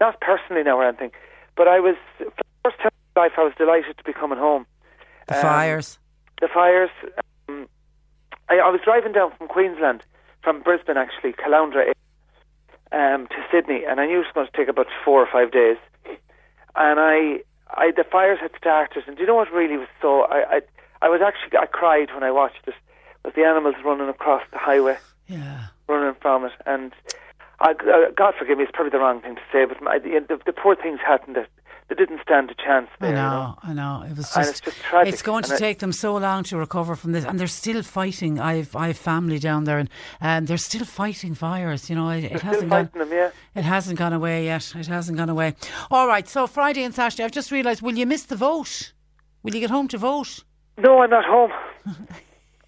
[0.00, 1.10] not personally now or anything,
[1.56, 2.32] but I was, for the
[2.64, 4.64] first time life, I was delighted to be coming home.
[5.26, 5.98] The Um, fires.
[6.40, 6.90] The fires.
[7.48, 7.68] Um,
[8.48, 10.00] I, I was driving down from Queensland,
[10.42, 11.92] from Brisbane actually, Caloundra,
[12.92, 15.50] um, to Sydney, and I knew it was going to take about four or five
[15.52, 15.76] days.
[16.76, 17.42] And I,
[17.82, 20.22] I, the fires had started, and do you know what really was so?
[20.22, 20.60] I, I,
[21.02, 22.74] I was actually, I cried when I watched it.
[23.24, 24.96] Was the animals running across the highway?
[25.26, 25.66] Yeah.
[25.88, 26.92] Running from it, and
[27.60, 30.24] I, uh, God forgive me, it's probably the wrong thing to say, but my, the,
[30.28, 31.36] the, the poor things hadn't.
[31.88, 32.88] They didn't stand a chance.
[33.00, 34.04] There, I you know, I know.
[34.08, 36.16] It was And just, it's just tragic, it's going to and I- take them so
[36.16, 38.38] long to recover from this, and they're still fighting.
[38.38, 39.88] I've I've family down there, and
[40.20, 41.88] um, they're still fighting fires.
[41.88, 42.90] You know, it, it hasn't gone.
[42.94, 43.30] them, yeah.
[43.54, 44.72] It hasn't gone away yet.
[44.76, 45.54] It hasn't gone away.
[45.90, 46.28] All right.
[46.28, 47.82] So Friday and Saturday, I've just realised.
[47.82, 48.92] Will you miss the vote?
[49.42, 50.44] Will you get home to vote?
[50.76, 51.52] No, I'm not home.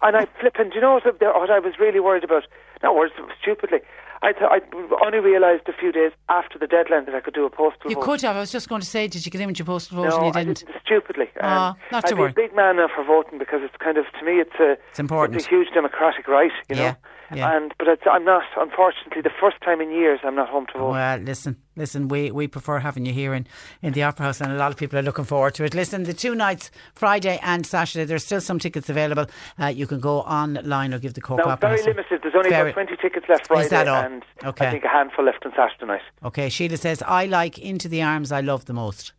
[0.01, 0.69] and I flipping.
[0.69, 2.43] Do you know what, what I was really worried about?
[2.81, 3.11] Not worried,
[3.41, 3.79] stupidly.
[4.23, 4.59] I th- I
[5.03, 7.89] only realised a few days after the deadline that I could do a postal vote.
[7.89, 8.05] You vote.
[8.05, 8.35] could have.
[8.35, 10.17] I was just going to say, did you get in with your postal vote no,
[10.17, 10.59] and you didn't?
[10.59, 11.25] didn't stupidly.
[11.41, 14.05] Ah, not I'd to be a big man now for voting because it's kind of
[14.19, 15.37] to me it's a It's important.
[15.37, 16.95] It's a huge democratic right, you Yeah, know.
[17.37, 17.55] Yeah.
[17.55, 18.43] And but it's, I'm not.
[18.57, 20.91] Unfortunately, the first time in years I'm not home to vote.
[20.91, 22.07] Well, listen, listen.
[22.07, 23.47] We we prefer having you here in,
[23.81, 25.73] in the Opera House, and a lot of people are looking forward to it.
[25.73, 29.25] Listen, the two nights, Friday and Saturday, there's still some tickets available.
[29.59, 31.87] Uh, you can go online or give the Cork now, Opera very House.
[31.87, 32.19] limited.
[32.23, 34.03] There's only Very- about 20 tickets left Friday, Is that all?
[34.03, 34.67] and Okay.
[34.67, 36.01] I think a handful left on Saturday night.
[36.23, 39.13] Okay, Sheila says, I like Into the Arms I Love the Most.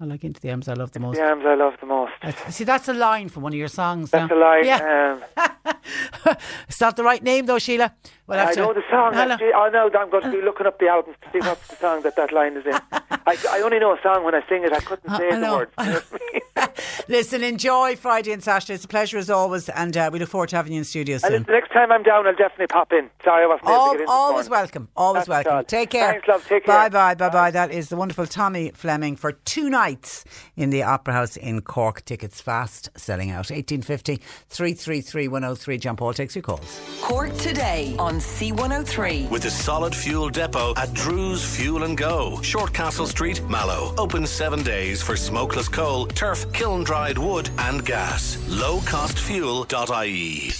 [0.00, 1.16] I like Into the Arms I Love the Most.
[1.16, 2.12] The arms I love the most.
[2.22, 4.10] That's- See, that's a line from one of your songs.
[4.10, 4.36] That's now.
[4.36, 4.64] a line.
[4.66, 5.18] Yeah.
[5.46, 5.73] Um,
[6.68, 7.94] It's not the right name, though, Sheila.
[8.26, 9.12] We'll I to- know the song.
[9.12, 9.32] Hello.
[9.34, 9.52] actually.
[9.52, 12.02] I know I'm going to be looking up the album to see what's the song
[12.02, 12.72] that that line is in.
[13.26, 14.72] I, I only know a song when I sing it.
[14.72, 16.12] I couldn't say I the words.
[17.08, 18.74] Listen, enjoy Friday and Saturday.
[18.74, 21.18] It's a pleasure as always, and uh, we look forward to having you in studio
[21.18, 21.30] soon.
[21.32, 23.10] listen, the next time I'm down, I'll definitely pop in.
[23.22, 24.06] Sorry, I wasn't able to get in.
[24.08, 24.88] always welcome.
[24.96, 25.64] Always That's welcome.
[25.66, 26.12] Take care.
[26.12, 26.46] Thanks, love.
[26.48, 26.74] Take care.
[26.74, 27.14] Bye bye.
[27.14, 27.50] Bye bye.
[27.50, 30.24] That is the wonderful Tommy Fleming for two nights
[30.56, 32.04] in the Opera House in Cork.
[32.06, 33.50] Tickets fast selling out.
[33.50, 34.16] 1850
[34.48, 35.73] 333 103.
[35.78, 36.80] John Paul takes your calls.
[37.00, 39.30] Cork today on C103.
[39.30, 43.94] With a solid fuel depot at Drew's Fuel and Go, Shortcastle Street, Mallow.
[43.98, 48.36] Open seven days for smokeless coal, turf, kiln dried wood, and gas.
[48.48, 50.52] Lowcostfuel.ie.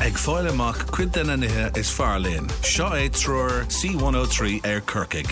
[0.00, 2.46] Ag fáile amach cuid den anithe is fearlín.
[2.62, 5.26] Seo é trúr C103 ar Kirkig.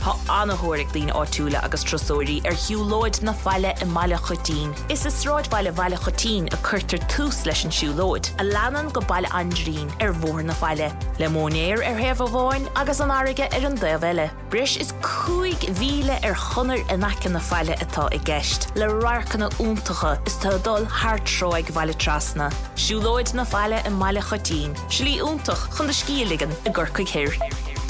[0.00, 4.72] Tá anthóric lín áúla agus trosóirí ar hiúlóid na feile i meile chotín.
[4.88, 9.02] Is is ráid bailile bhile chotín a chuirtar túús leis an siúlóid, a leanan go
[9.02, 10.88] bailile andrín ar bhór na feile.
[11.18, 14.30] Le mónéir ar heh bháin agus an aige ar an dheile.
[14.48, 18.70] Bris is cuaig bhíle ar chunar inacin na feile atá i gceist.
[18.76, 22.48] Le racanna úntacha is tá dul háartróig bhile trasna.
[22.74, 24.72] Siúlóid na feile i meile chotín.
[24.88, 27.36] Slí úntaach chun de scíligan i ggurcaig hir.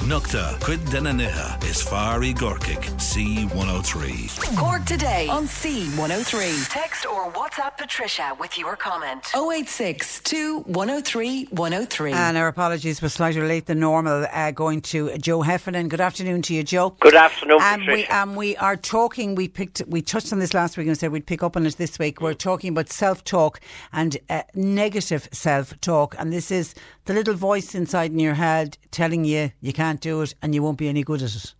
[0.04, 4.56] Nukta, Quid Denaniha, is Fari Gorkic, C103.
[4.56, 6.70] Cork today on C103.
[6.70, 9.26] Text or WhatsApp Patricia with your comment.
[9.34, 10.22] 086
[10.64, 12.12] 103 103.
[12.12, 14.26] And our apologies, we're slightly late than normal.
[14.32, 15.88] Uh, going to Joe Heffernan.
[15.88, 16.96] Good afternoon to you, Joe.
[17.00, 18.06] Good afternoon, um, Patricia.
[18.10, 19.34] We, um, we are talking.
[19.34, 19.82] We picked.
[19.86, 22.22] We touched on this last week and said we'd pick up on it this week.
[22.22, 23.60] We're talking about self-talk
[23.92, 26.74] and uh, negative self-talk, and this is
[27.04, 30.62] the little voice inside in your head telling you you can't do it and you
[30.62, 31.54] won't be any good at it.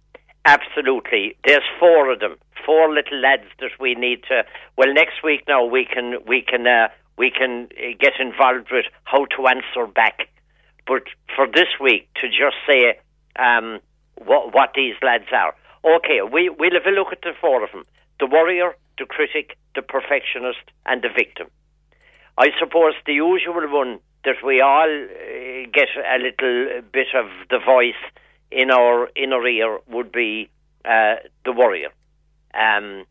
[0.45, 1.37] Absolutely.
[1.45, 2.37] There's four of them.
[2.65, 4.45] Four little lads that we need to.
[4.77, 8.87] Well, next week now we can we can uh, we can uh, get involved with
[9.05, 10.29] how to answer back.
[10.87, 11.05] But
[11.35, 12.99] for this week, to just say
[13.37, 13.81] um,
[14.17, 15.55] what what these lads are.
[15.85, 17.85] Okay, we we'll have a look at the four of them:
[18.19, 21.49] the worrier, the critic, the perfectionist, and the victim.
[22.37, 27.59] I suppose the usual one that we all uh, get a little bit of the
[27.59, 28.01] voice
[28.51, 30.51] in our inner ear would be
[30.85, 31.91] uh, the worrier,
[32.55, 33.05] um,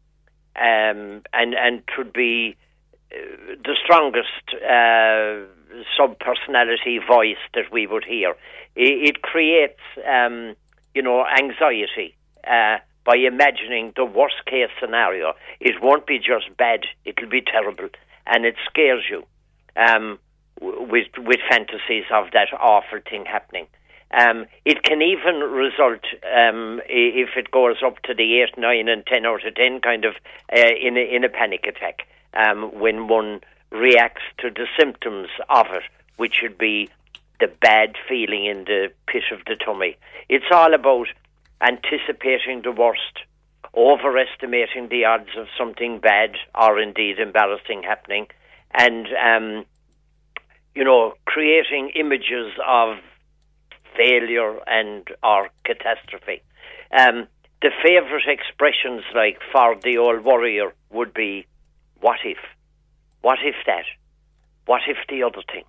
[0.56, 2.56] um, and and should be
[3.12, 3.16] uh,
[3.64, 5.46] the strongest uh,
[5.98, 8.32] sub personality voice that we would hear.
[8.76, 10.56] It, it creates, um,
[10.94, 12.16] you know, anxiety.
[12.46, 17.90] Uh, by imagining the worst case scenario, it won't be just bad; it'll be terrible,
[18.28, 19.26] and it scares you
[19.76, 20.20] um,
[20.62, 23.68] with with fantasies of that awful thing happening.
[24.12, 29.06] Um, it can even result, um, if it goes up to the 8, 9, and
[29.06, 30.16] 10 out of 10 kind of,
[30.56, 33.42] uh, in, a, in a panic attack, um, when one
[33.72, 35.84] reacts to the symptoms of it,
[36.18, 36.90] which would be
[37.40, 39.96] the bad feeling in the pit of the tummy.
[40.28, 41.08] It's all about
[41.62, 43.20] anticipating the worst,
[43.76, 48.28] overestimating the odds of something bad or indeed embarrassing happening,
[48.74, 49.66] and, um,
[50.74, 52.98] you know, creating images of
[54.00, 56.42] failure and or catastrophe.
[56.98, 57.28] Um,
[57.62, 61.46] the favourite expressions, like for the old worrier, would be,
[62.00, 62.40] "What if?
[63.22, 63.86] What if that?
[64.66, 65.66] What if the other thing?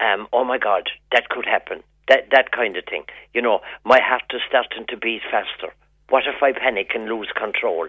[0.00, 1.82] Um, oh my God, that could happen.
[2.08, 3.04] That that kind of thing.
[3.32, 5.72] You know, my heart is starting to beat faster.
[6.10, 7.88] What if I panic and lose control?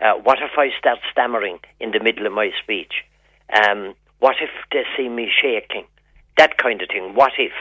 [0.00, 2.92] Uh, what if I start stammering in the middle of my speech?
[3.62, 5.86] Um, what if they see me shaking?
[6.36, 7.14] That kind of thing.
[7.14, 7.52] What if?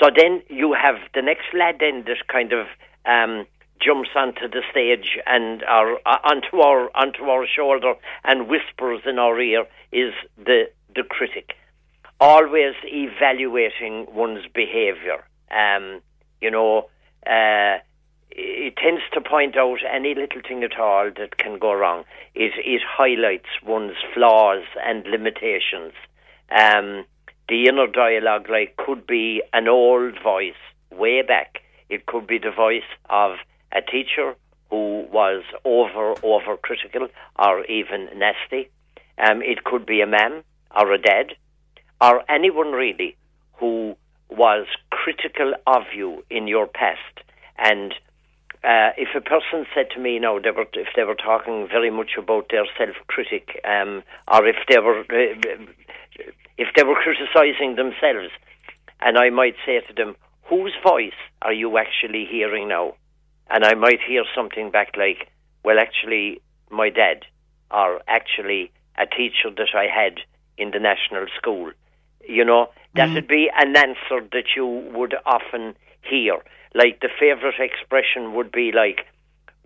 [0.00, 2.66] So then you have the next lad then that kind of
[3.06, 3.46] um,
[3.80, 7.94] jumps onto the stage and our, uh, onto our onto our shoulder
[8.24, 10.64] and whispers in our ear is the
[10.94, 11.54] the critic,
[12.20, 15.24] always evaluating one's behaviour.
[15.50, 16.00] Um,
[16.40, 16.88] you know,
[17.26, 17.78] uh,
[18.30, 22.04] it tends to point out any little thing at all that can go wrong.
[22.34, 25.92] It it highlights one's flaws and limitations.
[26.50, 27.04] Um,
[27.48, 30.54] the inner dialogue like could be an old voice
[30.90, 31.62] way back.
[31.88, 33.36] It could be the voice of
[33.72, 34.34] a teacher
[34.70, 37.08] who was over over critical
[37.38, 38.70] or even nasty.
[39.18, 40.42] Um, it could be a man
[40.74, 41.34] or a dad
[42.00, 43.16] or anyone really
[43.54, 43.96] who
[44.28, 47.24] was critical of you in your past.
[47.58, 47.92] And
[48.64, 51.90] uh, if a person said to me, now, they were, if they were talking very
[51.90, 54.02] much about their self-critic, um,
[54.32, 55.64] or if they were uh,
[56.58, 58.30] if they were criticising themselves,
[59.00, 62.94] and I might say to them, whose voice are you actually hearing now?
[63.50, 65.28] And I might hear something back like,
[65.64, 67.24] well, actually, my dad,
[67.70, 70.20] or actually a teacher that I had
[70.56, 71.70] in the national school.
[72.28, 73.14] You know, that mm.
[73.14, 76.38] would be an answer that you would often hear.
[76.74, 79.06] Like the favourite expression would be like,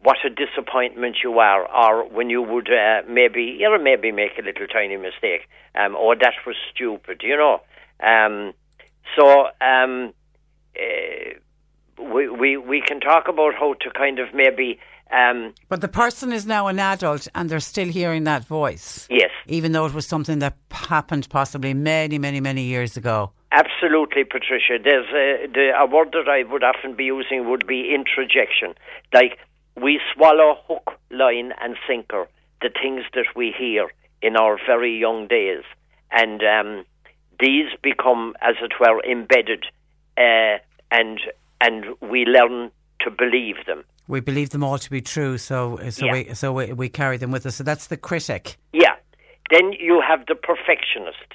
[0.02, 4.38] what a disappointment you are, or when you would uh, maybe, you know, maybe make
[4.38, 7.60] a little tiny mistake, um, or that was stupid, you know.
[8.02, 8.52] Um,
[9.16, 10.12] so um,
[10.76, 14.78] uh, we, we we can talk about how to kind of maybe.
[15.12, 19.08] Um, But the person is now an adult and they're still hearing that voice.
[19.10, 19.30] Yes.
[19.48, 23.32] Even though it was something that happened possibly many, many, many years ago.
[23.50, 24.78] Absolutely, Patricia.
[24.82, 28.74] There's a, the, a word that I would often be using would be introjection.
[29.12, 29.38] Like
[29.80, 32.28] we swallow hook, line, and sinker
[32.60, 33.88] the things that we hear
[34.22, 35.64] in our very young days,
[36.10, 36.84] and um,
[37.38, 39.64] these become, as it were, embedded,
[40.18, 40.58] uh,
[40.90, 41.20] and
[41.60, 42.70] and we learn
[43.00, 43.84] to believe them.
[44.08, 46.12] We believe them all to be true, so so Yeah.
[46.12, 47.56] we so we, we carry them with us.
[47.56, 48.56] So that's the critic.
[48.72, 48.96] Yeah.
[49.50, 51.34] Then you have the perfectionist.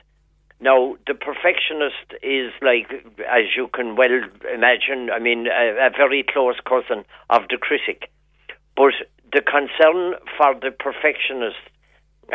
[0.61, 2.89] Now, the perfectionist is like,
[3.29, 4.21] as you can well
[4.53, 8.09] imagine, I mean, a, a very close cousin of the critic.
[8.75, 8.93] But
[9.31, 11.57] the concern for the perfectionist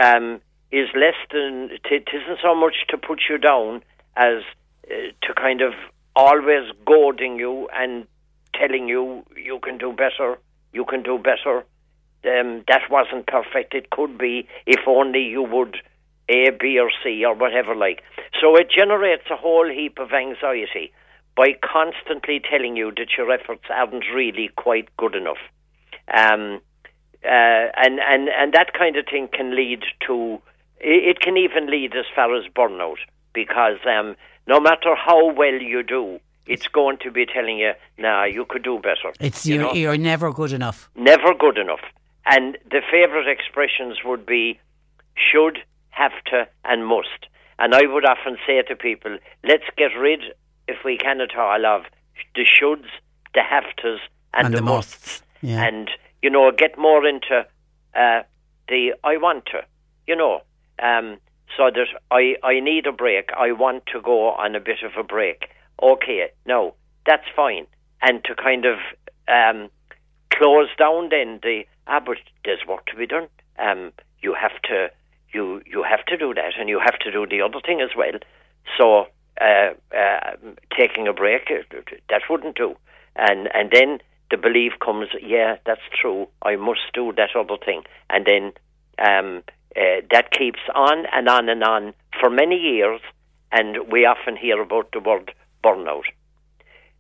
[0.02, 0.40] um,
[0.72, 3.82] is less than, it isn't so much to put you down
[4.16, 4.42] as
[4.90, 5.72] uh, to kind of
[6.16, 8.06] always goading you and
[8.54, 10.38] telling you you can do better,
[10.72, 11.64] you can do better.
[12.22, 13.74] Um, that wasn't perfect.
[13.74, 15.76] It could be if only you would
[16.28, 18.02] A, B, or C, or whatever like.
[18.40, 20.92] So it generates a whole heap of anxiety
[21.36, 25.38] by constantly telling you that your efforts aren't really quite good enough.
[26.16, 26.60] Um,
[27.24, 30.38] uh, and, and, and that kind of thing can lead to,
[30.80, 32.96] it, can even lead as far as burnout
[33.34, 34.16] because um,
[34.46, 38.62] no matter how well you do, it's going to be telling you, nah, you could
[38.62, 39.12] do better.
[39.20, 39.72] It's you you're, know?
[39.72, 40.90] you're never good enough.
[40.96, 41.80] Never good enough.
[42.26, 44.58] And the favourite expressions would be
[45.14, 45.58] should,
[45.90, 47.26] have to, and must.
[47.58, 50.20] And I would often say to people, let's get rid,
[50.66, 51.82] if we can at all, of
[52.34, 52.88] the shoulds,
[53.34, 54.00] the have tos,
[54.32, 54.92] and, And the, the musts.
[54.92, 55.64] musts, yeah.
[55.64, 55.90] And,
[56.22, 57.46] you know, get more into
[57.94, 58.22] uh,
[58.68, 59.62] the I want to,
[60.06, 60.42] you know.
[60.82, 61.18] Um,
[61.56, 63.30] so that I, I need a break.
[63.36, 65.50] I want to go on a bit of a break.
[65.82, 66.74] Okay, no,
[67.06, 67.66] that's fine.
[68.02, 68.78] And to kind of
[69.28, 69.68] um,
[70.32, 73.28] close down then the ah, but there's work to be done.
[73.58, 73.92] Um,
[74.22, 74.90] you have to
[75.32, 77.90] you you have to do that, and you have to do the other thing as
[77.96, 78.18] well.
[78.78, 79.06] So
[79.40, 80.36] uh, uh,
[80.76, 82.76] taking a break uh, that wouldn't do,
[83.16, 83.98] and and then
[84.30, 86.28] the belief comes, yeah, that's true.
[86.42, 88.52] I must do that other thing, and then
[88.98, 89.42] um,
[89.76, 93.00] uh, that keeps on and on and on for many years,
[93.52, 95.32] and we often hear about the word
[95.64, 96.04] burnout.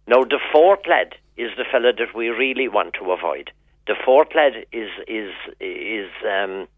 [0.06, 3.50] Now, the fourth lad is the fella that we really want to avoid.
[3.86, 6.68] The fourth lad is is is um,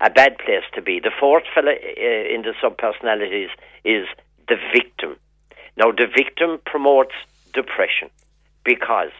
[0.00, 1.00] a bad place to be.
[1.00, 3.50] The fourth fella uh, in the subpersonalities
[3.84, 4.06] is
[4.48, 5.16] the victim.
[5.76, 7.14] Now, the victim promotes
[7.52, 8.10] depression
[8.64, 9.10] because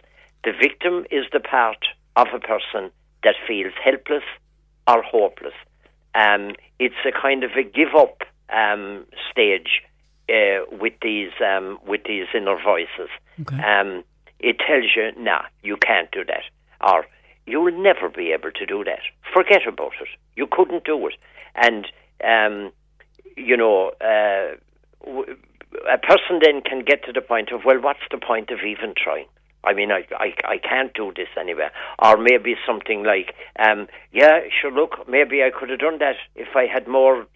[0.43, 1.85] the victim is the part
[2.15, 2.91] of a person
[3.23, 4.23] that feels helpless
[4.87, 5.53] or hopeless.
[6.15, 9.81] Um, it's a kind of a give up um, stage
[10.29, 13.09] uh, with these um, with these inner voices.
[13.63, 14.03] Um,
[14.39, 16.43] it tells you, nah, you can't do that,
[16.85, 17.05] or
[17.45, 19.01] you will never be able to do that.
[19.33, 20.07] Forget about it.
[20.35, 21.15] You couldn't do it,
[21.55, 21.85] and
[22.23, 22.71] um,
[23.35, 24.55] you know, uh,
[25.05, 25.37] w-
[25.91, 28.93] a person then can get to the point of, well, what's the point of even
[28.97, 29.27] trying?
[29.63, 31.71] I mean, I, I, I can't do this anywhere.
[31.99, 36.55] Or maybe something like, um, yeah, sure, look, maybe I could have done that if
[36.55, 37.27] I had more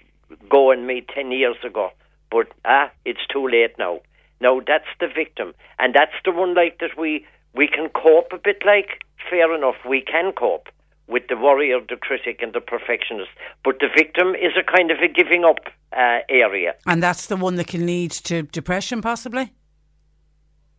[0.50, 1.90] go in me 10 years ago.
[2.32, 4.00] But, ah, it's too late now.
[4.40, 5.54] No, that's the victim.
[5.80, 9.04] And that's the one like that we, we can cope a bit like.
[9.30, 10.68] Fair enough, we can cope
[11.08, 13.30] with the worrier, the critic, and the perfectionist.
[13.64, 15.60] But the victim is a kind of a giving up
[15.96, 16.76] uh, area.
[16.86, 19.54] And that's the one that can lead to depression, possibly?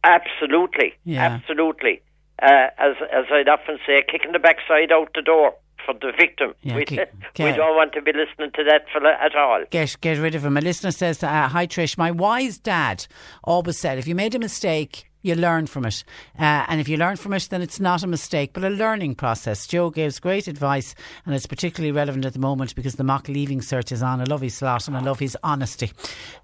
[0.05, 1.25] Absolutely, Yeah.
[1.25, 2.03] absolutely.
[2.43, 5.55] Uh, as as I'd often say, kicking the backside out the door
[5.87, 6.53] for the victim.
[6.63, 6.85] Yeah, we,
[7.45, 9.65] we don't want to be listening to that fella at all.
[9.71, 10.57] Get get rid of him.
[10.57, 13.07] A listener says, uh, "Hi Trish, my wise dad
[13.45, 16.05] always said, if you made a mistake." You learn from it,
[16.39, 19.15] uh, and if you learn from it, then it's not a mistake, but a learning
[19.15, 19.67] process.
[19.67, 20.95] Joe gives great advice,
[21.25, 24.21] and it's particularly relevant at the moment because the mock Leaving Cert is on.
[24.21, 25.93] I love his slot and I love his honesty,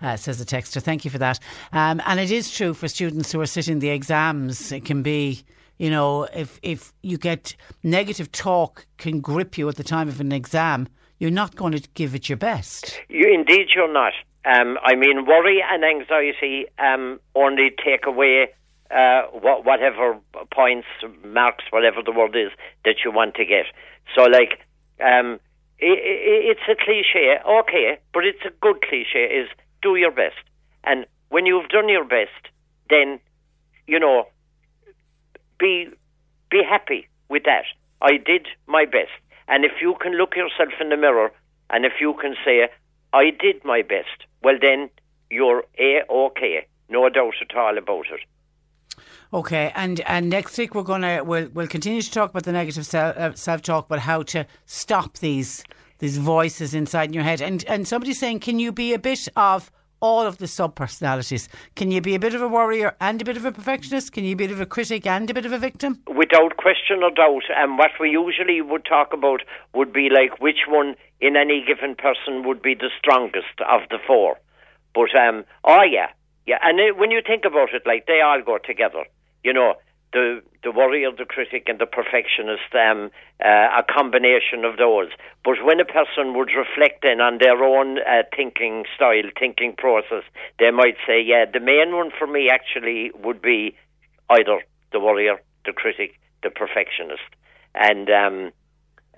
[0.01, 0.83] uh, says the texter.
[0.83, 1.39] Thank you for that.
[1.73, 4.73] Um, and it is true for students who are sitting the exams.
[4.73, 5.45] It can be
[5.81, 10.21] you know, if if you get negative talk can grip you at the time of
[10.21, 10.89] an exam,
[11.19, 13.01] you're not going to give it your best.
[13.09, 14.13] You indeed, you're not.
[14.45, 18.49] Um, I mean, worry and anxiety um, only take away
[18.95, 20.19] uh, whatever
[20.53, 20.89] points,
[21.25, 22.51] marks, whatever the word is
[22.85, 23.67] that you want to get.
[24.15, 24.61] So, like,
[25.01, 25.39] um,
[25.83, 29.25] i i it's a cliche, okay, but it's a good cliche.
[29.25, 29.49] Is
[29.83, 30.43] do your best,
[30.85, 32.53] and when you've done your best,
[32.91, 33.21] then
[33.87, 34.27] you know
[35.59, 35.89] be
[36.51, 37.65] be happy with that.
[38.03, 39.13] I did my best.
[39.47, 41.31] And if you can look yourself in the mirror
[41.71, 42.69] and if you can say,
[43.13, 44.91] I did my best, well then
[45.31, 46.67] you're a okay.
[46.89, 48.21] No doubt at all about it.
[49.33, 52.85] Okay, and and next week we're gonna we'll we'll continue to talk about the negative
[52.85, 55.65] self uh, self talk, but how to stop these
[56.01, 57.41] these voices inside in your head.
[57.41, 59.71] And and somebody's saying, can you be a bit of
[60.01, 61.49] all of the sub personalities?
[61.77, 64.13] Can you be a bit of a worrier and a bit of a perfectionist?
[64.13, 66.03] Can you be a bit of a critic and a bit of a victim?
[66.09, 67.45] Without question or doubt.
[67.57, 69.43] And what we usually would talk about
[69.75, 73.99] would be like which one in any given person would be the strongest of the
[74.05, 74.41] four.
[74.93, 76.09] But um, oh yeah,
[76.47, 76.59] yeah.
[76.63, 79.05] And it, when you think about it, like they all go together.
[79.43, 79.75] You know,
[80.13, 82.75] the the worrier, the critic, and the perfectionist.
[82.75, 83.11] Um,
[83.45, 85.09] uh, a combination of those.
[85.45, 90.25] But when a person would reflect then on their own uh, thinking style, thinking process,
[90.59, 93.75] they might say, yeah, the main one for me actually would be
[94.29, 94.61] either
[94.93, 97.23] the worrier, the critic, the perfectionist,
[97.75, 98.51] and um,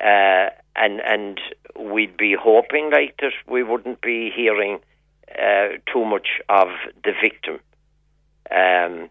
[0.01, 1.41] uh, and and
[1.79, 4.79] we'd be hoping like that we wouldn't be hearing
[5.37, 6.69] uh, too much of
[7.05, 7.59] the victim.
[8.51, 9.09] Um,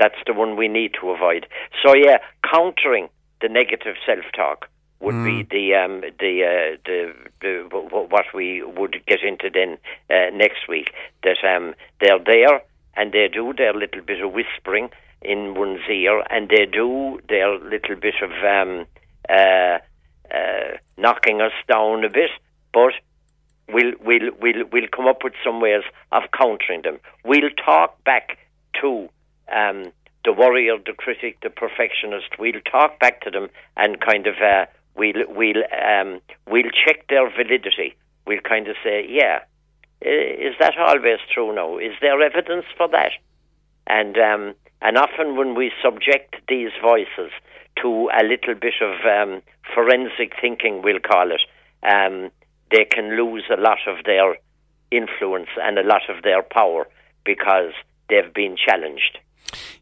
[0.00, 1.46] That's the one we need to avoid.
[1.84, 2.18] So yeah,
[2.52, 3.08] countering
[3.40, 4.66] the negative self-talk
[4.98, 5.24] would mm.
[5.24, 9.78] be the um, the, uh, the the what we would get into then
[10.10, 10.90] uh, next week.
[11.22, 12.62] That um, they're there
[12.96, 14.90] and they do their little bit of whispering
[15.22, 18.86] in one's ear, and they do their little bit of um,
[19.28, 19.78] uh,
[20.34, 22.30] uh, knocking us down a bit,
[22.72, 22.92] but
[23.68, 25.82] we'll we'll we'll we'll come up with some ways
[26.12, 26.98] of countering them.
[27.24, 28.38] We'll talk back
[28.80, 29.08] to
[29.54, 29.92] um,
[30.24, 32.38] the worrier, the critic, the perfectionist.
[32.38, 37.30] We'll talk back to them and kind of uh, we'll we'll um, we'll check their
[37.30, 37.96] validity.
[38.26, 39.40] We'll kind of say, yeah,
[40.02, 41.54] is that always true?
[41.54, 41.78] now?
[41.78, 43.12] is there evidence for that?
[43.86, 47.32] And um, and often when we subject these voices
[47.82, 49.42] to a little bit of um,
[49.74, 51.40] forensic thinking, we'll call it,
[51.82, 52.30] um,
[52.70, 54.36] they can lose a lot of their
[54.90, 56.86] influence and a lot of their power
[57.24, 57.72] because
[58.08, 59.18] they've been challenged.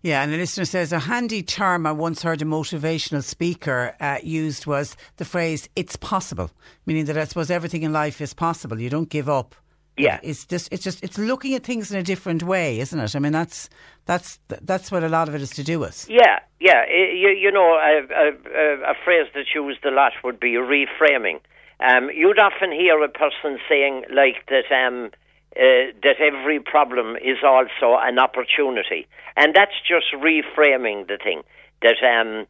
[0.02, 4.18] Yeah, and the listener says a handy term I once heard a motivational speaker uh,
[4.22, 6.50] used was the phrase "it's possible,"
[6.86, 8.80] meaning that I suppose everything in life is possible.
[8.80, 9.54] You don't give up.
[9.96, 13.16] Yeah, it's just it's just it's looking at things in a different way, isn't it?
[13.16, 13.68] I mean, that's
[14.06, 16.06] that's that's what a lot of it is to do with.
[16.08, 16.84] Yeah, yeah.
[16.88, 21.40] You, you know, a, a, a phrase that's used a lot would be reframing.
[21.80, 24.70] Um, you'd often hear a person saying like that.
[24.72, 25.10] Um,
[25.56, 29.06] uh, that every problem is also an opportunity,
[29.36, 31.42] and that's just reframing the thing.
[31.82, 32.46] That um,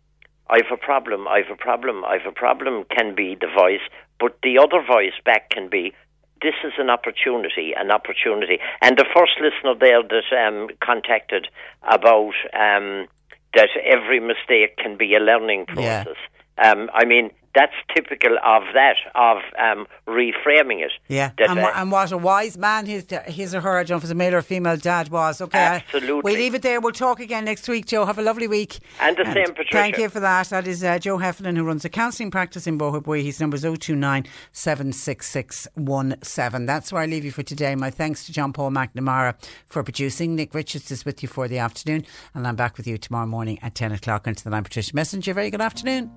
[0.48, 3.84] I've a problem, I've a problem, I've a problem can be the voice,
[4.18, 5.92] but the other voice back can be
[6.40, 8.58] this is an opportunity, an opportunity.
[8.80, 11.48] And the first listener there that um, contacted
[11.82, 13.08] about um,
[13.54, 16.16] that every mistake can be a learning process.
[16.58, 16.70] Yeah.
[16.70, 20.92] Um, I mean, that's typical of that of um, reframing it.
[21.08, 23.96] Yeah, and, uh, and, what a wise man his his or her, I don't know
[23.96, 25.40] if it's a male or female dad was.
[25.40, 26.20] Okay, absolutely.
[26.22, 26.80] We leave it there.
[26.80, 28.04] We'll talk again next week, Joe.
[28.04, 28.78] Have a lovely week.
[29.00, 29.72] And the and same, Patricia.
[29.72, 30.50] Thank you for that.
[30.50, 33.24] That is uh, Joe Heffernan who runs a counselling practice in Boherbue.
[33.24, 36.66] His number is 029 76617.
[36.66, 37.74] That's where I leave you for today.
[37.74, 39.34] My thanks to John Paul McNamara
[39.66, 40.36] for producing.
[40.36, 43.58] Nick Richards is with you for the afternoon, and I'm back with you tomorrow morning
[43.62, 44.28] at 10 o'clock.
[44.28, 45.34] Into the line, Patricia Messenger.
[45.34, 46.12] Very good afternoon.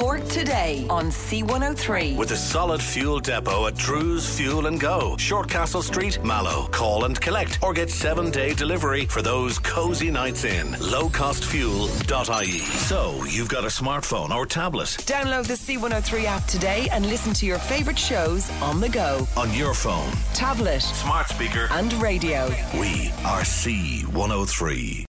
[0.00, 2.16] Cork today on C103.
[2.16, 6.68] With a solid fuel depot at Drew's Fuel and Go, Shortcastle Street, Mallow.
[6.68, 10.68] Call and collect or get seven day delivery for those cozy nights in.
[10.68, 12.58] Lowcostfuel.ie.
[12.60, 14.88] So you've got a smartphone or tablet.
[15.04, 19.28] Download the C103 app today and listen to your favourite shows on the go.
[19.36, 22.46] On your phone, tablet, smart speaker, and radio.
[22.72, 25.09] We are C103.